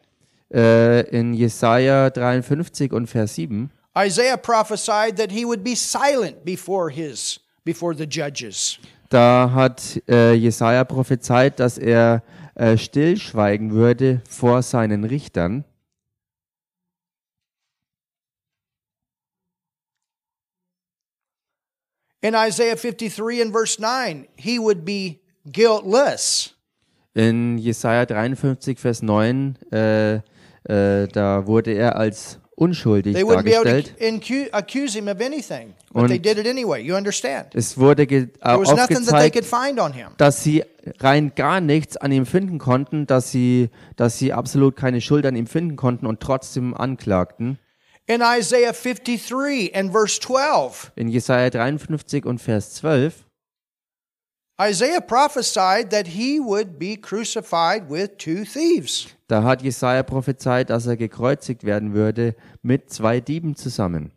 Äh, 0.53 1.01
in 1.09 1.33
Jesaja 1.33 2.11
53 2.11 2.93
und 2.93 3.07
Vers 3.07 3.33
7 3.33 3.71
Isaiah 3.97 4.37
prophesied 4.37 5.17
that 5.17 5.31
he 5.31 5.45
would 5.45 5.63
be 5.63 5.75
silent 5.75 6.45
before 6.45 6.91
his 6.91 7.39
before 7.65 7.95
the 7.95 8.05
judges. 8.05 8.77
Da 9.09 9.51
hat 9.53 10.01
äh, 10.07 10.33
Jesaja 10.33 10.83
prophezeit, 10.83 11.59
dass 11.59 11.77
er 11.77 12.21
äh, 12.55 12.77
stillschweigen 12.77 13.71
würde 13.71 14.21
vor 14.29 14.61
seinen 14.61 15.03
Richtern. 15.03 15.65
In 22.21 22.35
Isaiah 22.35 22.77
53 22.77 23.41
and 23.41 23.51
verse 23.51 23.81
9, 23.81 24.27
he 24.37 24.57
would 24.57 24.85
be 24.85 25.19
guiltless. 25.51 26.55
In 27.13 27.57
Jesaja 27.57 28.05
53, 28.05 28.79
Vers 28.79 29.01
9, 29.01 29.57
äh, 29.71 30.15
äh, 30.15 31.07
da 31.09 31.45
wurde 31.45 31.73
er 31.73 31.97
als 31.97 32.39
unschuldig 32.55 33.15
dargestellt. 33.15 33.95
anything, 35.21 35.73
anyway. 36.47 36.87
Es 37.53 37.77
wurde 37.77 38.03
äh, 38.03 38.27
aufgezeigt, 38.41 39.45
dass 40.17 40.43
sie 40.43 40.63
rein 40.99 41.31
gar 41.35 41.61
nichts 41.61 41.97
an 41.97 42.11
ihm 42.11 42.25
finden 42.25 42.59
konnten, 42.59 43.07
dass 43.07 43.31
sie, 43.31 43.69
dass 43.95 44.17
sie 44.19 44.33
absolut 44.33 44.75
keine 44.75 45.01
Schuld 45.01 45.25
an 45.25 45.35
ihm 45.35 45.47
finden 45.47 45.75
konnten 45.75 46.05
und 46.05 46.19
trotzdem 46.19 46.73
anklagten. 46.73 47.59
In 48.05 48.21
Isaiah 48.21 48.73
53 48.73 49.73
and 49.73 49.91
verse 49.91 50.19
12, 50.19 50.91
In 50.95 51.07
Jesaja 51.07 51.49
53 51.49 52.25
und 52.25 52.39
Vers 52.39 52.73
12 52.75 53.25
Isaiah 54.61 55.01
prophesied 55.01 55.89
that 55.89 56.07
he 56.07 56.39
would 56.39 56.77
be 56.77 56.95
crucified 56.95 57.89
with 57.89 58.17
two 58.17 58.45
thieves. 58.45 59.07
Da 59.33 59.41
hat 59.41 59.63
Jesaja 59.63 60.03
prophezeit, 60.03 60.69
dass 60.69 60.85
er 60.85 60.95
gekreuzigt 60.95 61.63
werden 61.63 61.95
würde 61.95 62.35
mit 62.61 62.91
zwei 62.91 63.19
Dieben 63.19 63.55
zusammen. 63.55 64.11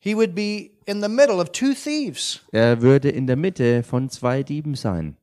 He 0.00 0.16
would 0.16 0.34
be 0.34 0.70
in 0.86 1.00
the 1.00 1.08
middle 1.08 1.36
of 1.36 1.50
two 1.52 1.72
thieves. 1.72 2.40
Er 2.50 2.82
würde 2.82 3.10
in 3.10 3.28
der 3.28 3.36
Mitte 3.36 3.84
von 3.84 4.10
zwei 4.10 4.42
Dieben 4.42 4.74
sein. 4.74 5.16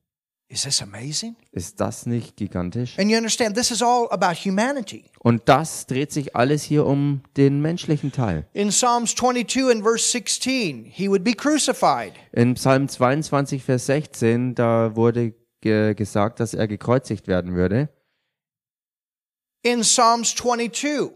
Is 0.48 0.62
this 0.62 0.82
amazing? 0.82 1.36
Ist 1.52 1.82
das 1.82 2.06
nicht 2.06 2.38
gigantisch? 2.38 2.98
And 2.98 3.12
you 3.12 3.18
understand, 3.18 3.58
this 3.58 3.70
is 3.70 3.82
all 3.82 4.08
about 4.12 4.46
humanity. 4.46 5.04
Und 5.20 5.42
das 5.50 5.88
dreht 5.88 6.14
sich 6.14 6.34
alles 6.38 6.64
hier 6.64 6.86
um 6.86 7.20
den 7.36 7.62
menschlichen 7.62 8.14
Teil. 8.14 8.48
In 8.54 8.70
Psalms 8.70 9.14
22 9.14 9.70
and 9.70 9.84
verse 9.84 10.10
16, 10.10 10.86
he 10.86 11.10
would 11.10 11.26
be 11.26 11.34
crucified. 11.34 12.14
In 12.32 12.54
Psalm 12.54 12.88
22, 12.88 13.62
Vers 13.62 13.88
16, 13.88 14.56
da 14.56 14.96
wurde 14.96 15.34
ge 15.60 15.96
gesagt, 15.96 16.40
dass 16.40 16.54
er 16.54 16.70
gekreuzigt 16.70 17.28
werden 17.28 17.56
würde. 17.56 17.90
In 19.68 19.84
Psalms 19.84 20.34
22 20.36 21.12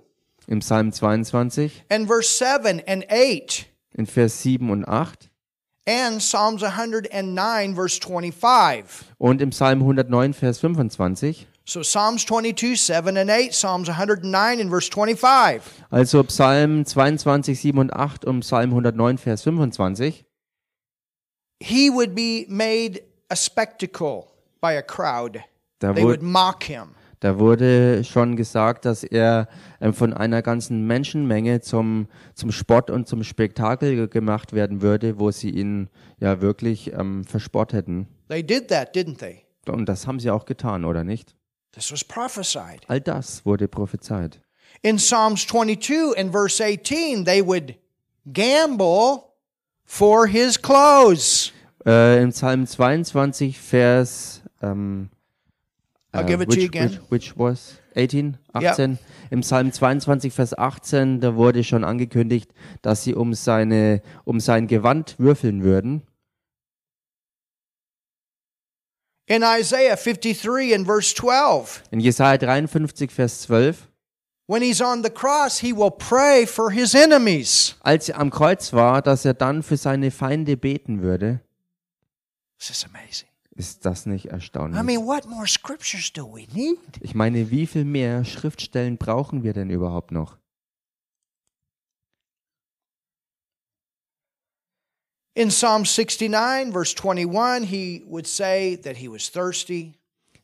Im 0.47 0.59
Psalm 0.59 0.91
22, 0.91 1.85
and 1.89 2.05
verse 2.05 2.27
7 2.37 2.81
and 2.85 3.05
8, 3.09 3.65
in 3.93 4.05
Vers 4.05 4.41
7 4.41 4.69
und 4.69 4.85
8 4.85 5.29
and 5.87 6.19
Psalms 6.19 6.61
109 6.61 7.75
verse 7.75 7.97
25. 8.01 9.05
und 9.19 9.41
im 9.41 9.51
Psalm 9.51 9.79
109, 9.79 10.33
Vers 10.33 10.59
25. 10.59 11.47
So 11.63 11.79
Psalms 11.79 12.25
22, 12.25 12.75
7 12.75 13.15
and 13.15 13.29
8, 13.29 13.53
Psalms 13.53 13.87
109 13.87 14.59
and 14.59 14.69
verse 14.69 14.89
25. 14.89 15.61
Also 15.89 16.21
Psalm 16.23 16.85
22, 16.85 17.57
7 17.57 17.79
und 17.79 17.93
8 17.93 18.25
und 18.25 18.41
Psalm 18.41 18.71
109, 18.71 19.17
Vers 19.17 19.43
25. 19.43 20.25
He 21.61 21.89
would 21.89 22.13
be 22.13 22.45
made 22.49 23.01
a 23.29 23.35
spectacle 23.37 24.27
by 24.59 24.73
a 24.73 24.81
crowd. 24.81 25.39
Da 25.79 25.93
They 25.93 26.03
would 26.03 26.21
mock 26.21 26.63
him. 26.63 26.95
Da 27.21 27.39
wurde 27.39 28.03
schon 28.03 28.35
gesagt, 28.35 28.83
dass 28.85 29.03
er 29.05 29.47
ähm, 29.79 29.93
von 29.93 30.13
einer 30.13 30.41
ganzen 30.41 30.85
Menschenmenge 30.85 31.61
zum, 31.61 32.07
zum 32.33 32.51
Spott 32.51 32.89
und 32.89 33.07
zum 33.07 33.23
Spektakel 33.23 33.95
ge- 33.95 34.07
gemacht 34.09 34.51
werden 34.53 34.81
würde, 34.81 35.17
wo 35.19 35.31
sie 35.31 35.49
ihn 35.51 35.89
ja 36.19 36.41
wirklich 36.41 36.91
ähm, 36.93 37.23
verspotteten. 37.23 38.07
They 38.27 38.43
did 38.43 38.67
that, 38.67 38.93
didn't 38.95 39.19
they? 39.19 39.43
Und 39.69 39.87
das 39.87 40.05
haben 40.07 40.19
sie 40.19 40.29
auch 40.29 40.45
getan, 40.45 40.83
oder 40.83 41.03
nicht? 41.05 41.35
This 41.71 41.91
was 41.91 42.03
prophesied. 42.03 42.81
All 42.87 42.99
das 42.99 43.45
wurde 43.45 43.67
prophezeit. 43.69 44.41
In 44.81 44.97
Psalms 44.97 45.45
22 45.47 46.17
and 46.17 46.31
verse 46.31 46.61
18, 46.61 47.23
they 47.23 47.45
would 47.45 47.75
gamble 48.33 49.23
for 49.85 50.25
his 50.27 50.59
clothes. 50.59 51.51
Äh, 51.85 52.21
Im 52.23 52.29
Psalm 52.31 52.65
22, 52.65 53.59
Vers 53.59 54.41
ähm, 54.61 55.09
I'll 56.13 56.23
äh, 56.23 56.27
give 56.27 56.41
it 56.41 56.49
to 56.49 56.55
which, 56.55 56.63
you 56.63 56.67
again. 56.67 56.99
Which, 57.09 57.31
which 57.31 57.37
was 57.37 57.79
18, 57.95 58.37
18. 58.53 58.97
Im 59.29 59.41
Psalm 59.41 59.71
22, 59.71 60.33
Vers 60.33 60.53
18, 60.57 61.21
da 61.21 61.35
wurde 61.35 61.63
schon 61.63 61.83
angekündigt, 61.83 62.51
dass 62.81 63.03
sie 63.03 63.15
um 63.15 63.33
seine, 63.33 64.01
um 64.25 64.39
sein 64.39 64.67
Gewand 64.67 65.15
würfeln 65.19 65.63
würden. 65.63 66.01
In 69.27 69.43
Isaiah 69.43 69.95
53 69.95 70.73
and 70.75 70.85
verse 70.85 71.15
12, 71.15 71.83
In 71.91 72.01
Jesaja 72.01 72.37
53, 72.37 73.09
Vers 73.11 73.43
12, 73.43 73.87
when 74.47 74.61
he's 74.61 74.81
on 74.81 75.03
the 75.03 75.09
cross, 75.09 75.59
he 75.59 75.71
will 75.71 75.91
pray 75.91 76.45
for 76.45 76.71
his 76.71 76.93
enemies. 76.93 77.77
als 77.81 78.09
er 78.09 78.19
am 78.19 78.29
Kreuz 78.29 78.73
war, 78.73 79.01
dass 79.01 79.23
er 79.23 79.33
dann 79.33 79.63
für 79.63 79.77
seine 79.77 80.11
Feinde 80.11 80.57
beten 80.57 81.01
würde. 81.01 81.39
This 82.59 82.71
is 82.71 82.85
amazing. 82.85 83.30
Ist 83.53 83.85
das 83.85 84.05
nicht 84.05 84.25
I 84.25 84.29
erstaunlich? 84.29 84.81
mean, 84.83 85.05
what 85.05 85.27
more 85.27 85.45
scriptures 85.45 86.11
do 86.13 86.25
we 86.25 86.47
need? 86.53 86.77
Ich 87.01 87.13
meine, 87.15 87.51
wie 87.51 87.67
viel 87.67 87.83
mehr 87.85 88.23
Schriftstellen 88.23 88.97
brauchen 88.97 89.43
wir 89.43 89.53
denn 89.53 89.69
überhaupt 89.69 90.11
noch? 90.11 90.37
In 95.33 95.49
Psalm 95.49 95.83
69, 95.85 96.71
verse 96.73 96.93
21, 96.93 97.63
he 97.65 98.03
would 98.07 98.27
say 98.27 98.75
that 98.77 98.97
he 98.97 99.07
was 99.07 99.29
thirsty. 99.31 99.93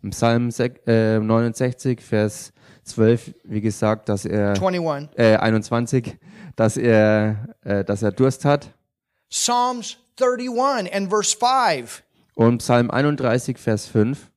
Im 0.01 0.11
Psalm 0.11 0.49
sek- 0.51 0.87
äh, 0.87 1.19
69, 1.19 1.99
Vers 2.01 2.53
12, 2.83 3.33
wie 3.43 3.59
gesagt, 3.61 4.07
dass 4.07 4.23
er 4.25 4.53
21. 4.53 5.09
äh, 5.17 5.35
21, 5.37 6.17
dass 6.55 6.77
er, 6.77 7.55
äh, 7.65 7.83
dass 7.83 8.01
er 8.01 8.11
Durst 8.11 8.45
hat. 8.45 8.73
Psalms 9.29 9.97
31 10.19 10.93
and 10.93 11.09
verse 11.09 11.35
5, 11.35 12.03
Und 12.37 12.59
Psalm 12.59 12.91
31, 12.91 13.57
Vers 13.57 13.87
5, 13.87 14.29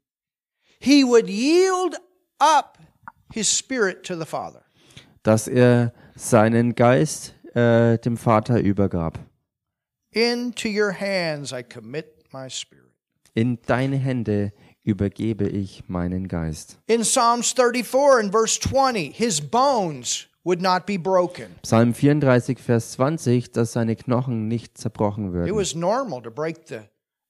he 0.78 1.04
would 1.04 1.28
yield 1.28 1.96
up 2.38 2.78
his 3.32 3.46
spirit 3.46 4.02
to 4.06 4.14
the 4.18 4.24
Father. 4.24 4.62
dass 5.22 5.46
er 5.48 5.92
seinen 6.16 6.74
Geist 6.74 7.34
äh, 7.54 7.98
dem 7.98 8.16
Vater 8.16 8.58
übergab. 8.60 9.18
Into 10.12 10.68
your 10.68 10.92
hands 10.98 11.52
I 11.52 11.62
commit 11.62 12.06
my 12.32 12.48
spirit. 12.48 12.86
In 13.34 13.58
deine 13.66 13.96
Hände 13.96 14.52
übergebe 14.82 15.46
ich 15.46 15.84
meinen 15.88 16.26
Geist. 16.26 16.78
In 16.86 17.02
Psalms 17.02 17.52
34 17.52 18.24
and 18.24 18.32
verse 18.32 18.58
20, 18.60 19.12
his 19.14 19.40
bones 19.42 20.26
would 20.42 20.62
not 20.62 20.86
be 20.86 20.98
broken. 20.98 21.54
Psalm 21.62 21.92
34, 21.92 22.58
Vers 22.58 22.92
20, 22.92 23.52
dass 23.52 23.72
seine 23.72 23.94
Knochen 23.94 24.48
nicht 24.48 24.78
zerbrochen 24.78 25.26
It 25.28 25.32
würden. 25.34 25.54
was 25.54 25.74
normal 25.74 26.22
to 26.22 26.30
break 26.30 26.66
the 26.66 26.80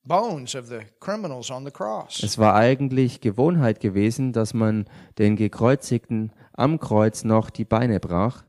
bones 0.05 0.55
of 0.55 0.69
the 0.69 0.81
criminals 1.01 1.51
on 1.51 1.65
the 1.65 1.71
cross. 1.71 2.23
Es 2.23 2.39
war 2.39 2.55
eigentlich 2.55 3.21
Gewohnheit 3.21 3.81
gewesen, 3.81 4.33
dass 4.33 4.55
man 4.55 4.87
den 5.19 5.37
Gekreuzigten 5.37 6.33
am 6.53 6.79
Kreuz 6.79 7.25
noch 7.25 7.51
die 7.51 7.65
Beine 7.65 8.01
brach. 8.01 8.45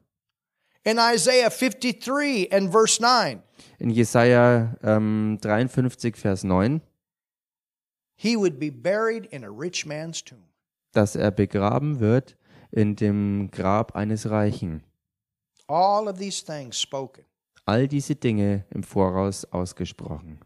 In 0.84 0.98
Isaiah 0.98 1.50
53 1.52 2.52
and 2.52 2.72
verse 2.72 3.00
9, 3.02 3.44
In 3.78 3.90
Jesaja 3.92 4.76
ähm, 4.82 5.38
53, 5.42 6.16
Vers 6.18 6.44
9, 6.44 6.82
he 8.16 8.36
would 8.36 8.60
be 8.60 8.72
buried 8.72 9.26
in 9.28 9.44
a 9.44 9.50
rich 9.50 9.86
man's 9.86 10.24
tomb. 10.24 10.44
dass 10.94 11.16
er 11.16 11.32
begraben 11.32 12.00
wird 12.00 12.36
in 12.72 12.96
dem 12.96 13.50
Grab 13.52 13.96
eines 13.96 14.30
Reichen. 14.30 14.84
All 15.68 16.08
of 16.08 16.18
these 16.18 16.44
things 16.44 16.80
spoken 16.82 17.24
All 17.72 17.88
diese 17.88 18.16
Dinge 18.16 18.66
im 18.72 18.84
Voraus 18.84 19.46
ausgesprochen. 19.46 20.40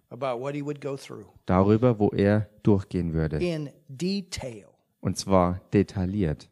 Darüber, 1.47 1.97
wo 1.97 2.09
er 2.09 2.49
durchgehen 2.61 3.13
würde. 3.13 3.37
in 3.37 3.71
detail. 3.87 4.67
Und 4.99 5.17
zwar 5.17 5.59
detailliert. 5.73 6.51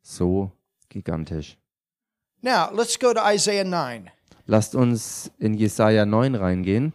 So 0.00 0.52
gigantisch. 0.88 1.58
Now, 2.40 2.70
let's 2.72 2.98
go 2.98 3.12
to 3.12 3.20
Isaiah 3.22 3.64
9. 3.64 4.08
Lasst 4.46 4.74
uns 4.74 5.30
in 5.38 5.52
Jesaja 5.52 6.06
9 6.06 6.34
reingehen. 6.34 6.94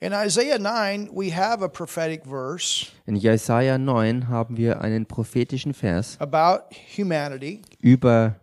In 0.00 0.12
Isaiah 0.12 0.58
9, 0.58 1.10
we 1.12 1.30
have 1.30 1.60
a 1.60 1.68
prophetic 1.68 2.24
verse 2.24 2.92
In 3.06 3.16
Jesaja 3.16 3.78
9 3.78 4.28
haben 4.28 4.56
wir 4.56 4.80
einen 4.80 5.06
prophetischen 5.06 5.74
Vers 5.74 6.16
about 6.20 6.72
humanity. 6.96 7.62
über 7.80 8.36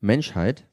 Menschheit. 0.00 0.64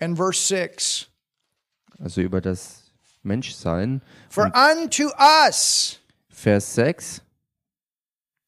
And 0.00 0.16
verse 0.16 0.40
6 0.48 1.08
also 2.02 2.20
über 2.20 2.40
das 2.40 2.90
Menschsein. 3.22 4.02
For 4.28 4.50
unto 4.54 5.10
us 5.18 5.98
Vers 6.28 6.74
6, 6.74 7.20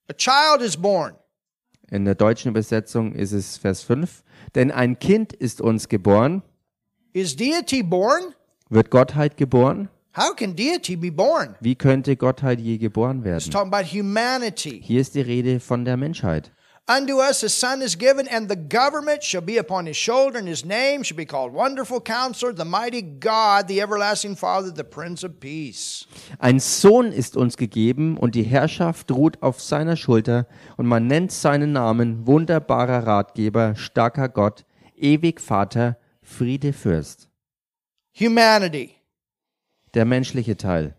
a 0.09 0.12
child 0.14 0.62
is 0.62 0.76
born, 0.76 1.14
in 1.95 2.05
der 2.05 2.16
deutschen 2.16 2.49
Übersetzung 2.51 3.12
ist 3.14 3.32
es 3.32 3.57
Vers 3.57 3.82
5. 3.82 4.24
Denn 4.55 4.70
ein 4.72 4.99
Kind 4.99 5.32
ist 5.32 5.61
uns 5.61 5.88
geboren, 5.88 6.42
is 7.12 7.36
deity 7.36 7.82
born? 7.82 8.34
wird 8.68 8.90
Gottheit 8.90 9.36
geboren. 9.36 9.88
How 10.16 10.34
can 10.34 10.55
deity 10.57 10.97
be 10.97 11.11
born? 11.12 11.55
Wie 11.61 11.74
könnte 11.76 12.16
Gottheit 12.16 12.61
je 12.61 12.78
geboren 12.78 13.18
It's 13.18 13.24
werden? 13.24 13.51
talking 13.51 13.72
about 13.72 13.86
humanity. 13.92 14.80
Hier 14.82 15.01
ist 15.01 15.14
die 15.14 15.20
Rede 15.20 15.61
von 15.61 15.84
der 15.84 15.97
Menschheit. 15.97 16.53
Unto 16.87 17.18
us 17.18 17.43
a 17.43 17.49
son 17.49 17.80
is 17.80 17.97
given, 17.97 18.28
and 18.28 18.47
the 18.47 18.57
government 18.57 19.22
shall 19.22 19.41
be 19.41 19.57
upon 19.57 19.87
his 19.87 19.97
shoulder, 19.97 20.39
and 20.39 20.47
his 20.47 20.66
name 20.66 21.03
shall 21.03 21.16
be 21.16 21.24
called 21.24 21.55
Wonderful 21.55 22.03
Counselor, 22.03 22.53
the 22.53 22.66
Mighty 22.66 23.01
God, 23.01 23.68
the 23.68 23.80
Everlasting 23.80 24.37
Father, 24.37 24.70
the 24.70 24.85
Prince 24.85 25.24
of 25.24 25.41
Peace. 25.41 26.07
Ein 26.39 26.61
Sohn 26.61 27.11
ist 27.11 27.39
uns 27.39 27.57
gegeben 27.57 28.18
und 28.18 28.35
die 28.35 28.43
Herrschaft 28.43 29.11
ruht 29.11 29.43
auf 29.43 29.62
seiner 29.62 29.97
Schulter 29.97 30.47
und 30.76 30.87
man 30.87 31.07
nennt 31.07 31.32
seinen 31.32 31.72
Namen 31.72 32.26
wunderbarer 32.26 33.07
Ratgeber, 33.07 33.76
starker 33.76 34.28
Gott, 34.28 34.66
ewig 34.95 35.41
Vater, 35.41 35.97
Friede 36.22 36.74
Fürst. 36.74 37.30
Humanity. 38.20 38.91
Der 39.95 40.05
menschliche 40.05 40.59
Teil. 40.59 40.95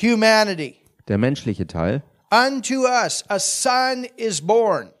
Humanity. 0.00 0.76
Der 1.08 1.18
menschliche 1.18 1.66
Teil. 1.66 2.04
Unto 2.30 2.86
us 2.86 3.24
a 3.28 3.38
son 3.40 4.06
is 4.16 4.40
born. 4.40 4.92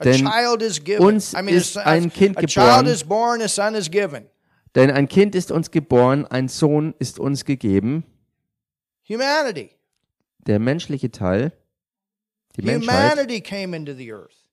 A 0.00 0.04
Denn 0.04 0.20
child 0.20 0.62
is 0.62 0.82
given. 0.82 1.04
uns 1.04 1.34
I 1.34 1.42
mean, 1.42 1.54
ist 1.56 1.76
a, 1.76 1.82
ein 1.84 2.10
Kind 2.10 2.38
a 2.38 2.40
geboren. 2.40 2.48
child 2.48 2.86
is 2.86 3.04
born, 3.04 3.42
a 3.42 3.48
son 3.48 3.74
is 3.74 3.90
given. 3.90 4.26
Denn 4.74 4.90
ein 4.90 5.08
Kind 5.08 5.34
ist 5.34 5.50
uns 5.50 5.70
geboren, 5.70 6.26
ein 6.26 6.48
Sohn 6.48 6.94
ist 6.98 7.18
uns 7.18 7.44
gegeben. 7.44 8.04
Humanity. 9.08 9.70
Der 10.46 10.58
menschliche 10.58 11.10
Teil. 11.10 11.52
Die 12.56 12.62
Menschheit. 12.62 13.12
Humanity 13.12 13.40
came 13.40 13.76
into 13.76 13.92
the 13.94 14.12
earth. 14.12 14.46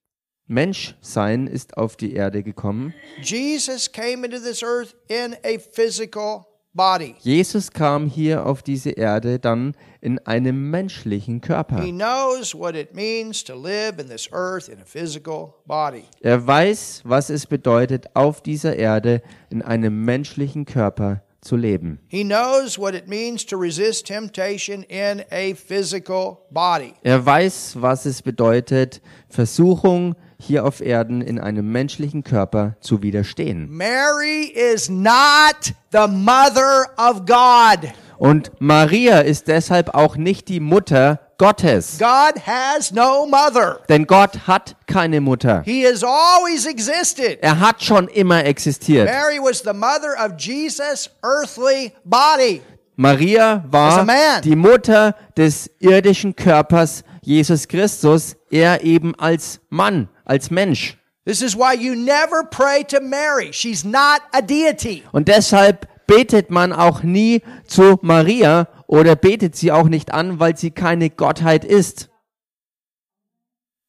Menschsein 0.46 1.46
ist 1.46 1.76
auf 1.76 1.96
die 1.96 2.14
Erde 2.14 2.42
gekommen. 2.42 2.94
Jesus 3.22 3.90
came 3.90 4.24
into 4.24 4.38
this 4.38 4.62
earth 4.62 4.94
in 5.08 5.34
a 5.44 5.58
physical 5.58 6.46
body. 6.74 7.14
Jesus 7.20 7.70
kam 7.70 8.06
hier 8.06 8.46
auf 8.46 8.62
diese 8.62 8.90
Erde 8.90 9.38
dann 9.38 9.74
in 10.00 10.18
einem 10.20 10.70
menschlichen 10.70 11.40
Körper. 11.40 11.80
He 11.80 11.92
knows 11.92 12.54
what 12.54 12.74
it 12.74 12.94
means 12.94 13.42
to 13.44 13.54
live 13.54 13.98
in 13.98 14.08
this 14.08 14.28
earth 14.32 14.68
in 14.68 14.80
a 14.80 14.84
physical 14.84 15.54
body. 15.66 16.04
Er 16.20 16.46
weiß, 16.46 17.02
was 17.04 17.30
es 17.30 17.46
bedeutet, 17.46 18.06
auf 18.14 18.40
dieser 18.40 18.76
Erde 18.76 19.22
in 19.50 19.62
einem 19.62 20.04
menschlichen 20.04 20.64
Körper 20.64 21.22
zu 21.40 21.56
leben. 21.56 22.00
He 22.08 22.24
knows 22.24 22.78
what 22.78 22.94
it 22.94 23.08
means 23.08 23.44
to 23.46 23.56
resist 23.56 24.06
temptation 24.06 24.82
in 24.84 25.22
a 25.30 25.54
physical 25.54 26.38
body. 26.50 26.94
Er 27.02 27.24
weiß, 27.24 27.76
was 27.80 28.06
es 28.06 28.22
bedeutet, 28.22 29.00
Versuchung 29.28 30.14
hier 30.40 30.64
auf 30.64 30.80
Erden 30.80 31.20
in 31.20 31.38
einem 31.40 31.70
menschlichen 31.70 32.24
Körper 32.24 32.76
zu 32.80 33.02
widerstehen. 33.02 33.68
Mary 33.70 34.52
is 34.54 34.88
not 34.88 35.74
the 35.92 36.06
mother 36.08 36.86
of 36.96 37.26
God. 37.26 37.90
Und 38.18 38.50
Maria 38.58 39.20
ist 39.20 39.48
deshalb 39.48 39.94
auch 39.94 40.16
nicht 40.16 40.48
die 40.48 40.60
Mutter 40.60 41.20
Gottes. 41.38 41.98
God 41.98 42.34
has 42.46 42.90
no 42.92 43.26
mother. 43.26 43.80
Denn 43.88 44.06
Gott 44.06 44.46
hat 44.48 44.74
keine 44.86 45.20
Mutter. 45.20 45.62
He 45.64 45.86
has 45.86 46.02
always 46.02 46.66
existed. 46.66 47.38
Er 47.42 47.60
hat 47.60 47.82
schon 47.82 48.08
immer 48.08 48.44
existiert. 48.44 49.08
Mary 49.08 49.38
was 49.40 49.60
the 49.60 49.72
mother 49.72 50.16
of 50.24 50.32
Jesus' 50.36 51.10
earthly 51.22 51.92
body. 52.04 52.60
Maria 52.96 53.64
war 53.70 54.04
die 54.42 54.56
Mutter 54.56 55.14
des 55.36 55.70
irdischen 55.78 56.34
Körpers 56.34 57.04
Jesus 57.22 57.68
Christus, 57.68 58.36
er 58.50 58.82
eben 58.82 59.14
als 59.14 59.60
Mann, 59.68 60.08
als 60.28 60.50
Mensch. 60.50 60.96
This 61.24 61.42
is 61.42 61.54
why 61.54 61.74
you 61.74 61.94
never 61.94 62.44
pray 62.44 62.84
to 62.84 63.00
Mary. 63.00 63.52
She's 63.52 63.84
not 63.84 64.22
a 64.32 64.40
deity. 64.40 65.02
Und 65.12 65.28
deshalb 65.28 65.86
betet 66.06 66.50
man 66.50 66.72
auch 66.72 67.02
nie 67.02 67.42
zu 67.66 67.98
Maria 68.02 68.68
oder 68.86 69.14
betet 69.14 69.56
sie 69.56 69.70
auch 69.72 69.88
nicht 69.88 70.12
an, 70.12 70.40
weil 70.40 70.56
sie 70.56 70.70
keine 70.70 71.10
Gottheit 71.10 71.64
ist. 71.64 72.08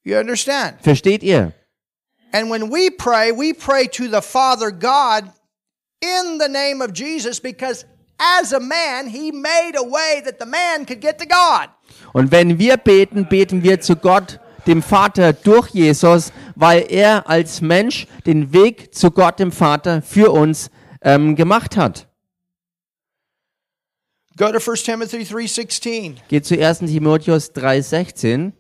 You 0.04 0.18
understand? 0.18 0.82
Versteht 0.82 1.24
ihr? 1.24 1.54
And 2.34 2.50
when 2.50 2.72
we 2.72 2.92
pray, 2.92 3.32
we 3.32 3.54
pray 3.54 3.88
to 3.88 4.08
the 4.08 4.22
Father 4.22 4.72
God 4.72 5.32
in 6.02 6.40
the 6.40 6.50
name 6.50 6.82
of 6.82 6.92
Jesus 6.94 7.40
because 7.40 7.86
as 8.20 8.54
a 8.54 8.60
man, 8.60 9.08
he 9.08 9.32
made 9.32 9.76
a 9.78 9.84
way 9.84 10.22
that 10.26 10.40
the 10.40 10.46
man 10.46 10.86
could 10.86 11.00
get 11.00 11.18
to 11.20 11.26
God. 11.26 11.70
Und 12.14 12.32
wenn 12.32 12.60
wir 12.60 12.78
beten, 12.78 13.28
beten 13.28 13.64
wir 13.64 13.80
zu 13.82 13.96
Gott, 13.96 14.40
dem 14.70 14.84
Vater, 14.84 15.34
durch 15.34 15.70
Jesus, 15.72 16.32
weil 16.56 16.86
er 16.90 17.28
als 17.28 17.60
Mensch 17.60 18.08
den 18.26 18.54
Weg 18.54 18.94
zu 18.94 19.10
Gott, 19.12 19.40
dem 19.40 19.52
Vater, 19.52 20.02
für 20.02 20.32
uns 20.32 20.70
ähm, 21.02 21.36
gemacht 21.36 21.76
hat. 21.76 22.08
Go 24.38 24.52
to 24.52 24.60
1 24.60 24.84
Timothy 24.84 25.24
3:16. 25.24 26.16
Geht 26.30 26.46
zu 26.46 26.56
1. 26.58 26.80
Timotheus 26.80 27.52
3,16. 27.54 28.54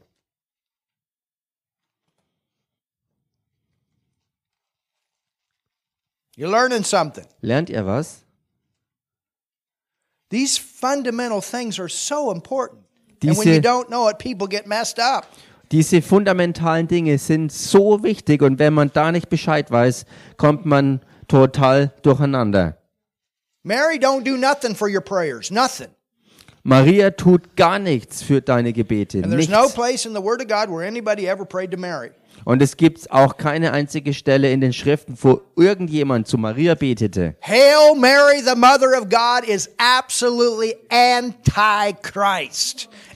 You're 6.35 6.49
learning 6.49 6.83
something. 6.83 7.25
Lernt 7.41 7.69
ihr 7.69 7.85
was? 7.85 8.23
These 10.29 10.57
fundamental 10.57 11.41
things 11.41 11.79
are 11.79 11.89
so 11.89 12.31
important. 12.31 12.83
And 13.21 13.37
when 13.37 13.47
Diese- 13.47 13.55
you 13.55 13.61
don't 13.61 13.89
know 13.89 14.07
it, 14.07 14.19
people 14.19 14.47
get 14.47 14.65
messed 14.65 14.99
up. 14.99 15.25
Diese 15.71 16.01
fundamentalen 16.01 16.87
Dinge 16.87 17.17
sind 17.19 17.51
so 17.51 18.01
wichtig 18.01 18.41
und 18.41 18.57
wenn 18.57 18.73
man 18.73 18.89
da 18.91 19.11
nicht 19.11 19.29
Bescheid 19.29 19.69
weiß, 19.69 20.05
kommt 20.37 20.65
man 20.65 21.01
total 21.27 21.93
durcheinander. 22.01 22.77
Mary 23.63 23.97
don't 23.97 24.23
do 24.23 24.35
nothing 24.35 24.75
for 24.75 24.89
your 24.89 25.01
prayers, 25.01 25.51
nothing. 25.51 25.89
Maria 26.63 27.11
tut 27.11 27.55
gar 27.55 27.79
nichts 27.79 28.21
für 28.21 28.41
deine 28.41 28.73
Gebete. 28.73 29.21
And 29.23 29.31
there's 29.31 29.47
no 29.47 29.61
Nichts. 29.63 29.75
place 29.75 30.05
in 30.05 30.13
the 30.13 30.21
Word 30.21 30.41
of 30.41 30.47
God 30.47 30.69
where 30.69 30.85
anybody 30.85 31.27
ever 31.27 31.45
prayed 31.45 31.71
to 31.71 31.77
Mary. 31.77 32.11
Und 32.45 32.61
es 32.61 32.77
gibt 32.77 33.11
auch 33.11 33.37
keine 33.37 33.71
einzige 33.73 34.13
Stelle 34.13 34.51
in 34.51 34.61
den 34.61 34.73
Schriften, 34.73 35.17
wo 35.21 35.41
irgendjemand 35.55 36.27
zu 36.27 36.37
Maria 36.37 36.75
betete. 36.75 37.35
Hail 37.41 37.95
Mary, 37.95 38.41
the 38.43 38.55
Mother 38.55 38.97
of 38.97 39.09
God, 39.09 39.47
is 39.47 39.69
absolutely 39.77 40.75
anti 40.89 41.93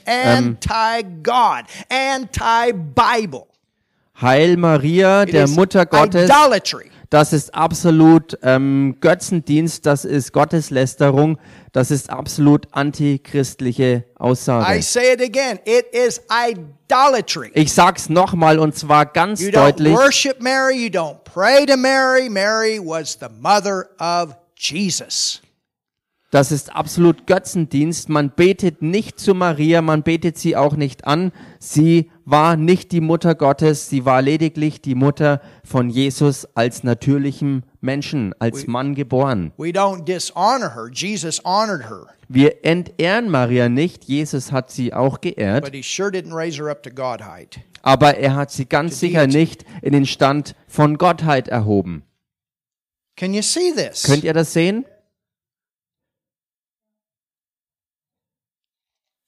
Christ, 0.05 0.27
anti 0.27 1.03
God, 1.23 1.65
anti 1.89 2.71
Bible. 2.73 3.47
Heil 4.21 4.57
Maria, 4.57 5.25
der 5.25 5.47
Mutter 5.47 5.85
Gottes, 5.85 6.29
idolatry. 6.29 6.91
das 7.09 7.33
ist 7.33 7.53
absolut 7.53 8.37
ähm, 8.43 8.97
Götzendienst, 9.01 9.85
das 9.85 10.05
ist 10.05 10.31
Gotteslästerung, 10.33 11.39
das 11.71 11.89
ist 11.89 12.09
absolut 12.11 12.67
antichristliche 12.71 14.05
I 14.07 14.19
Aussage. 14.19 14.81
say 14.83 15.13
it 15.13 15.21
again. 15.21 15.59
It 15.65 15.85
is 15.91 16.21
idolatry. 16.29 17.51
Ich 17.55 17.73
sag's 17.73 18.07
nochmal 18.09 18.59
und 18.59 18.75
zwar 18.75 19.07
ganz 19.07 19.41
You 19.41 19.49
don't 19.49 19.53
deutlich. 19.71 19.93
worship 19.93 20.41
Mary. 20.41 20.75
You 20.77 20.89
don't 20.89 21.17
pray 21.23 21.65
to 21.65 21.75
Mary. 21.75 22.29
Mary 22.29 22.79
was 22.79 23.17
the 23.19 23.29
mother 23.39 23.89
of 23.99 24.35
Jesus. 24.55 25.41
Das 26.33 26.51
ist 26.51 26.75
absolut 26.75 27.27
Götzendienst. 27.27 28.09
Man 28.09 28.31
betet 28.31 28.81
nicht 28.81 29.19
zu 29.19 29.35
Maria, 29.35 29.83
man 29.83 30.01
betet 30.01 30.35
sie 30.35 30.55
auch 30.55 30.75
nicht 30.75 31.05
an. 31.05 31.31
Sie 31.59 32.09
war 32.25 32.55
nicht 32.57 32.91
die 32.91 33.01
Mutter 33.01 33.35
Gottes, 33.35 33.87
sie 33.87 34.03
war 34.03 34.19
lediglich 34.23 34.81
die 34.81 34.95
Mutter 34.95 35.41
von 35.63 35.91
Jesus 35.91 36.47
als 36.55 36.83
natürlichem 36.83 37.61
Menschen, 37.81 38.33
als 38.39 38.65
Mann 38.65 38.95
geboren. 38.95 39.51
We 39.57 39.67
don't 39.67 40.05
dishonor 40.05 40.73
her. 40.73 40.89
Jesus 40.91 41.39
honored 41.45 41.83
her, 41.83 42.07
Wir 42.27 42.65
entehren 42.65 43.29
Maria 43.29 43.69
nicht, 43.69 44.05
Jesus 44.05 44.51
hat 44.51 44.71
sie 44.71 44.91
auch 44.91 45.21
geehrt, 45.21 45.63
but 45.63 45.75
he 45.75 45.83
sure 45.83 46.09
didn't 46.09 46.33
raise 46.33 46.57
her 46.57 46.71
up 46.71 46.81
to 46.81 46.89
Godheit. 46.89 47.59
aber 47.83 48.17
er 48.17 48.33
hat 48.33 48.49
sie 48.49 48.65
ganz 48.65 48.99
sicher 48.99 49.27
nicht 49.27 49.65
in 49.83 49.93
den 49.93 50.07
Stand 50.07 50.55
von 50.67 50.97
Gottheit 50.97 51.47
erhoben. 51.47 52.01
Can 53.17 53.35
you 53.35 53.43
see 53.43 53.71
this? 53.75 54.01
Könnt 54.01 54.23
ihr 54.23 54.33
das 54.33 54.53
sehen? 54.53 54.85
Just 54.85 54.89
like 54.89 54.89
Peter 54.89 54.89
is 56.23 56.23
not 56.23 57.69
the 57.69 57.71
rock 57.71 57.71
of 58.73 58.85
the 58.85 59.21
church. 59.21 59.22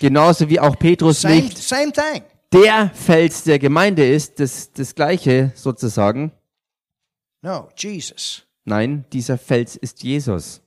Genauso 0.00 0.48
wie 0.48 0.58
auch 0.60 0.76
Petrus 0.78 1.22
nicht 1.24 1.56
same 1.58 1.92
thing. 1.92 2.22
der 2.52 2.90
Fels 2.92 3.44
der 3.44 3.58
Gemeinde 3.58 4.06
ist, 4.06 4.40
das, 4.40 4.72
das 4.72 4.94
gleiche 4.94 5.52
sozusagen. 5.54 6.32
No, 7.42 7.68
Jesus. 7.76 8.42
Nein, 8.64 9.04
dieser 9.12 9.38
Fels 9.38 9.76
ist 9.76 10.02
Jesus. 10.02 10.60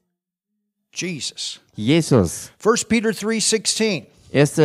Jesus. 0.94 1.60
Jesus. 1.76 2.52
1 2.64 2.86
Peter 2.86 3.10
3.16. 3.10 4.06
1. 4.34 4.60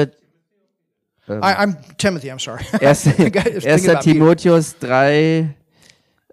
I, 1.29 1.55
I'm 1.55 1.77
Timothy, 1.99 2.31
I'm 2.31 2.39
sorry. 2.39 2.64
1. 2.73 2.83
I 2.83 2.89
was 2.89 3.03
thinking 3.03 3.33
1. 3.35 3.47
about 3.89 4.05
Peter. 4.05 4.12
Timotheus 4.12 4.79
3, 4.79 5.57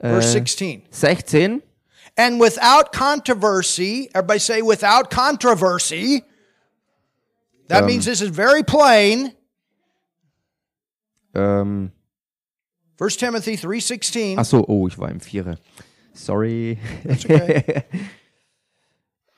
Verse 0.02 0.32
16. 0.32 0.84
16. 0.92 1.62
And 2.20 2.38
without 2.38 2.92
controversy, 2.92 4.10
everybody 4.14 4.40
say 4.40 4.62
without 4.62 5.10
controversy. 5.10 6.26
That 7.70 7.86
means 7.86 8.04
this 8.04 8.20
is 8.20 8.30
very 8.30 8.62
plain. 8.62 9.32
Ähm, 11.34 11.94
1 12.98 13.10
Timothy 13.12 13.56
3.16. 13.56 14.36
ach 14.38 14.46
so, 14.46 14.66
oh, 14.68 14.86
ich 14.90 14.98
war 14.98 15.10
im 15.10 15.22
Vierer. 15.22 15.56
Sorry. 16.14 16.78
okay. 17.10 17.86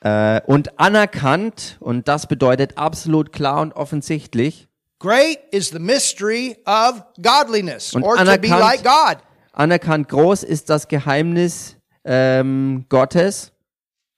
äh, 0.00 0.40
und 0.46 0.80
anerkannt, 0.80 1.76
und 1.78 2.08
das 2.08 2.26
bedeutet 2.26 2.78
absolut 2.78 3.32
klar 3.32 3.60
und 3.60 3.74
offensichtlich, 3.74 4.66
Great 4.98 5.38
is 5.52 5.68
the 5.68 5.78
mystery 5.78 6.56
of 6.66 7.04
godliness, 7.22 7.94
Und 7.94 8.02
or 8.02 8.16
to 8.16 8.38
be 8.38 8.48
like 8.48 8.82
God. 8.82 9.18
anerkannt 9.52 10.08
groß 10.08 10.42
ist 10.42 10.68
das 10.68 10.88
Geheimnis 10.88 11.76
ähm, 12.04 12.84
Gottes, 12.88 13.52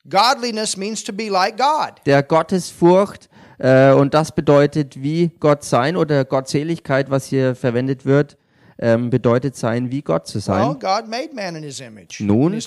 Godliness 0.09 0.77
means 0.77 1.03
to 1.05 1.13
be 1.13 1.29
like 1.29 1.57
God. 1.57 1.95
der 2.07 2.23
Gottesfurcht, 2.23 3.29
äh, 3.59 3.93
und 3.93 4.15
das 4.15 4.33
bedeutet 4.33 5.03
wie 5.03 5.31
Gott 5.41 5.65
sein 5.65 5.97
oder 5.97 6.25
Gottseligkeit, 6.25 7.11
was 7.11 7.27
hier 7.27 7.55
verwendet 7.55 8.05
wird, 8.05 8.37
ähm, 8.79 9.09
bedeutet 9.09 9.57
sein, 9.57 9.91
wie 9.91 10.03
Gott 10.03 10.27
zu 10.27 10.37
Well, 10.37 10.43
sein. 10.43 10.79
God 10.81 11.09
made 11.09 11.31
man 11.33 11.57
in 11.57 11.63
his 11.63 11.81
image, 11.81 12.21
in 12.21 12.27
Nun. 12.27 12.59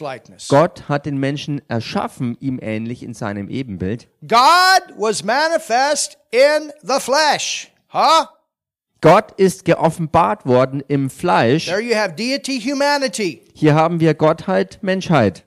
Gott 0.48 0.88
hat 0.88 1.06
den 1.06 1.18
Menschen 1.18 1.62
erschaffen, 1.68 2.38
ihm 2.40 2.60
ähnlich 2.62 3.04
in 3.04 3.14
seinem 3.14 3.50
Ebenbild. 3.50 4.08
God 4.22 4.96
was 4.98 5.24
manifest 5.24 6.18
in 6.32 6.72
the 6.82 7.00
flesh. 7.00 7.72
Huh? 7.92 8.26
Gott 9.02 9.32
ist 9.38 9.66
geoffenbart 9.66 10.46
worden 10.46 10.84
im 10.88 11.10
Fleisch. 11.10 11.66
There 11.66 11.82
you 11.82 11.96
have 11.96 12.16
deity, 12.16 12.60
humanity. 12.60 13.44
Hier 13.54 13.76
haben 13.76 14.00
wir 14.00 14.14
Gottheit, 14.14 14.80
Menschheit. 14.82 15.44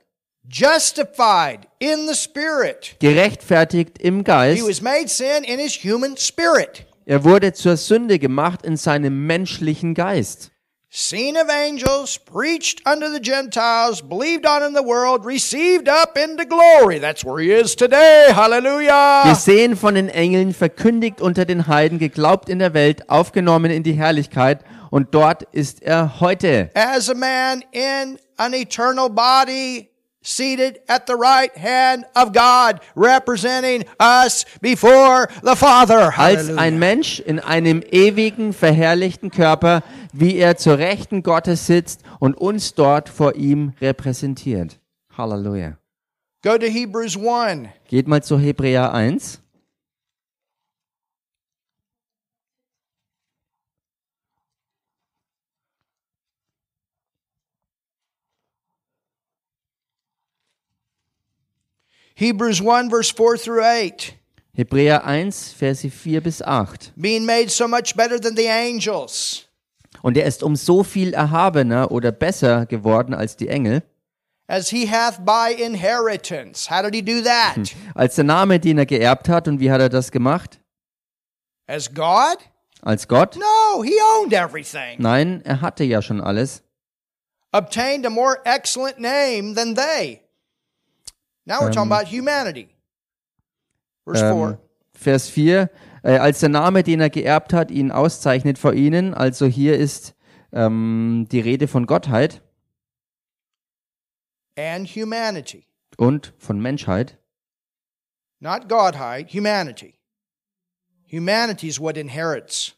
Justified 0.48 1.68
in 1.78 2.08
the 2.08 2.14
spirit. 2.14 2.96
Gerechtfertigt 3.00 3.98
im 3.98 4.18
He 4.18 4.24
Geist. 4.24 4.68
was 4.68 4.80
made 4.80 5.08
sin 5.08 5.44
in 5.44 5.58
his 5.58 5.74
human 5.84 6.16
spirit. 6.16 6.86
Er 7.06 7.24
wurde 7.24 7.52
zur 7.52 7.76
Sünde 7.76 8.18
gemacht 8.18 8.62
in 8.64 8.76
seinem 8.76 9.26
menschlichen 9.26 9.94
Geist. 9.94 10.52
Seen 10.92 11.36
of 11.36 11.48
angels, 11.48 12.18
preached 12.18 12.84
unto 12.84 13.08
the 13.08 13.20
Gentiles, 13.20 14.02
believed 14.02 14.44
on 14.44 14.64
in 14.64 14.72
the 14.72 14.82
world, 14.82 15.24
received 15.24 15.88
up 15.88 16.18
into 16.18 16.44
glory. 16.44 16.98
That's 16.98 17.24
where 17.24 17.38
he 17.38 17.52
is 17.52 17.76
today. 17.76 18.26
Hallelujah. 18.32 19.22
Gesehen 19.24 19.76
von 19.76 19.94
den 19.94 20.08
Engeln, 20.08 20.52
verkündigt 20.52 21.20
unter 21.20 21.44
den 21.44 21.68
Heiden, 21.68 22.00
geglaubt 22.00 22.48
in 22.48 22.58
der 22.58 22.74
Welt, 22.74 23.08
aufgenommen 23.08 23.70
in 23.70 23.84
die 23.84 23.92
Herrlichkeit. 23.92 24.64
Und 24.90 25.14
dort 25.14 25.44
ist 25.52 25.80
er 25.80 26.18
heute. 26.18 26.70
As 26.74 27.08
a 27.08 27.14
man 27.14 27.62
in 27.70 28.18
an 28.36 28.52
eternal 28.52 29.08
body, 29.08 29.88
seated 30.22 30.80
at 30.88 31.06
the 31.06 31.14
right 31.14 31.56
hand 31.56 32.04
of 32.14 32.32
God, 32.32 32.80
representing 32.94 33.84
us 33.98 34.44
before 34.60 35.28
the 35.42 35.56
Father. 35.56 36.12
Als 36.16 36.50
ein 36.50 36.78
Mensch 36.78 37.20
in 37.20 37.38
einem 37.38 37.82
ewigen, 37.90 38.52
verherrlichten 38.52 39.30
Körper, 39.30 39.82
wie 40.12 40.36
er 40.36 40.56
zur 40.56 40.78
Rechten 40.78 41.22
Gottes 41.22 41.66
sitzt 41.66 42.02
und 42.18 42.34
uns 42.36 42.74
dort 42.74 43.08
vor 43.08 43.34
ihm 43.34 43.72
repräsentiert. 43.80 44.78
Halleluja. 45.16 45.76
Go 46.42 46.56
to 46.56 46.66
Hebrews 46.66 47.16
1. 47.16 47.68
Geht 47.88 48.08
mal 48.08 48.22
zu 48.22 48.38
Hebräer 48.38 48.94
1. 48.94 49.40
Hebrews 62.20 62.60
1, 62.60 62.90
verse 62.90 63.10
4 63.10 63.38
through 63.38 63.62
8. 63.64 64.14
Hebräer 64.52 65.06
1, 65.06 65.54
Verse 65.54 65.88
4 65.88 66.20
bis 66.20 66.42
8. 66.42 66.92
Being 66.94 67.24
made 67.24 67.48
so 67.48 67.66
much 67.66 67.96
better 67.96 68.20
than 68.20 68.36
the 68.36 68.46
angels, 68.46 69.46
Und 70.02 70.18
er 70.18 70.26
ist 70.26 70.42
um 70.42 70.54
so 70.54 70.84
viel 70.84 71.14
erhabener 71.14 71.90
oder 71.90 72.12
besser 72.12 72.66
geworden 72.66 73.14
als 73.14 73.36
die 73.36 73.48
Engel, 73.48 73.82
as 74.48 74.68
he 74.68 74.86
hath 74.86 75.24
by 75.24 75.50
inheritance. 75.50 76.68
How 76.70 76.82
did 76.82 76.94
he 76.94 77.00
do 77.00 77.22
that? 77.22 77.74
als 77.94 78.16
der 78.16 78.24
Name, 78.24 78.60
den 78.60 78.76
er 78.76 78.84
geerbt 78.84 79.30
hat. 79.30 79.48
Und 79.48 79.58
wie 79.60 79.70
hat 79.70 79.80
er 79.80 79.88
das 79.88 80.10
gemacht? 80.10 80.60
As 81.66 81.88
God? 81.94 82.36
Als 82.82 83.08
Gott? 83.08 83.36
No, 83.36 83.82
he 83.82 83.94
owned 84.18 84.34
everything. 84.34 84.96
Nein, 84.98 85.40
er 85.46 85.62
hatte 85.62 85.84
ja 85.84 86.02
schon 86.02 86.20
alles. 86.20 86.62
Obtained 87.52 88.04
a 88.04 88.10
more 88.10 88.40
excellent 88.44 88.98
name 88.98 89.54
than 89.54 89.74
they. 89.74 90.20
Now 91.50 91.62
we're 91.62 91.72
talking 91.72 91.90
about 91.90 92.06
humanity. 92.06 92.68
Verse 94.04 94.20
4. 94.20 94.30
Ähm, 94.30 94.58
Vers 94.94 95.28
4, 95.28 95.70
äh, 96.04 96.18
als 96.18 96.38
der 96.38 96.48
Name, 96.48 96.84
den 96.84 97.00
er 97.00 97.10
geerbt 97.10 97.52
hat, 97.52 97.72
ihn 97.72 97.90
auszeichnet 97.90 98.56
vor 98.56 98.72
ihnen. 98.72 99.14
Also 99.14 99.46
hier 99.46 99.76
ist 99.76 100.14
ähm, 100.52 101.26
die 101.32 101.40
Rede 101.40 101.66
von 101.66 101.86
Gottheit 101.86 102.40
And 104.56 104.86
humanity. 104.86 105.66
und 105.96 106.34
von 106.38 106.60
Menschheit. 106.60 107.18
Not 108.38 108.68
Godheit, 108.68 109.32
humanity. 109.34 109.94
Humanity 111.10 111.66
is 111.66 111.80
what 111.80 111.96
inherits. 111.96 112.76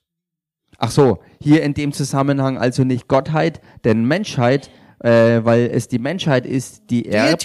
Ach 0.78 0.90
so, 0.90 1.22
hier 1.40 1.62
in 1.62 1.74
dem 1.74 1.92
Zusammenhang 1.92 2.56
also 2.56 2.84
nicht 2.84 3.06
Gottheit, 3.06 3.60
denn 3.84 4.06
Menschheit, 4.06 4.70
äh, 5.02 5.44
weil 5.44 5.70
es 5.72 5.88
die 5.88 5.98
Menschheit 5.98 6.46
ist, 6.46 6.82
die 6.90 7.06
erbt. 7.06 7.42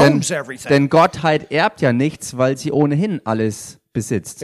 Denn, 0.00 0.20
denn 0.70 0.88
Gottheit 0.88 1.50
erbt 1.52 1.80
ja 1.80 1.92
nichts, 1.92 2.36
weil 2.36 2.56
sie 2.56 2.72
ohnehin 2.72 3.20
alles 3.24 3.78
besitzt. 3.92 4.42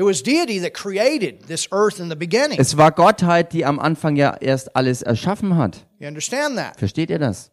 Es 2.59 2.77
war 2.77 2.91
Gottheit, 2.91 3.53
die 3.53 3.65
am 3.65 3.79
Anfang 3.79 4.17
ja 4.17 4.35
erst 4.41 4.75
alles 4.75 5.03
erschaffen 5.03 5.57
hat. 5.57 5.87
Versteht 6.79 7.11
ihr 7.11 7.19
das? 7.19 7.52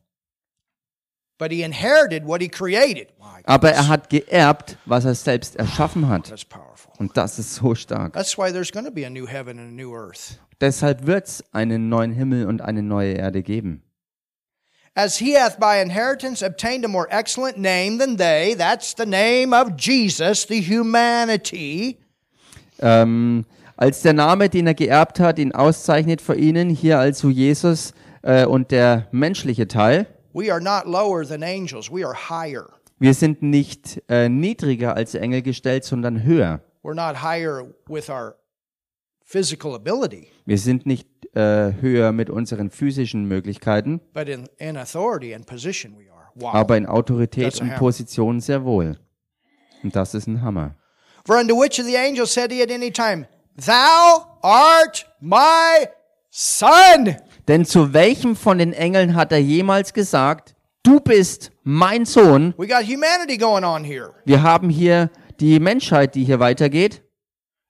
But 1.39 1.51
he 1.51 1.63
inherited 1.63 2.27
what 2.27 2.41
he 2.41 2.49
created. 2.49 3.07
Aber 3.45 3.71
er 3.71 3.87
hat 3.87 4.09
geerbt, 4.09 4.77
was 4.85 5.05
er 5.05 5.15
selbst 5.15 5.55
erschaffen 5.55 6.07
hat. 6.07 6.31
Und 6.97 7.15
das 7.15 7.39
ist 7.39 7.55
so 7.55 7.73
stark. 7.73 8.13
That's 8.13 8.37
why 8.37 8.51
there's 8.51 8.71
going 8.71 8.85
to 8.85 8.91
be 8.91 9.05
a 9.05 9.09
new 9.09 9.25
heaven 9.25 9.57
and 9.57 9.69
a 9.69 9.71
new 9.71 9.95
earth. 9.95 10.37
Deshalb 10.61 11.07
wird's 11.07 11.43
einen 11.53 11.89
neuen 11.89 12.11
Himmel 12.11 12.45
und 12.45 12.61
eine 12.61 12.83
neue 12.83 13.13
Erde 13.13 13.41
geben. 13.41 13.81
As 14.95 15.17
he 15.17 15.37
hath 15.37 15.57
by 15.59 15.81
inheritance 15.81 16.45
obtained 16.45 16.83
a 16.83 16.89
more 16.89 17.07
excellent 17.09 17.57
name 17.57 17.97
than 17.97 18.17
they, 18.17 18.53
that's 18.53 18.93
the 18.93 19.05
name 19.05 19.53
of 19.53 19.77
Jesus, 19.77 20.45
the 20.45 20.61
humanity. 20.61 21.97
Ähm, 22.81 23.45
Als 23.77 24.01
der 24.01 24.11
Name, 24.11 24.49
den 24.49 24.67
er 24.67 24.73
geerbt 24.73 25.21
hat, 25.21 25.39
ihn 25.39 25.53
auszeichnet 25.53 26.21
vor 26.21 26.35
ihnen, 26.35 26.69
hier 26.69 26.99
also 26.99 27.29
Jesus 27.29 27.93
äh, 28.23 28.45
und 28.45 28.71
der 28.71 29.07
menschliche 29.11 29.69
Teil. 29.69 30.05
We 30.39 30.49
are 30.49 30.61
not 30.61 30.85
lower 30.85 31.25
than 31.25 31.43
angels, 31.43 31.91
we 31.91 32.01
are 32.05 32.13
higher. 32.13 32.69
Wir 32.97 33.13
sind 33.13 33.41
nicht 33.41 34.01
äh, 34.07 34.29
niedriger 34.29 34.95
als 34.95 35.13
Engel 35.13 35.41
gestellt, 35.41 35.83
sondern 35.83 36.23
höher. 36.23 36.61
We're 36.81 36.93
not 36.93 37.21
higher 37.21 37.73
with 37.89 38.09
our 38.09 38.37
physical 39.25 39.75
ability, 39.75 40.29
Wir 40.45 40.57
sind 40.57 40.85
nicht 40.85 41.09
äh, 41.35 41.73
höher 41.81 42.13
mit 42.13 42.29
unseren 42.29 42.69
physischen 42.69 43.25
Möglichkeiten, 43.25 43.99
but 44.13 44.29
in, 44.29 44.47
in 44.59 44.77
authority 44.77 45.35
and 45.35 45.45
position 45.45 45.97
we 45.97 46.09
are. 46.09 46.29
Wow. 46.35 46.53
aber 46.53 46.77
in 46.77 46.85
Autorität 46.85 47.59
und. 47.59 47.75
Position 47.75 48.39
sehr 48.39 48.63
wohl. 48.63 48.97
Und 49.83 49.93
das 49.93 50.13
ist 50.13 50.27
ein 50.27 50.41
Hammer. 50.41 50.75
For 51.25 51.37
unto 51.37 51.53
which 51.53 51.81
of 51.81 51.85
the 51.85 51.97
angels 51.97 52.33
said 52.33 52.49
he 52.49 52.63
at 52.63 52.71
any 52.71 52.91
time, 52.91 53.27
Thou 53.57 54.25
art 54.41 55.05
my 55.19 55.89
son? 56.29 57.17
Denn 57.49 57.65
zu 57.65 57.93
welchem 57.95 58.35
von 58.35 58.59
den 58.59 58.73
Engeln 58.73 59.15
hat 59.15 59.31
er 59.31 59.39
jemals 59.39 59.93
gesagt, 59.93 60.55
du 60.83 60.99
bist 60.99 61.51
mein 61.63 62.05
Sohn? 62.05 62.53
We 62.59 62.67
got 62.67 62.83
humanity 62.83 63.37
going 63.37 63.63
on 63.63 63.83
here. 63.83 64.13
Wir 64.23 64.43
haben 64.43 64.69
hier 64.69 65.09
die 65.39 65.59
Menschheit, 65.59 66.13
die 66.13 66.25
hier 66.25 66.39
weitergeht. 66.39 67.01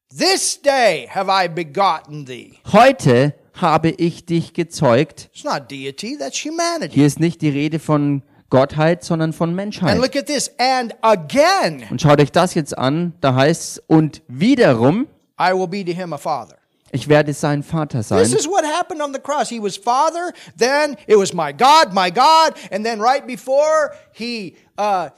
This 0.10 0.62
day 0.62 1.08
have 1.10 1.32
I 1.32 1.48
begotten 1.48 2.26
thee. 2.26 2.56
Heute 2.74 3.34
habe 3.54 3.92
ich 3.92 4.26
dich 4.26 4.54
gezeugt. 4.54 5.30
It's 5.34 5.46
not 5.46 5.72
deity, 5.72 6.18
that's 6.18 6.44
humanity. 6.44 6.96
Hier 6.96 7.06
ist 7.08 7.22
nicht 7.22 7.42
die 7.42 7.50
Rede 7.50 7.80
von 7.80 8.24
Gottheit, 8.50 9.06
sondern 9.06 9.32
von 9.32 9.52
And 9.52 9.56
Menschheit. 9.56 9.98
look 9.98 10.18
at 10.18 10.26
this. 10.26 10.52
And 10.58 10.94
again, 11.02 11.86
Und 11.90 12.02
schaut 12.02 12.20
euch 12.20 12.34
das 12.34 12.54
jetzt 12.54 12.78
an. 12.78 13.14
Da 13.22 13.34
heißt 13.34 13.62
es, 13.78 13.84
und 13.88 14.24
wiederum, 14.28 15.08
I 15.40 15.54
will 15.54 15.68
be 15.68 15.86
to 15.86 15.94
him 15.94 16.12
a 16.12 16.18
father. 16.18 16.59
Ich 16.92 17.08
werde 17.08 17.34
sein 17.34 17.64
Vater 17.64 18.04
sein. 18.04 18.24
This 18.24 18.34
is 18.34 18.48
what 18.48 18.64
happened 18.66 19.02
on 19.02 19.14
the 19.14 19.20
cross. 19.20 19.50
He 19.50 19.62
was 19.62 19.78
father, 19.78 20.34
then 20.58 20.96
it 21.08 21.18
was 21.18 21.34
my 21.34 21.52
God, 21.52 21.94
my 21.94 22.10
God, 22.10 22.54
and 22.72 22.86
then 22.86 23.00
right 23.00 23.26
before 23.26 23.94
he, 24.12 24.56
uh, 24.78 25.10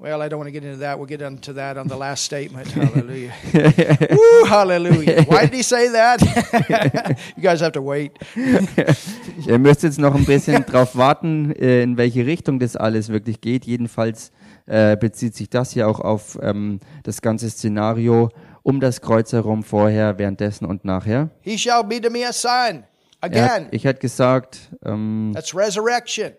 well, 0.00 0.22
I 0.22 0.28
don't 0.28 0.38
want 0.38 0.46
to 0.46 0.52
get 0.52 0.62
into 0.62 0.78
that. 0.78 0.96
We'll 0.96 1.08
get 1.08 1.22
into 1.22 1.54
that 1.54 1.76
on 1.76 1.88
the 1.88 1.96
last 1.96 2.22
statement. 2.22 2.70
Hallelujah. 2.70 3.34
Woo, 4.12 4.44
hallelujah. 4.44 5.24
Why 5.24 5.46
did 5.46 5.54
he 5.54 5.62
say 5.62 5.88
that? 5.88 7.18
you 7.36 7.42
guys 7.42 7.60
have 7.60 7.72
to 7.72 7.82
wait. 7.82 8.12
Ihr 8.36 9.58
müsst 9.58 9.82
jetzt 9.82 9.98
noch 9.98 10.14
ein 10.14 10.24
bisschen 10.24 10.64
drauf 10.64 10.94
warten, 10.94 11.50
äh, 11.50 11.82
in 11.82 11.96
welche 11.96 12.24
Richtung 12.26 12.60
das 12.60 12.76
alles 12.76 13.08
wirklich 13.08 13.40
geht. 13.40 13.64
Jedenfalls 13.64 14.30
äh, 14.66 14.96
bezieht 14.96 15.34
sich 15.34 15.50
das 15.50 15.72
hier 15.72 15.88
auch 15.88 15.98
auf 15.98 16.38
ähm, 16.42 16.78
das 17.02 17.20
ganze 17.20 17.50
Szenario 17.50 18.30
um 18.68 18.80
das 18.80 19.00
Kreuz 19.00 19.32
herum, 19.32 19.62
vorher, 19.62 20.18
währenddessen 20.18 20.66
und 20.66 20.84
nachher. 20.84 21.30
He 21.40 21.56
shall 21.56 21.82
be 21.82 21.98
to 22.02 22.10
me 22.10 22.28
a 22.28 22.34
son. 22.34 22.84
Er 23.22 23.42
hat, 23.42 23.52
Again, 23.52 23.68
ich 23.70 23.86
hatte 23.86 23.98
gesagt, 23.98 24.58
ähm, 24.84 25.32
that's 25.34 25.56
resurrection. 25.56 26.32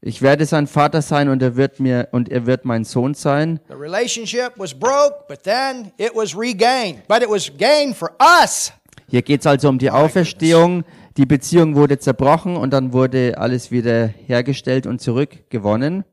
ich 0.00 0.20
werde 0.20 0.46
sein 0.46 0.66
Vater 0.66 1.00
sein 1.00 1.28
und 1.28 1.40
er 1.42 1.54
wird 1.54 1.78
mir 1.78 2.08
und 2.10 2.28
er 2.28 2.44
wird 2.44 2.64
mein 2.64 2.82
Sohn 2.82 3.14
sein. 3.14 3.60
The 3.68 3.74
relationship 3.74 4.54
was 4.56 4.74
broke, 4.74 5.26
but 5.28 5.44
then 5.44 5.92
it 5.96 6.10
was 6.12 6.36
regained. 6.36 7.06
But 7.06 7.22
it 7.22 7.30
was 7.30 7.52
gained 7.56 7.94
for 7.94 8.10
us. 8.42 8.72
Hier 9.08 9.22
geht 9.22 9.42
es 9.42 9.46
also 9.46 9.68
um 9.68 9.78
die 9.78 9.92
Auferstehung. 9.92 10.82
Die 11.16 11.24
Beziehung 11.24 11.76
wurde 11.76 12.00
zerbrochen 12.00 12.56
und 12.56 12.72
dann 12.72 12.92
wurde 12.92 13.38
alles 13.38 13.70
wieder 13.70 14.08
hergestellt 14.08 14.88
und 14.88 15.00
zurückgewonnen. 15.00 16.04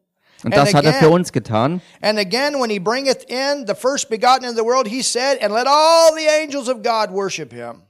Und 0.43 0.53
And 0.53 0.57
das 0.57 0.73
hat 0.73 0.83
er 0.85 0.93
für 0.93 1.05
again- 1.05 1.13
uns 1.13 1.31
getan. 1.31 1.81
And 2.01 2.19
again, 2.19 2.55
when 2.59 2.69
he 2.69 2.79
bringeth 2.79 3.23
in 3.29 3.65
the 3.67 3.75
first 3.75 4.09
begotten 4.09 4.43
into 4.43 4.55
the 4.61 4.65
world, 4.65 4.87
he 4.87 5.01
said, 5.01 5.41
And 5.41 5.53
let 5.53 5.67
all 5.67 6.11
the 6.15 6.27
angels 6.43 6.67
of 6.67 6.83
God 6.83 7.11
worship 7.11 7.53
him. 7.53 7.83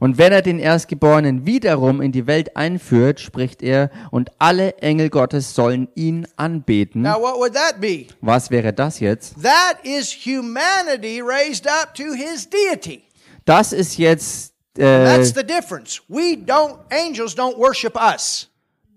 Und 0.00 0.18
wenn 0.18 0.32
er 0.32 0.42
den 0.42 0.58
Erstgeborenen 0.58 1.46
wiederum 1.46 2.02
in 2.02 2.10
die 2.10 2.26
Welt 2.26 2.56
einführt, 2.56 3.20
spricht 3.20 3.62
er, 3.62 3.90
und 4.10 4.30
alle 4.40 4.76
Engel 4.78 5.08
Gottes 5.08 5.54
sollen 5.54 5.86
ihn 5.94 6.26
anbeten. 6.36 7.02
Now, 7.02 7.20
what 7.20 7.36
would 7.36 7.54
that 7.54 7.80
be? 7.80 8.06
Was 8.20 8.50
wäre 8.50 8.72
das 8.72 8.98
jetzt? 8.98 9.36
That 9.40 9.76
is 9.84 10.12
humanity 10.12 11.20
raised 11.22 11.68
up 11.68 11.94
to 11.94 12.12
his 12.12 12.48
deity. 12.50 13.04
Das 13.44 13.72
ist 13.72 13.96
jetzt, 13.96 14.52
äh, 14.76 14.82
That's 15.04 15.32
the 15.34 15.44
difference. 15.44 16.00
We 16.08 16.34
don't, 16.44 16.76
angels 16.90 17.36
don't 17.36 17.56
worship 17.56 17.94
us. 17.96 18.48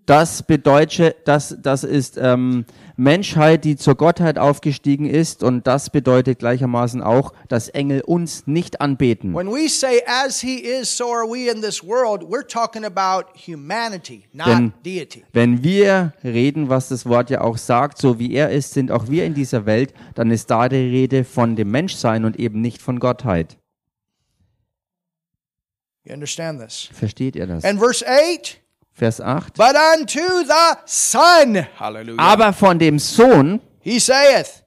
das 0.08 0.41
bedeutet, 0.41 1.18
das, 1.26 1.56
das 1.62 1.84
ist 1.84 2.18
ähm, 2.18 2.66
Menschheit, 3.00 3.64
die 3.64 3.76
zur 3.76 3.93
Gottheit 3.95 4.39
aufgestiegen 4.39 5.08
ist, 5.08 5.43
und 5.43 5.68
das 5.68 5.91
bedeutet 5.91 6.39
gleichermaßen 6.39 7.02
auch, 7.04 7.32
dass 7.48 7.70
Engel 7.70 8.02
uns 8.02 8.48
nicht 8.48 8.82
anbeten. 8.82 9.36
When 9.36 9.50
we 9.50 9.70
say, 9.70 10.02
as 10.06 10.41
he 10.41 10.56
is, 10.56 10.98
so 10.98 11.14
are 11.14 11.30
we 11.30 11.50
in 11.50 11.62
this 11.62 11.84
world, 11.84 12.24
we're 12.24 12.48
talking 12.48 12.84
about 12.84 13.30
humanity, 13.38 14.24
not 14.34 14.48
Denn 14.48 14.74
deity. 14.84 15.24
wenn 15.32 15.64
wir 15.64 16.14
reden, 16.24 16.70
was 16.70 16.89
das 16.89 17.06
Wort 17.06 17.30
ja 17.30 17.41
auch 17.41 17.58
sagt, 17.58 18.00
so 18.00 18.18
wie 18.18 18.34
er 18.34 18.50
ist, 18.50 18.74
sind 18.74 18.91
auch 18.91 19.08
wir 19.10 19.26
in 19.26 19.36
dieser 19.36 19.68
Welt, 19.68 19.93
dann 20.16 20.32
ist 20.32 20.50
da 20.50 20.68
die 20.68 20.76
Rede 20.76 21.24
von 21.24 21.56
dem 21.56 21.70
Menschsein 21.70 22.26
und 22.26 22.39
eben 22.39 22.62
nicht 22.62 22.82
von 22.82 23.00
Gottheit. 23.00 23.58
You 26.04 26.14
understand 26.14 26.62
this? 26.62 26.89
Versteht 26.93 27.36
ihr 27.36 27.45
das? 27.45 27.64
And 27.64 27.80
verse 27.80 28.04
8, 28.08 28.60
Vers 28.98 29.22
8. 29.22 29.54
but 29.56 29.76
unto 29.76 30.20
the 30.20 30.78
Son, 30.86 31.68
hallelujah, 31.78 32.18
Aber 32.20 32.52
von 32.52 32.80
dem 32.80 32.98
Sohn, 32.98 33.62
he 33.80 34.00
saith, 34.00 34.64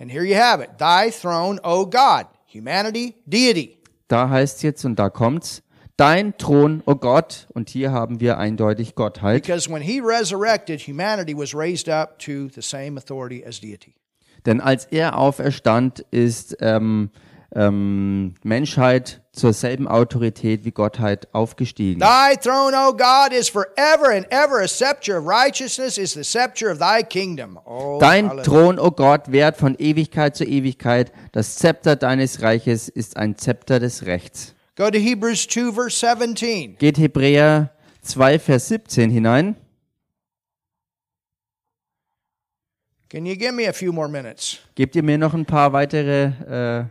and 0.00 0.10
here 0.10 0.24
you 0.24 0.34
have 0.34 0.60
it, 0.60 0.70
thy 0.78 1.10
throne, 1.10 1.60
O 1.62 1.86
God, 1.86 2.26
humanity, 2.46 3.14
deity. 3.28 3.78
da 4.08 4.28
heißt 4.28 4.56
es 4.56 4.62
jetzt 4.62 4.84
und 4.84 4.98
da 4.98 5.08
kommt's, 5.08 5.62
dein 5.96 6.36
Thron, 6.38 6.82
o 6.86 6.94
Gott, 6.94 7.46
und 7.54 7.68
hier 7.70 7.92
haben 7.92 8.20
wir 8.20 8.38
eindeutig 8.38 8.94
Gottheit. 8.94 9.42
Because 9.42 9.68
when 9.70 9.82
he 9.82 10.00
resurrected, 10.00 10.80
humanity 10.80 11.34
was 11.36 11.54
raised 11.54 11.88
up 11.88 12.18
to 12.20 12.48
the 12.54 12.62
same 12.62 12.96
authority 12.98 13.44
as 13.44 13.60
deity. 13.60 13.94
Denn 14.46 14.60
als 14.60 14.84
er 14.86 15.18
auferstand, 15.18 16.00
ist 16.10 16.56
ähm, 16.60 17.10
ähm, 17.54 18.34
Menschheit 18.42 19.22
zur 19.32 19.52
selben 19.52 19.88
Autorität 19.88 20.64
wie 20.64 20.70
Gottheit 20.70 21.28
aufgestiegen. 21.32 22.00
Thy 22.00 22.36
throne, 22.36 22.76
O 22.76 22.92
God, 22.92 23.32
is 23.32 23.48
forever 23.48 24.10
and 24.14 24.26
ever. 24.30 24.60
A 24.62 24.68
scepter 24.68 25.18
of 25.18 25.26
righteousness 25.26 25.96
is 25.96 26.12
the 26.12 26.24
scepter 26.24 26.70
of 26.70 26.78
thy 26.78 27.02
kingdom. 27.02 27.58
Oh, 27.64 27.98
Dein 28.00 28.28
hallelujah. 28.28 28.44
Thron, 28.44 28.78
o 28.78 28.90
Gott, 28.90 29.32
währt 29.32 29.56
von 29.56 29.76
Ewigkeit 29.78 30.36
zu 30.36 30.44
Ewigkeit. 30.44 31.12
Das 31.32 31.56
Zepter 31.56 31.96
deines 31.96 32.42
Reiches 32.42 32.88
ist 32.88 33.16
ein 33.16 33.36
Zepter 33.36 33.80
des 33.80 34.04
Rechts. 34.04 34.54
Go 34.76 34.90
to 34.90 34.98
Hebrews 34.98 35.48
2, 35.48 35.72
verse 35.72 35.98
17. 35.98 36.76
Geht 36.78 36.98
Hebräer 36.98 37.72
2, 38.02 38.38
Vers 38.38 38.68
17 38.68 39.10
hinein. 39.10 39.56
Can 43.10 43.24
you 43.24 43.36
give 43.36 43.52
me 43.52 43.66
a 43.66 43.72
few 43.72 43.90
more 43.90 44.08
minutes? 44.08 44.58
Gebt 44.74 44.94
ihr 44.94 45.02
mir 45.02 45.16
noch 45.16 45.32
ein 45.32 45.46
paar 45.46 45.72
weitere 45.72 46.26
äh, 46.82 46.84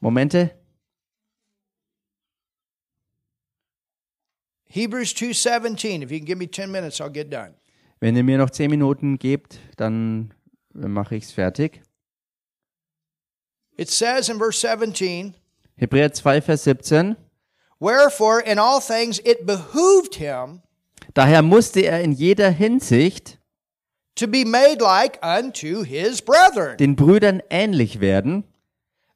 Momente? 0.00 0.54
Hebrews 4.70 5.14
2:17. 5.14 6.02
If 6.02 6.10
you 6.10 6.18
can 6.18 6.26
give 6.26 6.38
me 6.38 6.46
10 6.46 6.70
minutes, 6.70 7.00
I'll 7.00 7.10
get 7.10 7.30
done. 7.30 7.54
Wenn 8.00 8.14
ihr 8.16 8.22
mir 8.22 8.38
noch 8.38 8.50
zehn 8.50 8.70
Minuten 8.70 9.18
gebt, 9.18 9.58
dann 9.76 10.32
mache 10.72 11.16
ich's 11.16 11.32
fertig. 11.32 11.82
It 13.76 13.88
says 13.88 14.28
in 14.28 14.38
verse 14.38 14.58
17, 14.60 15.34
Hebräer 15.76 16.12
2, 16.12 16.40
Vers 16.42 16.64
17. 16.64 17.16
Wherefore 17.80 18.40
in 18.40 18.58
all 18.58 18.80
things 18.80 19.20
it 19.20 19.46
behooved 19.46 20.16
him 20.16 20.62
Daher 21.14 21.42
musste 21.42 21.80
er 21.80 22.02
in 22.02 22.12
jeder 22.12 22.50
Hinsicht 22.50 23.38
to 24.16 24.26
be 24.26 24.44
made 24.44 24.80
like 24.80 25.18
unto 25.22 25.84
his 25.84 26.20
brethren, 26.20 26.76
den 26.76 26.96
Brüdern 26.96 27.40
ähnlich 27.50 28.00
werden, 28.00 28.44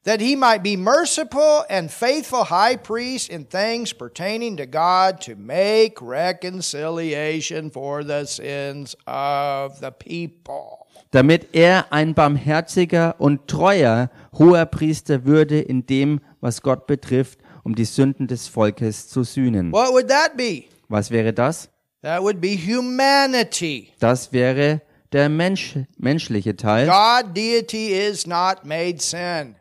that 0.04 0.20
he 0.20 0.34
might 0.36 0.62
be 0.62 0.76
merciful 0.76 1.64
and 1.68 1.90
faithful 1.90 2.44
high 2.44 2.76
priest 2.76 3.30
in 3.30 3.44
things 3.44 3.92
pertaining 3.92 4.56
to 4.56 4.66
God 4.66 5.20
to 5.22 5.36
make 5.36 6.00
reconciliation 6.02 7.70
for 7.70 8.04
the 8.04 8.24
sins 8.26 8.96
of 9.06 9.80
the 9.80 9.90
people. 9.90 10.86
damit 11.12 11.54
er 11.54 11.92
ein 11.92 12.14
barmherziger 12.14 13.16
und 13.18 13.46
treuer 13.46 14.10
hoher 14.32 14.64
Priester 14.66 15.24
würde 15.24 15.60
in 15.60 15.86
dem, 15.86 16.20
was 16.40 16.62
Gott 16.62 16.86
betrifft, 16.86 17.38
um 17.64 17.74
die 17.74 17.84
Sünden 17.84 18.26
des 18.26 18.48
Volkes 18.48 19.08
zu 19.08 19.22
sühnen. 19.22 19.72
What 19.72 19.92
would 19.92 20.08
that 20.08 20.36
be? 20.36 20.64
Was 20.88 21.10
wäre 21.10 21.32
das? 21.32 21.68
That 22.02 22.22
would 22.22 22.40
be 22.40 22.56
humanity. 22.56 23.88
Das 24.00 24.32
wäre 24.32 24.80
der 25.12 25.28
Mensch, 25.28 25.78
menschliche 25.98 26.56
Teil. 26.56 26.86
God 26.86 27.36
deity 27.36 27.92
is 27.92 28.26
not 28.26 28.64
made 28.64 29.00
sin. 29.00 29.54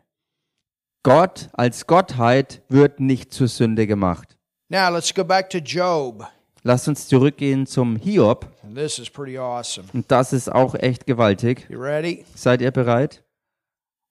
Gott 1.02 1.48
als 1.52 1.86
Gottheit 1.86 2.62
wird 2.68 3.00
nicht 3.00 3.32
zur 3.34 3.48
Sünde 3.48 3.86
gemacht. 3.86 4.36
Now 4.68 4.88
let's 4.90 5.12
go 5.12 5.24
back 5.24 5.50
to 5.50 5.58
Job. 5.58 6.26
Lasst 6.62 6.86
uns 6.86 7.08
zurückgehen 7.08 7.66
zum 7.66 7.96
Hiob. 7.96 8.46
And 8.62 8.76
this 8.76 8.98
is 9.00 9.10
pretty 9.10 9.36
awesome. 9.36 9.88
Und 9.92 10.10
das 10.12 10.32
ist 10.32 10.50
auch 10.50 10.76
echt 10.76 11.06
gewaltig. 11.06 11.66
You 11.68 11.80
ready? 11.80 12.24
Seid 12.36 12.60
ihr 12.62 12.70
bereit? 12.70 13.24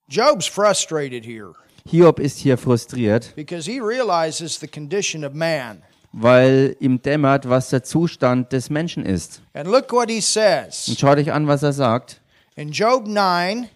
Job's 0.08 0.46
frustrated 0.46 1.24
here. 1.24 1.52
Hiob 1.88 2.20
ist 2.20 2.38
hier 2.38 2.58
frustriert, 2.58 3.34
because 3.34 3.68
he 3.68 3.80
realizes 3.80 4.60
the 4.60 4.68
condition 4.68 5.24
of 5.24 5.32
man. 5.32 5.82
weil 6.12 6.76
ihm 6.78 7.00
dämmert, 7.00 7.48
was 7.48 7.70
der 7.70 7.82
Zustand 7.82 8.52
des 8.52 8.68
Menschen 8.68 9.06
ist. 9.06 9.40
And 9.54 9.66
look 9.66 9.90
what 9.92 10.10
he 10.10 10.20
says 10.20 10.86
Und 10.88 10.98
schau 11.00 11.14
dich 11.14 11.32
an, 11.32 11.46
was 11.48 11.62
er 11.62 11.72
sagt. 11.72 12.20
in 12.54 12.70
Job 12.70 13.06
9, 13.06 13.66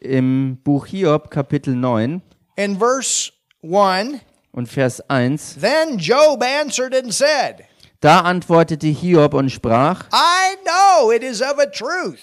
Im 0.00 0.56
Buch 0.62 0.86
Hiob, 0.86 1.30
Kapitel 1.32 1.74
9 1.74 2.22
in 2.60 2.76
verse 2.78 3.32
1. 3.62 4.20
und 4.52 4.68
Vers 4.68 5.00
1. 5.08 5.56
Then 5.60 5.98
Job 5.98 6.42
answered 6.42 6.94
and 6.94 7.12
said, 7.12 7.64
Da 8.00 8.20
antwortete 8.20 8.88
Hiob 8.88 9.34
und 9.34 9.50
sprach, 9.50 10.04
I 10.12 10.56
know 10.64 11.10
it 11.10 11.22
is 11.22 11.40
of 11.40 11.58
a 11.58 11.66
truth, 11.66 12.20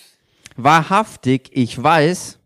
Wahrhaftig, 0.55 1.49
ich 1.53 1.81
weiß, 1.81 2.37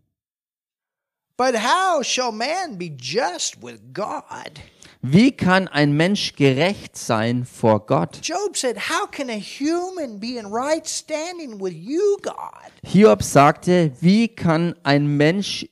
but 1.38 1.56
how 1.56 2.04
shall 2.04 2.32
man 2.32 2.78
be 2.78 2.90
just 2.90 3.62
with 3.62 3.80
God? 3.94 4.62
wie 5.02 5.32
kann 5.32 5.68
ein 5.68 5.94
Mensch 5.94 6.36
gerecht 6.36 6.96
sein 6.96 7.46
vor 7.46 7.86
Gott? 7.86 8.20
Job 8.22 8.56
said, 8.56 8.78
How 8.90 9.10
can 9.10 9.30
a 9.30 9.40
human 9.40 10.20
be 10.20 10.38
in 10.38 10.46
right 10.46 10.88
standing 10.88 11.60
with 11.60 11.74
you, 11.74 12.18
God? 12.22 12.72
Hiob 12.86 13.24
sagte, 13.24 13.92
wie 14.00 14.28
kann 14.28 14.76
ein 14.84 15.18
Mensch 15.18 15.68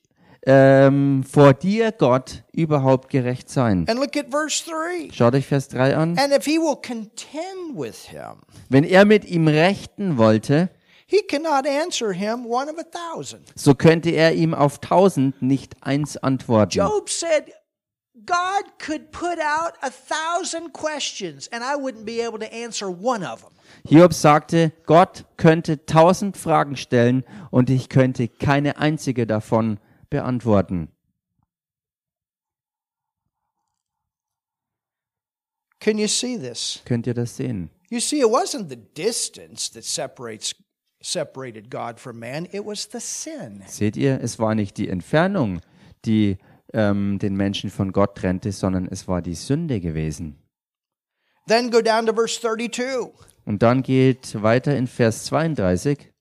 ähm, 0.52 1.24
vor 1.24 1.54
dir, 1.54 1.91
Gott, 1.91 2.43
überhaupt 2.52 3.10
gerecht 3.10 3.50
sein? 3.50 3.86
And 3.88 4.00
look 4.00 4.18
at 4.18 4.32
verse 4.32 4.64
3. 4.66 5.10
Schaut 5.14 5.36
euch 5.36 5.45
Vers 5.45 5.68
3 5.68 5.95
an. 5.95 6.18
And 6.18 6.34
if 6.34 6.45
he 6.45 6.58
will 6.58 6.76
contend 6.76 7.76
with 7.76 8.06
him, 8.06 8.41
Wenn 8.70 8.84
er 8.84 9.06
mit 9.06 9.26
ihm 9.26 9.47
rechten 9.47 10.18
wollte, 10.18 10.70
he 11.06 11.22
cannot 11.28 11.68
answer 11.68 12.12
him 12.14 12.45
one 12.47 12.70
of 12.72 12.78
a 12.80 12.84
thousand. 12.84 13.47
so 13.56 13.76
könnte 13.76 14.10
er 14.10 14.34
ihm 14.34 14.54
auf 14.56 14.80
tausend 14.80 15.41
nicht 15.41 15.76
eins 15.82 16.18
antworten. 16.18 16.78
Job 16.80 17.10
said, 17.10 17.52
God 18.26 18.64
could 18.84 19.12
put 19.12 19.39
out 19.39 19.74
a 19.82 19.89
thousand 19.91 20.74
questions 20.74 21.47
and 21.52 21.64
I 21.64 21.76
wouldn't 21.80 22.06
be 22.06 22.22
able 22.26 22.39
to 22.39 22.52
answer 22.54 22.88
one 22.89 23.24
of 23.24 23.41
them. 23.41 23.52
Hiob 23.88 24.14
sagte, 24.14 24.72
Gott 24.86 25.26
könnte 25.38 25.86
tausend 25.86 26.38
Fragen 26.38 26.76
stellen 26.76 27.24
und 27.52 27.70
ich 27.70 27.88
könnte 27.89 28.28
keine 28.28 28.78
einzige 28.78 29.26
davon 29.28 29.80
beantworten. 30.10 30.89
Can 35.80 35.97
you 35.97 36.07
see 36.07 36.38
this? 36.38 36.82
Könnt 36.86 37.07
ihr 37.07 37.14
das 37.14 37.38
sehen? 37.38 37.70
You 37.89 37.99
see, 37.99 38.20
it 38.20 38.30
wasn't 38.30 38.70
the 38.70 38.76
distance 38.76 39.72
that 39.72 39.84
separates 39.84 40.53
separated 41.01 41.70
God 41.70 41.99
from 41.99 42.20
man, 42.20 42.45
it 42.51 42.66
was 42.66 42.88
the 42.91 42.99
sin. 42.99 43.64
Seht 43.68 43.95
ihr, 43.95 44.20
es 44.22 44.38
war 44.38 44.55
nicht 44.55 44.78
die 44.78 44.89
Entfernung, 44.89 45.62
die 46.05 46.38
ähm, 46.74 47.20
den 47.20 47.36
Menschen 47.36 47.70
von 47.70 47.91
Gott 47.91 48.16
trennte, 48.16 48.51
sondern 48.51 48.88
es 48.88 49.07
war 49.07 49.22
die 49.22 49.36
Sünde 49.36 49.80
gewesen. 49.80 50.38
Then 51.47 51.72
go 51.72 51.82
down 51.82 52.05
to 52.05 52.14
verse 52.14 52.39
32. 52.39 53.14
Und 53.45 53.64
dann 53.64 53.82
geht 53.82 54.41
weiter 54.41 54.76
in 54.76 54.88
Vers 54.88 55.26
32. 55.26 56.12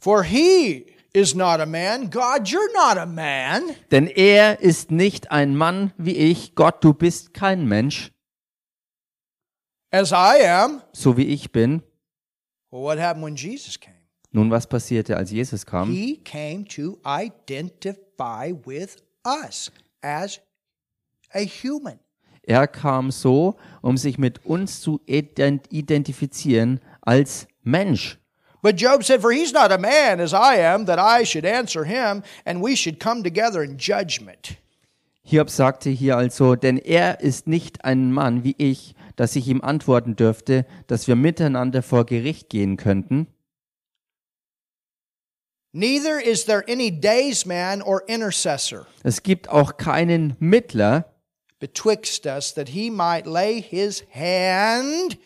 For 0.00 0.22
he 0.22 0.86
is 1.18 1.34
not 1.34 1.60
a 1.60 1.66
man. 1.66 2.10
God, 2.10 2.46
you're 2.48 2.72
not 2.74 2.96
a 2.98 3.06
man. 3.06 3.62
Denn 3.90 4.06
er 4.06 4.60
ist 4.60 4.90
nicht 4.90 5.30
ein 5.30 5.54
Mann 5.56 5.92
wie 5.98 6.16
ich. 6.16 6.54
Gott, 6.54 6.82
du 6.84 6.94
bist 6.94 7.34
kein 7.34 7.66
Mensch, 7.66 8.10
As 9.90 10.12
I 10.12 10.44
am. 10.46 10.82
so 10.92 11.16
wie 11.16 11.24
ich 11.26 11.50
bin. 11.50 11.82
Well, 12.70 12.82
what 12.82 12.98
happened 12.98 13.24
when 13.24 13.36
Jesus 13.36 13.78
came? 13.80 13.94
Nun, 14.30 14.50
was 14.50 14.66
passierte, 14.66 15.16
als 15.16 15.30
Jesus 15.30 15.64
kam? 15.64 15.90
He 15.90 16.18
came 16.22 16.64
to 16.66 16.98
identify 17.06 18.52
with 18.66 18.96
us 19.24 19.72
as 20.02 20.40
a 21.32 21.40
human. 21.40 21.98
Er 22.42 22.66
kam 22.66 23.10
so, 23.10 23.56
um 23.82 23.96
sich 23.96 24.18
mit 24.18 24.44
uns 24.44 24.80
zu 24.80 25.00
ident- 25.06 25.70
identifizieren 25.70 26.80
als 27.00 27.46
Mensch. 27.62 28.18
But 28.62 28.76
Job 28.76 29.04
said, 29.04 29.20
For 29.20 29.30
he's 29.32 29.52
not 29.52 29.72
a 29.72 29.78
man 29.78 30.20
as 30.20 30.34
I 30.34 30.56
am, 30.56 30.86
that 30.86 30.98
I 30.98 31.24
should 31.24 31.44
answer 31.44 31.84
him, 31.84 32.22
and 32.44 32.60
we 32.60 32.74
should 32.76 32.98
come 32.98 33.22
together 33.22 33.62
in 33.62 33.78
judgment. 33.78 34.56
Hiob 35.22 35.50
sagte 35.50 35.90
hier 35.90 36.16
also, 36.16 36.56
denn 36.56 36.78
er 36.78 37.20
ist 37.20 37.46
nicht 37.46 37.84
ein 37.84 38.12
Mann 38.12 38.44
wie 38.44 38.54
ich, 38.56 38.94
dass 39.16 39.36
ich 39.36 39.46
ihm 39.48 39.60
antworten 39.60 40.16
dürfte, 40.16 40.64
dass 40.86 41.06
wir 41.06 41.16
miteinander 41.16 41.82
vor 41.82 42.06
Gericht 42.06 42.48
gehen 42.48 42.76
könnten. 42.76 43.26
Neither 45.72 46.18
is 46.18 46.46
there 46.46 46.64
any 46.66 46.90
daysman 46.90 47.82
or 47.82 48.02
intercessor 48.08 48.86
Es 49.02 49.22
gibt 49.22 49.50
auch 49.50 49.76
keinen 49.76 50.34
Mittler 50.40 51.04
betwixt 51.60 52.24
us 52.26 52.54
that 52.54 52.70
he 52.70 52.90
might 52.90 53.26
lay 53.26 53.60
his 53.60 54.02
hand. 54.10 55.18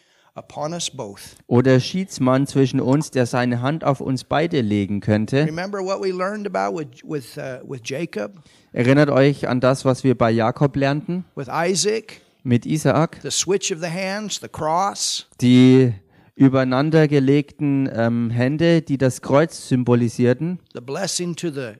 Oder 1.46 1.80
Schiedsmann 1.80 2.46
zwischen 2.46 2.80
uns, 2.80 3.10
der 3.10 3.26
seine 3.26 3.60
Hand 3.60 3.84
auf 3.84 4.00
uns 4.00 4.24
beide 4.24 4.60
legen 4.60 5.00
könnte. 5.00 5.44
Remember 5.46 5.80
what 5.80 6.02
we 6.02 6.10
learned 6.10 6.46
about 6.46 6.76
with, 6.76 6.88
with, 7.04 7.36
uh, 7.36 7.60
with 7.68 7.80
Jacob, 7.84 8.32
Erinnert 8.72 9.10
euch 9.10 9.46
an 9.48 9.60
das, 9.60 9.84
was 9.84 10.02
wir 10.04 10.16
bei 10.16 10.30
Jakob 10.30 10.76
lernten 10.76 11.24
with 11.34 11.48
Isaac, 11.52 12.22
mit 12.42 12.64
Isaak, 12.64 13.18
the 13.22 13.30
switch 13.30 13.70
of 13.72 13.80
the 13.80 13.90
hands, 13.90 14.40
the 14.40 14.48
cross. 14.48 15.26
die 15.40 15.92
übereinandergelegten 16.34 17.90
ähm, 17.94 18.30
Hände, 18.30 18.80
die 18.80 18.96
das 18.96 19.20
Kreuz 19.20 19.68
symbolisierten, 19.68 20.58
the 20.72 20.80
blessing 20.80 21.36
to 21.36 21.50
the 21.50 21.72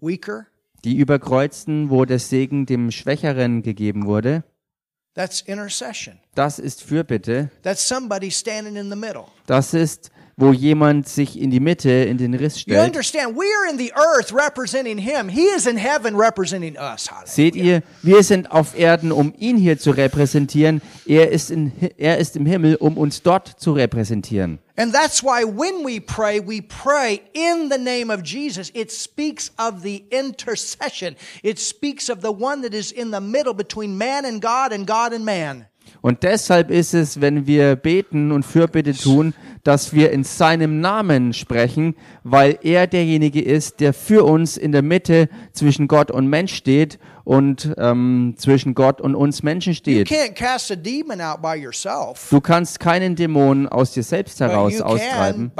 weaker. 0.00 0.46
die 0.84 0.96
überkreuzten, 0.98 1.88
wo 1.88 2.04
der 2.04 2.18
Segen 2.18 2.66
dem 2.66 2.90
Schwächeren 2.90 3.62
gegeben 3.62 4.04
wurde. 4.04 4.44
That's 5.14 5.42
intercession. 5.42 6.18
Das 6.34 6.58
ist 6.58 6.82
Fürbitte. 6.82 7.50
That's 7.62 7.86
somebody 7.86 8.30
standing 8.30 8.76
in 8.76 8.90
the 8.90 8.96
middle. 8.96 9.26
Das 9.46 9.72
ist, 9.72 10.10
wo 10.36 10.52
jemand 10.52 11.08
sich 11.08 11.40
in 11.40 11.50
die 11.50 11.60
Mitte, 11.60 11.90
in 11.90 12.18
den 12.18 12.34
Riss 12.34 12.60
stellt. 12.60 12.94
Seht 17.24 17.56
ihr, 17.56 17.82
wir 18.02 18.22
sind 18.22 18.50
auf 18.50 18.78
Erden, 18.78 19.12
um 19.12 19.32
ihn 19.38 19.56
hier 19.56 19.78
zu 19.78 19.90
repräsentieren. 19.90 20.82
Er 21.06 21.30
ist, 21.30 21.50
in, 21.50 21.72
er 21.96 22.18
ist 22.18 22.36
im 22.36 22.46
Himmel, 22.46 22.76
um 22.76 22.98
uns 22.98 23.22
dort 23.22 23.48
zu 23.48 23.72
repräsentieren. 23.72 24.58
And 24.76 24.92
that's 24.92 25.22
why 25.22 25.44
when 25.44 25.84
we 25.84 26.00
pray, 26.00 26.40
we 26.40 26.60
pray 26.60 27.22
in 27.32 27.70
the 27.70 27.78
name 27.78 28.10
of 28.10 28.24
Jesus. 28.24 28.72
It 28.74 28.90
speaks 28.90 29.52
of 29.56 29.82
the 29.82 30.04
intercession. 30.10 31.14
It 31.44 31.60
speaks 31.60 32.08
of 32.08 32.22
the 32.22 32.32
one 32.32 32.62
that 32.62 32.74
is 32.74 32.90
in 32.90 33.12
the 33.12 33.20
middle 33.20 33.54
between 33.54 33.96
man 33.96 34.24
and 34.24 34.42
God 34.42 34.72
and 34.72 34.84
God 34.84 35.12
and 35.12 35.24
man. 35.24 35.66
Und 36.00 36.22
deshalb 36.22 36.70
ist 36.70 36.92
es, 36.92 37.20
wenn 37.20 37.46
wir 37.46 37.76
beten 37.76 38.32
und 38.32 38.44
Fürbitte 38.44 38.94
tun, 38.94 39.32
dass 39.64 39.92
wir 39.92 40.12
in 40.12 40.24
seinem 40.24 40.80
Namen 40.80 41.32
sprechen, 41.32 41.96
weil 42.22 42.58
er 42.62 42.86
derjenige 42.86 43.42
ist, 43.42 43.80
der 43.80 43.92
für 43.92 44.24
uns 44.24 44.56
in 44.56 44.72
der 44.72 44.82
Mitte 44.82 45.28
zwischen 45.52 45.88
Gott 45.88 46.10
und 46.10 46.28
Mensch 46.28 46.54
steht 46.54 46.98
und 47.24 47.74
ähm, 47.78 48.34
zwischen 48.36 48.74
Gott 48.74 49.00
und 49.00 49.14
uns 49.14 49.42
Menschen 49.42 49.74
steht. 49.74 50.08
can't 50.08 50.34
cast 50.34 50.70
a 50.70 50.76
demon 50.76 51.20
out 51.20 51.40
by 51.40 51.54
yourself. 51.56 52.28
Du 52.30 52.40
kannst 52.40 52.78
keinen 52.78 53.16
Dämon 53.16 53.66
aus 53.66 53.92
dir 53.92 54.02
selbst 54.02 54.38
heraus 54.40 54.80
austreiben, 54.80 55.50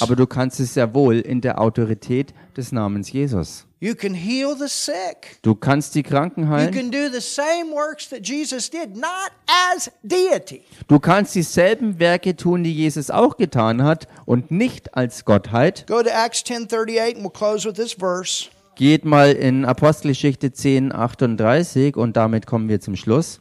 aber 0.00 0.16
du 0.16 0.26
kannst 0.26 0.60
es 0.60 0.74
sehr 0.74 0.94
wohl 0.94 1.20
in 1.20 1.42
der 1.42 1.60
Autorität 1.60 2.32
des 2.56 2.72
Namens 2.72 3.12
Jesus. 3.12 3.67
You 3.80 3.94
can 3.94 4.12
heal 4.12 4.56
the 4.58 4.66
sick. 4.66 5.38
Du 5.42 5.54
kannst 5.54 5.94
die 5.94 6.02
Kranken 6.02 6.44
You 6.44 6.50
heilen. 6.50 6.74
can 6.74 6.90
do 6.90 7.08
the 7.12 7.20
same 7.20 7.72
works 7.72 8.08
that 8.08 8.26
Jesus 8.26 8.68
did, 8.68 8.96
not 8.96 9.30
as 9.72 9.88
deity. 10.02 10.62
Du 10.88 10.98
kannst 10.98 11.36
dieselben 11.36 12.00
Werke 12.00 12.34
tun, 12.34 12.64
die 12.64 12.72
Jesus 12.74 13.08
auch 13.10 13.36
getan 13.36 13.84
hat 13.84 14.08
und 14.26 14.50
nicht 14.50 14.96
als 14.96 15.24
Gottheit. 15.24 15.86
Go 15.86 16.02
to 16.02 16.08
Acts 16.10 16.42
10:38 16.44 17.16
and 17.16 17.24
we'll 17.24 17.30
close 17.32 17.68
with 17.68 17.74
this 17.76 17.92
verse. 17.92 18.48
Geht 18.74 19.04
mal 19.04 19.32
in 19.32 19.64
Apostelgeschichte 19.64 20.52
10, 20.52 20.92
38 20.92 21.96
und 21.96 22.16
damit 22.16 22.46
kommen 22.46 22.68
wir 22.68 22.80
zum 22.80 22.96
Schluss. 22.96 23.40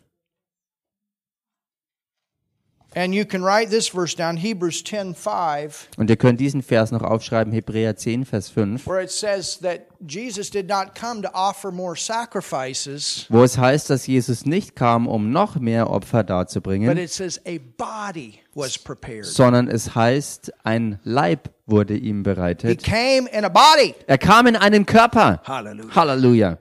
And 2.97 3.13
you 3.13 3.25
can 3.25 3.43
write 3.43 3.69
this 3.69 3.89
verse 3.89 4.15
down, 4.15 4.37
Hebrews 4.37 4.83
10:5, 4.83 5.87
Und 5.97 6.09
ihr 6.09 6.15
könnt 6.15 6.39
diesen 6.39 6.63
Vers 6.63 6.91
noch 6.91 7.03
aufschreiben, 7.03 7.53
Hebräer 7.53 7.95
10, 7.95 8.25
Vers 8.25 8.49
5, 8.49 8.87
where 8.87 9.03
it 9.03 9.11
says 9.11 9.59
that 9.59 9.81
Jesus 10.07 10.49
did 10.49 10.67
not 10.67 10.95
come 10.99 11.21
to 11.21 11.29
offer 11.33 11.71
more 11.71 11.95
sacrifices, 11.95 13.27
wo 13.29 13.43
es 13.43 13.55
heißt, 13.59 13.91
dass 13.91 14.07
Jesus 14.07 14.45
nicht 14.47 14.75
kam, 14.75 15.07
um 15.07 15.31
noch 15.31 15.59
mehr 15.59 15.91
Opfer 15.91 16.23
but 16.23 16.29
darzubringen, 16.31 16.97
it 16.97 17.11
says 17.11 17.39
a 17.45 17.59
body 17.77 18.39
was 18.55 18.79
prepared. 18.79 19.25
sondern 19.25 19.67
es 19.67 19.93
heißt, 19.93 20.51
ein 20.63 20.99
Leib 21.03 21.51
wurde 21.67 21.95
ihm 21.95 22.17
He 22.17 22.23
bereitet. 22.23 22.83
came 22.83 23.29
in 23.31 23.45
a 23.45 23.49
body. 23.49 23.93
Er 24.07 24.17
kam 24.17 24.47
in 24.47 24.55
einen 24.55 24.87
Körper. 24.87 25.41
Hallelujah. 25.45 25.95
Halleluja. 25.95 26.57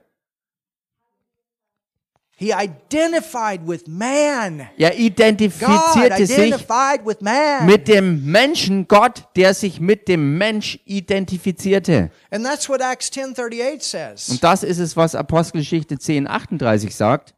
He 2.38 2.52
identified 2.52 3.66
with 3.66 3.86
man. 3.86 4.68
Er 4.76 4.90
God 4.90 4.98
identifizierte 4.98 6.26
sich 6.26 6.36
identified 6.38 7.06
with 7.06 7.22
man. 7.22 7.64
mit 7.64 7.88
dem 7.88 8.26
Menschen 8.26 8.86
Gott, 8.88 9.24
der 9.36 9.54
sich 9.54 9.80
mit 9.80 10.06
dem 10.06 10.36
Mensch 10.36 10.78
identifizierte. 10.84 12.10
And 12.30 12.44
that's 12.44 12.68
what 12.68 12.82
Acts 12.82 13.10
10:38 13.10 13.80
says. 13.82 14.28
Und 14.28 14.44
das 14.44 14.62
ist 14.64 14.78
es, 14.78 14.98
was 14.98 15.14
Apostelgeschichte 15.14 15.98
10, 15.98 16.28
38 16.28 16.94
sagt. 16.94 17.32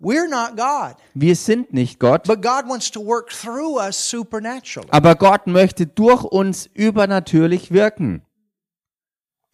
We're 0.00 0.28
not 0.28 0.56
God, 0.56 0.96
Wir 1.14 1.34
sind 1.34 1.72
nicht 1.72 1.98
Gott, 1.98 2.24
but 2.28 2.40
God 2.42 2.68
wants 2.68 2.90
to 2.92 3.04
work 3.04 3.30
through 3.30 3.80
us 3.80 4.10
supernaturally. 4.10 4.88
aber 4.92 5.16
Gott 5.16 5.48
möchte 5.48 5.86
durch 5.86 6.22
uns 6.24 6.68
übernatürlich 6.74 7.72
wirken. 7.72 8.22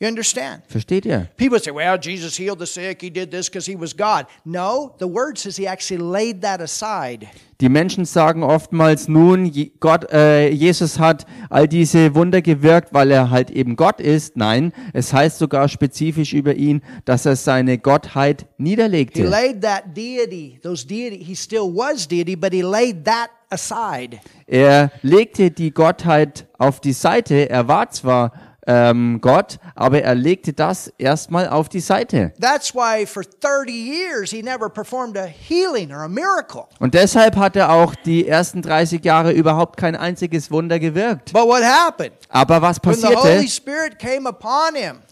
You 0.01 0.07
understand? 0.07 0.63
Versteht 0.69 1.05
ihr? 1.07 1.29
People 1.37 1.59
say, 1.59 1.73
well, 1.75 1.99
Jesus 1.99 2.37
healed 2.37 2.61
the 2.61 2.67
sick. 2.67 3.01
He 3.03 3.11
did 3.11 3.33
this 3.33 3.51
because 3.51 3.69
he 3.69 3.77
was 3.77 3.97
God. 3.97 4.27
No, 4.45 4.95
the 5.01 5.09
word 5.09 5.39
says 5.39 5.57
he 5.57 5.67
actually 5.67 5.99
laid 6.01 6.41
that 6.43 6.61
aside. 6.61 7.27
Die 7.61 7.69
Menschen 7.69 8.05
sagen 8.05 8.45
oftmals 8.45 9.09
nun, 9.09 9.51
Gott, 9.81 10.13
äh, 10.13 10.51
Jesus 10.51 11.01
hat 11.01 11.27
all 11.51 11.67
diese 11.67 12.15
Wunder 12.15 12.43
gewirkt, 12.43 12.95
weil 12.95 13.11
er 13.11 13.31
halt 13.31 13.51
eben 13.51 13.75
Gott 13.75 14.01
ist. 14.01 14.37
Nein, 14.37 14.73
es 14.93 15.13
heißt 15.13 15.39
sogar 15.39 15.69
spezifisch 15.69 16.33
über 16.33 16.55
ihn, 16.55 16.83
dass 17.05 17.27
er 17.27 17.35
seine 17.35 17.79
Gottheit 17.79 18.43
He 18.43 18.63
niederlegte. 18.63 19.25
laid 19.25 19.63
that 19.63 19.97
deity, 19.97 20.61
those 20.63 20.87
deity, 20.87 21.25
he 21.25 21.35
still 21.35 21.63
was 21.75 22.07
deity, 22.07 22.37
but 22.37 22.53
he 22.53 22.63
laid 22.63 23.05
that 23.05 23.31
aside. 23.51 24.21
Er 24.47 24.93
legte 25.03 25.51
die 25.51 25.73
Gottheit 25.73 26.47
auf 26.57 26.79
die 26.81 26.93
Seite. 26.93 27.51
Er 27.51 27.67
war 27.67 27.91
zwar 27.91 28.31
ähm, 28.69 29.19
Gott, 29.23 29.59
aber 29.75 30.03
er 30.03 30.15
legte 30.15 30.53
das 30.53 30.93
erstmal 30.99 31.49
auf 31.49 31.71
die 31.71 31.81
Seite. 31.81 32.35
That's 32.39 32.75
why 32.75 33.07
for 33.07 33.23
30 33.25 33.73
years 33.73 34.31
he 34.31 34.43
never 34.43 34.69
performed 34.69 35.17
a 35.17 35.25
healing 35.25 35.91
or 35.91 36.03
a 36.03 36.09
miracle. 36.09 36.67
Und 36.79 36.93
deshalb 36.93 37.37
hat 37.37 37.57
er 37.57 37.73
auch 37.73 37.95
die 37.95 38.29
ersten 38.29 38.61
30 38.61 39.03
Jahre 39.03 39.33
überhaupt 39.33 39.79
kein 39.79 39.97
einziges 39.97 40.51
Wunder 40.51 40.79
gewirkt. 40.79 41.33
But 41.33 41.47
what 41.47 41.63
happened? 41.63 42.13
Aber 42.29 42.61
was 42.61 42.79
passierte, 42.79 43.17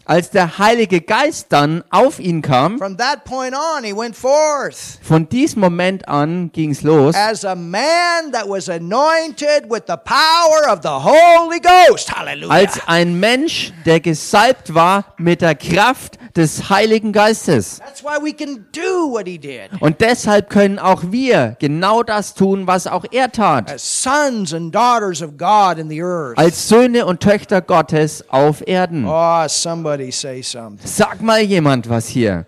Als 0.09 0.29
der 0.29 0.57
Heilige 0.57 1.01
Geist 1.01 1.47
dann 1.49 1.83
auf 1.89 2.19
ihn 2.19 2.41
kam? 2.41 2.77
from 2.77 2.95
that 2.97 3.25
point 3.25 3.53
on, 3.53 3.83
he 3.83 3.93
went 3.93 4.15
forth 4.15 4.99
Von 5.01 5.27
diesem 5.27 5.59
Moment 5.59 6.07
an 6.07 6.49
ging's 6.53 6.81
los. 6.81 7.13
as 7.13 7.43
a 7.43 7.55
man 7.55 8.31
that 8.31 8.47
was 8.47 8.69
anointed 8.69 9.69
with 9.69 9.83
the 9.87 9.97
power 10.05 10.71
of 10.71 10.79
the 10.81 10.87
Holy 10.89 11.59
Ghost. 11.59 12.09
Hallelujah. 12.17 12.49
Als 12.53 12.79
ein 12.87 13.19
Mensch, 13.19 13.73
der 13.85 13.99
gesalbt 13.99 14.73
war 14.73 15.13
mit 15.17 15.41
der 15.41 15.55
Kraft 15.55 16.17
des 16.37 16.69
Heiligen 16.69 17.11
Geistes. 17.11 17.79
That's 17.79 18.03
why 18.03 18.17
we 18.21 18.31
can 18.31 18.65
do 18.71 19.11
what 19.11 19.27
he 19.27 19.37
did. 19.37 19.69
Und 19.81 19.99
deshalb 20.01 20.49
können 20.49 20.77
auch 20.79 21.01
wir 21.09 21.55
genau 21.59 22.03
das 22.03 22.33
tun, 22.33 22.67
was 22.67 22.87
auch 22.87 23.05
er 23.11 23.31
tat. 23.31 23.71
As 23.71 24.03
sons 24.03 24.53
and 24.53 24.73
daughters 24.73 25.21
of 25.21 25.31
God 25.37 25.79
in 25.79 25.89
the 25.89 26.01
earth. 26.01 26.37
Als 26.37 26.69
Söhne 26.69 27.05
und 27.05 27.21
Töchter 27.21 27.61
Gottes 27.61 28.23
auf 28.29 28.65
Erden. 28.67 29.05
Oh, 29.07 29.47
somebody 29.47 29.96
say 30.11 30.41
something. 30.41 30.87
Sag 30.87 31.21
mal 31.21 31.41
jemand 31.41 31.89
was 31.89 32.07
hier. 32.07 32.47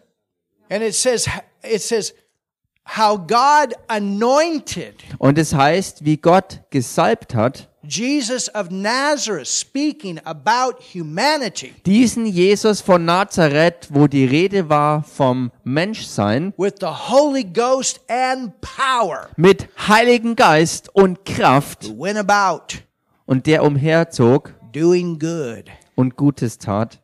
And 0.69 0.83
it 0.83 0.95
says, 0.95 1.27
it 1.63 1.81
says, 1.81 2.13
how 2.97 3.17
God 3.17 3.75
anointed 3.87 4.95
Und 5.17 5.37
es 5.37 5.53
heißt, 5.53 6.05
wie 6.05 6.17
Gott 6.17 6.61
gesalbt 6.69 7.35
hat, 7.35 7.67
Jesus 7.81 8.49
of 8.53 8.69
Nazareth, 8.69 9.47
speaking 9.47 10.19
about 10.25 10.81
humanity 10.93 11.73
diesen 11.85 12.25
Jesus 12.25 12.81
von 12.81 13.05
Nazareth, 13.05 13.87
wo 13.89 14.07
die 14.07 14.25
Rede 14.25 14.69
war 14.69 15.03
vom 15.03 15.51
Menschsein, 15.63 16.53
with 16.57 16.73
the 16.81 16.87
Holy 16.87 17.43
Ghost 17.43 18.01
and 18.07 18.53
power, 18.61 19.29
mit 19.37 19.69
Heiligen 19.87 20.35
Geist 20.35 20.89
und 20.93 21.25
Kraft, 21.25 21.89
went 21.97 22.17
about 22.17 22.79
und 23.25 23.45
der 23.45 23.63
umherzog 23.63 24.53
doing 24.73 25.17
good 25.17 25.65
und 25.99 26.15
Gutes 26.15 26.59
tat 26.59 27.03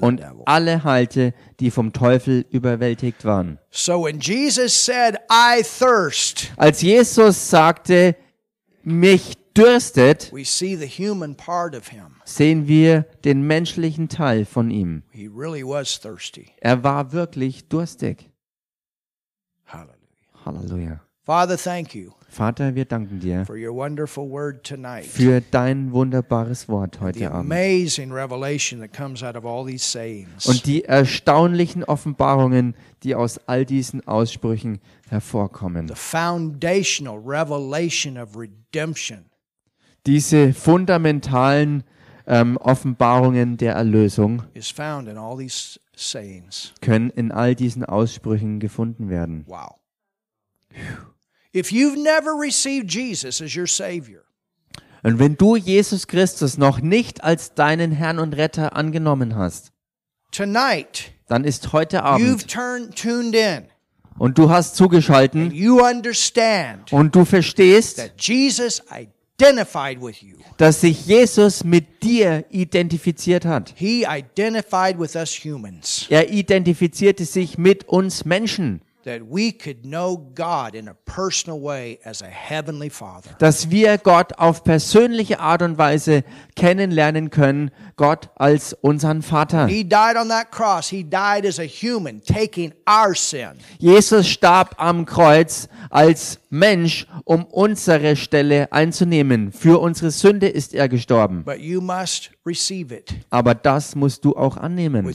und 0.00 0.22
alle 0.44 0.84
heilte, 0.84 1.32
die 1.60 1.70
vom 1.70 1.94
Teufel 1.94 2.44
überwältigt 2.50 3.24
waren. 3.24 3.58
So 3.70 4.04
when 4.04 4.20
Jesus 4.20 4.84
said, 4.84 5.16
I 5.30 5.62
thirst, 5.62 6.52
Als 6.58 6.82
Jesus 6.82 7.48
sagte, 7.48 8.16
mich 8.82 9.32
dürstet, 9.56 10.30
we 10.30 10.44
see 10.44 10.76
the 10.76 10.86
human 10.86 11.34
part 11.34 11.74
of 11.74 11.88
him. 11.88 12.20
sehen 12.26 12.68
wir 12.68 13.06
den 13.24 13.46
menschlichen 13.46 14.10
Teil 14.10 14.44
von 14.44 14.70
ihm. 14.70 15.02
He 15.10 15.26
really 15.26 15.64
was 15.64 15.98
thirsty. 15.98 16.48
Er 16.60 16.84
war 16.84 17.12
wirklich 17.12 17.66
durstig. 17.70 18.28
Hallelujah. 19.64 20.44
Halleluja. 20.44 21.00
Father, 21.24 21.56
thank 21.56 21.94
you 21.94 22.12
Vater, 22.36 22.74
wir 22.74 22.84
danken 22.84 23.18
dir 23.18 23.46
für 23.46 25.40
dein 25.50 25.92
wunderbares 25.92 26.68
Wort 26.68 27.00
heute 27.00 27.30
Abend 27.30 27.50
und 30.44 30.66
die 30.66 30.84
erstaunlichen 30.84 31.84
Offenbarungen, 31.84 32.74
die 33.02 33.14
aus 33.14 33.40
all 33.46 33.64
diesen 33.64 34.06
Aussprüchen 34.06 34.80
hervorkommen. 35.08 35.90
Diese 40.04 40.52
fundamentalen 40.52 41.84
ähm, 42.26 42.56
Offenbarungen 42.58 43.56
der 43.56 43.72
Erlösung 43.72 44.42
können 46.82 47.10
in 47.10 47.32
all 47.32 47.54
diesen 47.54 47.84
Aussprüchen 47.86 48.60
gefunden 48.60 49.08
werden. 49.08 49.44
Wow. 49.46 49.76
If 51.56 51.72
you've 51.72 51.96
never 51.96 52.32
received 52.38 52.90
Jesus 52.92 53.40
as 53.40 53.56
your 53.56 53.66
Savior, 53.66 54.22
Und 55.02 55.18
wenn 55.18 55.36
du 55.36 55.56
Jesus 55.56 56.06
Christus 56.06 56.58
noch 56.58 56.80
nicht 56.80 57.24
als 57.24 57.54
deinen 57.54 57.92
Herrn 57.92 58.18
und 58.18 58.34
Retter 58.36 58.76
angenommen 58.76 59.36
hast, 59.36 59.72
tonight 60.32 61.12
dann 61.28 61.44
ist 61.44 61.72
heute 61.72 61.98
you've 61.98 62.02
Abend 62.02 62.50
turned 62.50 62.94
tuned 62.96 63.34
in. 63.34 63.62
und 64.18 64.36
du 64.38 64.50
hast 64.50 64.76
zugeschalten 64.76 65.50
You 65.52 65.80
understand 65.82 66.92
und 66.92 67.14
du 67.14 67.24
verstehst, 67.24 67.96
that 67.98 68.12
Jesus 68.20 68.82
identified 68.90 70.00
with 70.02 70.20
you. 70.22 70.36
dass 70.58 70.80
sich 70.82 71.06
Jesus 71.06 71.64
mit 71.64 72.02
dir 72.02 72.44
identifiziert 72.50 73.44
hat. 73.44 73.72
He 73.76 74.04
identified 74.04 74.98
with 74.98 75.14
us 75.14 75.30
humans. 75.44 76.06
Er 76.10 76.30
identifizierte 76.30 77.24
sich 77.24 77.56
mit 77.58 77.84
uns 77.88 78.24
Menschen, 78.24 78.82
That 79.06 79.20
we 79.30 79.52
could 79.52 79.84
know 79.84 80.16
God 80.34 80.74
in 80.74 80.88
a 80.88 80.94
personal 81.04 81.62
way 81.62 82.00
as 82.02 82.22
a 82.22 82.26
heavenly 82.26 82.90
Father. 82.90 83.30
dass 83.38 83.70
wir 83.70 83.98
Gott 83.98 84.36
auf 84.36 84.64
persönliche 84.64 85.38
Art 85.38 85.62
und 85.62 85.78
Weise 85.78 86.24
kennenlernen 86.56 87.30
können, 87.30 87.70
Gott 87.94 88.30
als 88.34 88.72
unseren 88.72 89.22
Vater. 89.22 89.68
He 89.68 89.84
died 89.84 90.16
on 90.20 90.28
that 90.28 90.50
cross. 90.50 90.88
He 90.88 91.04
died 91.04 91.46
as 91.46 91.60
a 91.60 91.66
human, 91.66 92.20
taking 92.20 92.74
our 92.88 93.14
sin. 93.14 93.52
Jesus 93.78 94.26
starb 94.28 94.74
am 94.78 95.06
Kreuz 95.06 95.68
als 95.88 96.40
Mensch, 96.50 97.06
um 97.22 97.44
unsere 97.44 98.16
Stelle 98.16 98.72
einzunehmen. 98.72 99.52
Für 99.52 99.80
unsere 99.80 100.10
Sünde 100.10 100.48
ist 100.48 100.74
er 100.74 100.88
gestorben. 100.88 101.44
But 101.44 101.60
you 101.60 101.80
must 101.80 102.32
receive 102.44 102.92
it 102.92 103.14
Aber 103.30 103.54
das 103.54 103.94
musst 103.94 104.24
du 104.24 104.36
auch 104.36 104.56
annehmen, 104.56 105.06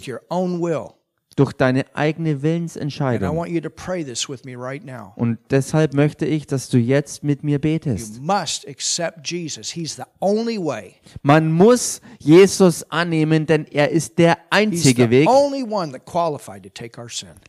durch 1.35 1.53
deine 1.53 1.85
eigene 1.95 2.41
Willensentscheidung. 2.41 3.29
right. 4.55 4.81
Und 5.15 5.37
deshalb 5.49 5.93
möchte 5.93 6.25
ich, 6.25 6.45
dass 6.45 6.69
du 6.69 6.77
jetzt 6.77 7.23
mit 7.23 7.43
mir 7.43 7.59
betest. 7.59 8.21
Man 11.21 11.51
muss 11.51 12.01
Jesus 12.19 12.83
annehmen, 12.91 13.45
denn 13.45 13.65
er 13.65 13.89
ist 13.91 14.17
der 14.17 14.37
einzige 14.49 15.09
Weg. 15.09 15.27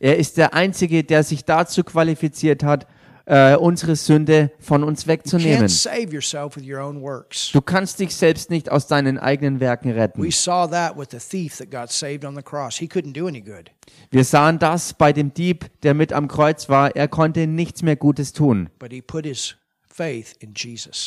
Er 0.01 0.17
ist 0.17 0.37
der 0.37 0.55
einzige, 0.55 1.03
der 1.03 1.25
sich 1.25 1.45
dazu 1.45 1.83
qualifiziert 1.83 2.63
hat, 2.63 2.87
äh, 3.27 3.57
unsere 3.57 3.97
Sünde 3.97 4.51
von 4.59 4.83
uns 4.85 5.07
wegzunehmen. 5.07 5.69
Du 7.53 7.61
kannst 7.61 7.99
dich 8.01 8.17
selbst 8.17 8.51
nicht 8.51 8.71
aus 8.71 8.87
deinen 8.87 9.19
eigenen 9.19 9.61
Werken 9.61 9.91
retten. 9.91 10.23
We 10.23 10.31
saw 10.33 10.67
that 10.69 10.97
with 10.99 11.09
the 11.11 11.19
thief 11.19 11.59
that 11.59 11.71
got 11.71 11.91
saved 11.91 12.25
on 12.25 12.35
the 12.35 12.43
cross. 12.43 12.77
He 12.79 12.87
couldn't 12.87 13.13
do 13.13 13.27
any 13.27 13.41
good, 13.41 13.71
Wir 14.11 14.25
sahen 14.25 14.59
das 14.59 14.95
bei 14.95 15.13
dem 15.13 15.33
Dieb, 15.35 15.67
der 15.83 15.95
mit 15.95 16.13
am 16.13 16.29
Kreuz 16.29 16.69
war. 16.69 16.95
Er 16.97 17.09
konnte 17.09 17.47
nichts 17.47 17.83
mehr 17.83 17.97
Gutes 17.97 18.33
tun. 18.33 18.69
but 18.79 18.93
he 18.93 19.01
put 19.01 19.25
his 19.25 19.43
faith 19.43 19.43
in 19.43 19.51
Jesus. 19.51 19.62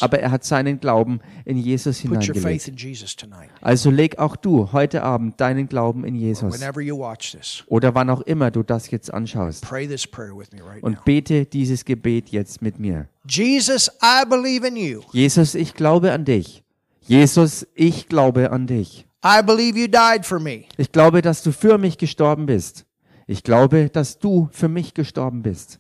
Aber 0.02 0.20
er 0.20 0.32
hat 0.32 0.44
seinen 0.44 0.80
Glauben 0.80 1.20
in 1.46 1.58
Jesus 1.58 2.02
Put 2.02 2.12
your 2.12 2.22
faith 2.22 2.34
hineingelegt. 2.36 2.68
in 2.68 2.76
Jesus 2.78 3.16
tonight. 3.16 3.50
Also 3.62 3.90
leg 3.90 4.20
auch 4.20 4.36
du 4.36 4.72
heute 4.72 5.04
Abend 5.04 5.40
deinen 5.42 5.68
Glauben 5.68 6.06
in 6.06 6.16
Jesus. 6.16 6.54
Whenever 6.54 6.82
you 6.82 6.98
watch 6.98 7.32
this, 7.32 7.64
Oder 7.68 7.96
wann 7.96 8.10
auch 8.10 8.22
immer 8.22 8.52
du 8.52 8.64
das 8.64 8.92
jetzt 8.92 9.14
anschaust. 9.14 9.64
pray 9.64 9.88
this 9.88 10.06
prayer 10.06 10.36
with 10.38 10.52
me 10.52 10.62
right 10.64 10.82
now. 10.82 10.88
Und 10.88 11.04
bete 11.06 11.46
dieses 11.46 11.86
Gebet 11.86 12.30
jetzt 12.30 12.62
mit 12.62 12.80
mir. 12.80 13.08
Jesus, 13.28 13.90
I 14.02 14.24
believe 14.28 14.68
in 14.68 14.76
you. 14.76 15.02
Jesus, 15.12 15.56
ich 15.56 15.74
glaube 15.74 16.12
an 16.12 16.26
dich. 16.26 16.64
Jesus, 17.02 17.68
ich 17.76 18.08
glaube 18.08 18.52
an 18.52 18.68
dich. 18.68 19.06
I 19.24 19.42
believe 19.44 19.78
you 19.78 19.88
died 19.88 20.26
for 20.26 20.40
me. 20.40 20.66
Ich 20.78 20.92
glaube, 20.92 21.22
dass 21.22 21.42
du 21.42 21.52
für 21.52 21.78
mich 21.78 21.98
gestorben 21.98 22.46
bist. 22.46 22.86
Ich 23.28 23.42
glaube, 23.42 23.90
dass 23.90 24.20
du 24.20 24.50
für 24.52 24.68
mich 24.68 24.94
gestorben 24.94 25.42
bist. 25.42 25.80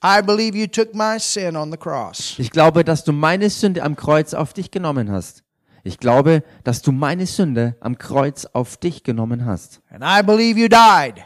Ich 2.39 2.49
glaube, 2.49 2.83
dass 2.83 3.03
du 3.03 3.11
meine 3.11 3.51
Sünde 3.51 3.83
am 3.83 3.95
Kreuz 3.95 4.33
auf 4.33 4.53
dich 4.53 4.71
genommen 4.71 5.11
hast. 5.11 5.43
Ich 5.83 5.99
glaube, 5.99 6.43
dass 6.63 6.81
du 6.81 6.91
meine 6.91 7.27
Sünde 7.27 7.75
am 7.81 7.99
Kreuz 7.99 8.45
auf 8.45 8.77
dich 8.77 9.03
genommen 9.03 9.45
hast. 9.45 9.83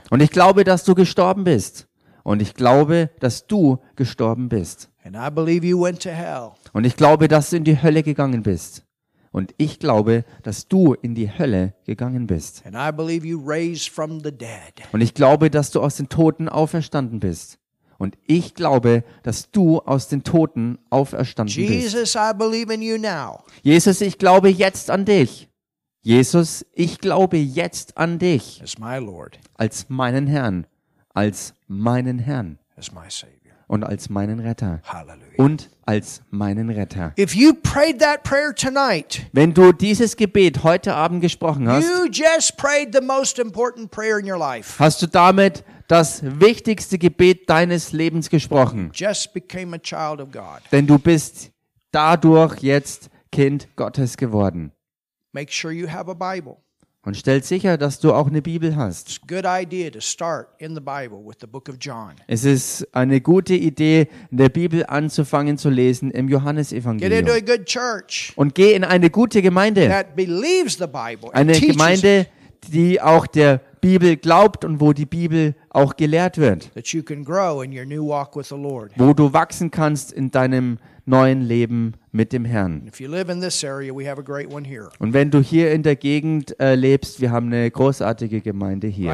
Und 0.10 0.22
ich 0.22 0.32
glaube, 0.32 0.66
dass 0.66 0.84
du 0.84 0.94
gestorben 0.94 1.46
bist. 1.46 1.88
Und 2.24 2.42
ich 2.42 2.54
glaube, 2.54 3.12
dass 3.22 3.48
du 3.48 3.80
gestorben 3.96 4.50
bist. 4.50 4.90
Und 6.74 6.84
ich 6.86 6.98
glaube, 6.98 7.30
dass 7.30 7.52
du 7.52 7.56
in 7.56 7.64
die 7.64 7.82
Hölle 7.82 8.04
gegangen 8.04 8.44
bist. 8.44 8.84
Und 9.32 9.54
ich 9.58 9.80
glaube, 9.80 10.26
dass 10.44 10.68
du 10.68 10.94
in 10.94 11.14
die 11.14 11.30
Hölle 11.32 11.74
gegangen 11.86 12.26
bist. 12.28 12.64
Und 14.92 15.02
ich 15.02 15.14
glaube, 15.14 15.50
dass 15.50 15.72
du 15.72 15.82
aus 15.82 15.98
den 15.98 16.10
Toten 16.10 16.50
auferstanden 16.50 17.20
bist. 17.20 17.60
Und 18.00 18.18
ich 18.26 18.56
glaube, 18.56 19.04
dass 19.24 19.52
du 19.52 19.80
aus 19.80 20.08
den 20.08 20.24
Toten 20.24 20.80
auferstanden 20.90 21.54
bist. 21.54 21.70
Jesus, 21.70 22.16
now. 22.98 23.44
Jesus, 23.62 24.02
ich 24.02 24.18
glaube 24.18 24.50
jetzt 24.50 24.90
an 24.90 25.06
dich. 25.06 25.50
Jesus, 26.02 26.66
ich 26.74 27.00
glaube 27.00 27.38
jetzt 27.38 27.98
an 27.98 28.20
dich 28.20 28.64
als 29.56 29.90
meinen 29.90 30.28
Herrn, 30.28 30.66
als 31.14 31.54
meinen 31.68 32.20
Herrn 32.20 32.58
Savior. 32.80 33.39
Und 33.70 33.84
als 33.86 34.10
meinen 34.10 34.40
Retter 34.42 34.82
Hallelujah. 34.84 35.22
und 35.38 35.70
als 35.86 36.22
meinen 36.32 36.70
Retter. 36.70 37.14
If 37.18 37.34
you 37.36 37.54
prayed 37.54 38.00
that 38.00 38.24
prayer 38.24 38.54
tonight, 38.54 39.28
Wenn 39.32 39.54
du 39.54 39.72
dieses 39.72 40.18
Gebet 40.18 40.64
heute 40.64 40.94
Abend 40.96 41.22
gesprochen 41.22 41.70
hast, 41.70 41.88
you 41.88 42.06
just 42.12 42.58
prayed 42.58 42.94
the 42.94 43.02
most 43.02 43.40
important 43.40 43.92
prayer 43.92 44.18
in 44.20 44.30
your 44.30 44.38
life. 44.40 44.78
hast 44.80 45.02
du 45.02 45.08
damit 45.08 45.64
das 45.88 46.22
wichtigste 46.24 46.98
Gebet 46.98 47.50
deines 47.50 47.94
Lebens 47.94 48.30
gesprochen. 48.30 48.92
Just 48.94 49.34
became 49.34 49.76
a 49.76 49.80
child 49.80 50.20
of 50.20 50.32
God. 50.32 50.62
Denn 50.72 50.86
du 50.86 51.00
bist 51.00 51.52
dadurch 51.92 52.60
jetzt 52.62 53.10
Kind 53.32 53.68
Gottes 53.76 54.18
geworden. 54.18 54.72
Make 55.32 55.52
sure 55.52 55.72
you 55.72 55.88
have 55.88 56.10
a 56.10 56.14
Bible. 56.16 56.58
Und 57.10 57.18
stell 57.18 57.42
sicher, 57.42 57.76
dass 57.76 58.00
du 58.00 58.14
auch 58.14 58.28
eine 58.28 58.44
Bibel 58.44 58.76
hast. 58.76 59.22
Es 62.28 62.44
ist 62.44 62.88
eine 62.92 63.22
gute 63.22 63.56
Idee, 63.56 64.08
in 64.30 64.38
der 64.38 64.50
Bibel 64.50 64.86
anzufangen 64.86 65.58
zu 65.58 65.72
lesen 65.72 66.12
im 66.12 66.30
Johannesevangelium. 66.30 67.26
Und 68.36 68.54
geh 68.54 68.74
in 68.74 68.84
eine 68.84 69.10
gute 69.10 69.42
Gemeinde. 69.42 70.06
Eine 71.34 71.60
Gemeinde, 71.60 72.28
die 72.68 73.02
auch 73.02 73.26
der 73.26 73.62
Bibel 73.82 74.16
glaubt 74.16 74.64
und 74.64 74.80
wo 74.80 74.94
die 74.94 75.08
Bibel 75.08 75.56
auch 75.72 75.96
gelehrt 75.96 76.38
wird. 76.38 76.70
Wo 76.76 76.82
du 79.14 79.34
wachsen 79.34 79.72
kannst 79.72 80.12
in 80.12 80.30
deinem 80.30 80.78
neuen 81.10 81.42
Leben 81.42 81.94
mit 82.12 82.32
dem 82.32 82.46
Herrn. 82.46 82.90
Und 85.00 85.14
wenn 85.14 85.32
du 85.32 85.40
hier 85.42 85.72
in 85.72 85.84
der 85.84 85.96
Gegend 85.96 86.60
äh, 86.60 86.76
lebst, 86.76 87.20
wir 87.20 87.32
haben 87.32 87.48
eine 87.48 87.70
großartige 87.70 88.42
Gemeinde 88.42 88.88
hier. 88.88 89.12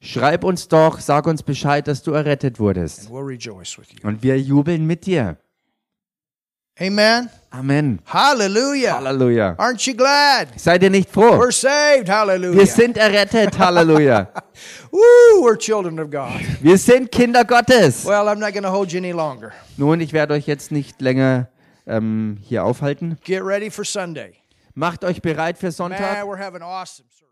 Schreib 0.00 0.44
uns 0.44 0.68
doch, 0.68 1.00
sag 1.00 1.26
uns 1.26 1.42
Bescheid, 1.42 1.88
dass 1.88 2.02
du 2.02 2.12
errettet 2.12 2.60
wurdest. 2.60 3.10
Und 3.10 4.22
wir 4.22 4.40
jubeln 4.40 4.86
mit 4.86 5.06
dir. 5.06 5.38
Amen. 6.80 7.28
Amen. 7.50 7.98
Hallelujah. 8.04 8.92
Halleluja. 9.00 9.56
Aren't 9.58 9.84
you 9.86 9.94
glad? 9.94 10.48
Seid 10.56 10.82
ihr 10.82 10.90
nicht 10.90 11.10
froh? 11.10 11.36
We're 11.38 11.50
saved. 11.50 12.06
Wir 12.06 12.14
Hallelujah. 12.14 12.66
sind 12.66 12.96
errettet. 12.96 13.58
Halleluja. 13.58 14.28
Woo, 14.92 15.42
we're 15.42 15.56
children 15.56 15.98
of 15.98 16.10
God. 16.10 16.40
Wir 16.60 16.78
sind 16.78 17.10
Kinder 17.10 17.44
Gottes. 17.44 18.04
Well, 18.04 18.28
I'm 18.28 18.38
not 18.38 18.52
going 18.52 18.62
to 18.62 18.70
hold 18.70 18.92
you 18.92 18.98
any 18.98 19.12
longer. 19.12 19.52
Nun, 19.76 20.00
ich 20.00 20.12
werde 20.12 20.34
euch 20.34 20.46
jetzt 20.46 20.70
nicht 20.70 21.00
länger 21.00 21.48
ähm, 21.86 22.38
hier 22.42 22.64
aufhalten. 22.64 23.18
Get 23.24 23.42
ready 23.42 23.70
for 23.70 23.84
Sunday. 23.84 24.34
Macht 24.74 25.04
euch 25.04 25.20
bereit 25.20 25.58
für 25.58 25.72
Sonntag. 25.72 26.00
Man, 26.18 26.28
we're 26.28 26.38
having 26.38 26.62
awesome 26.62 27.08
service. 27.10 27.27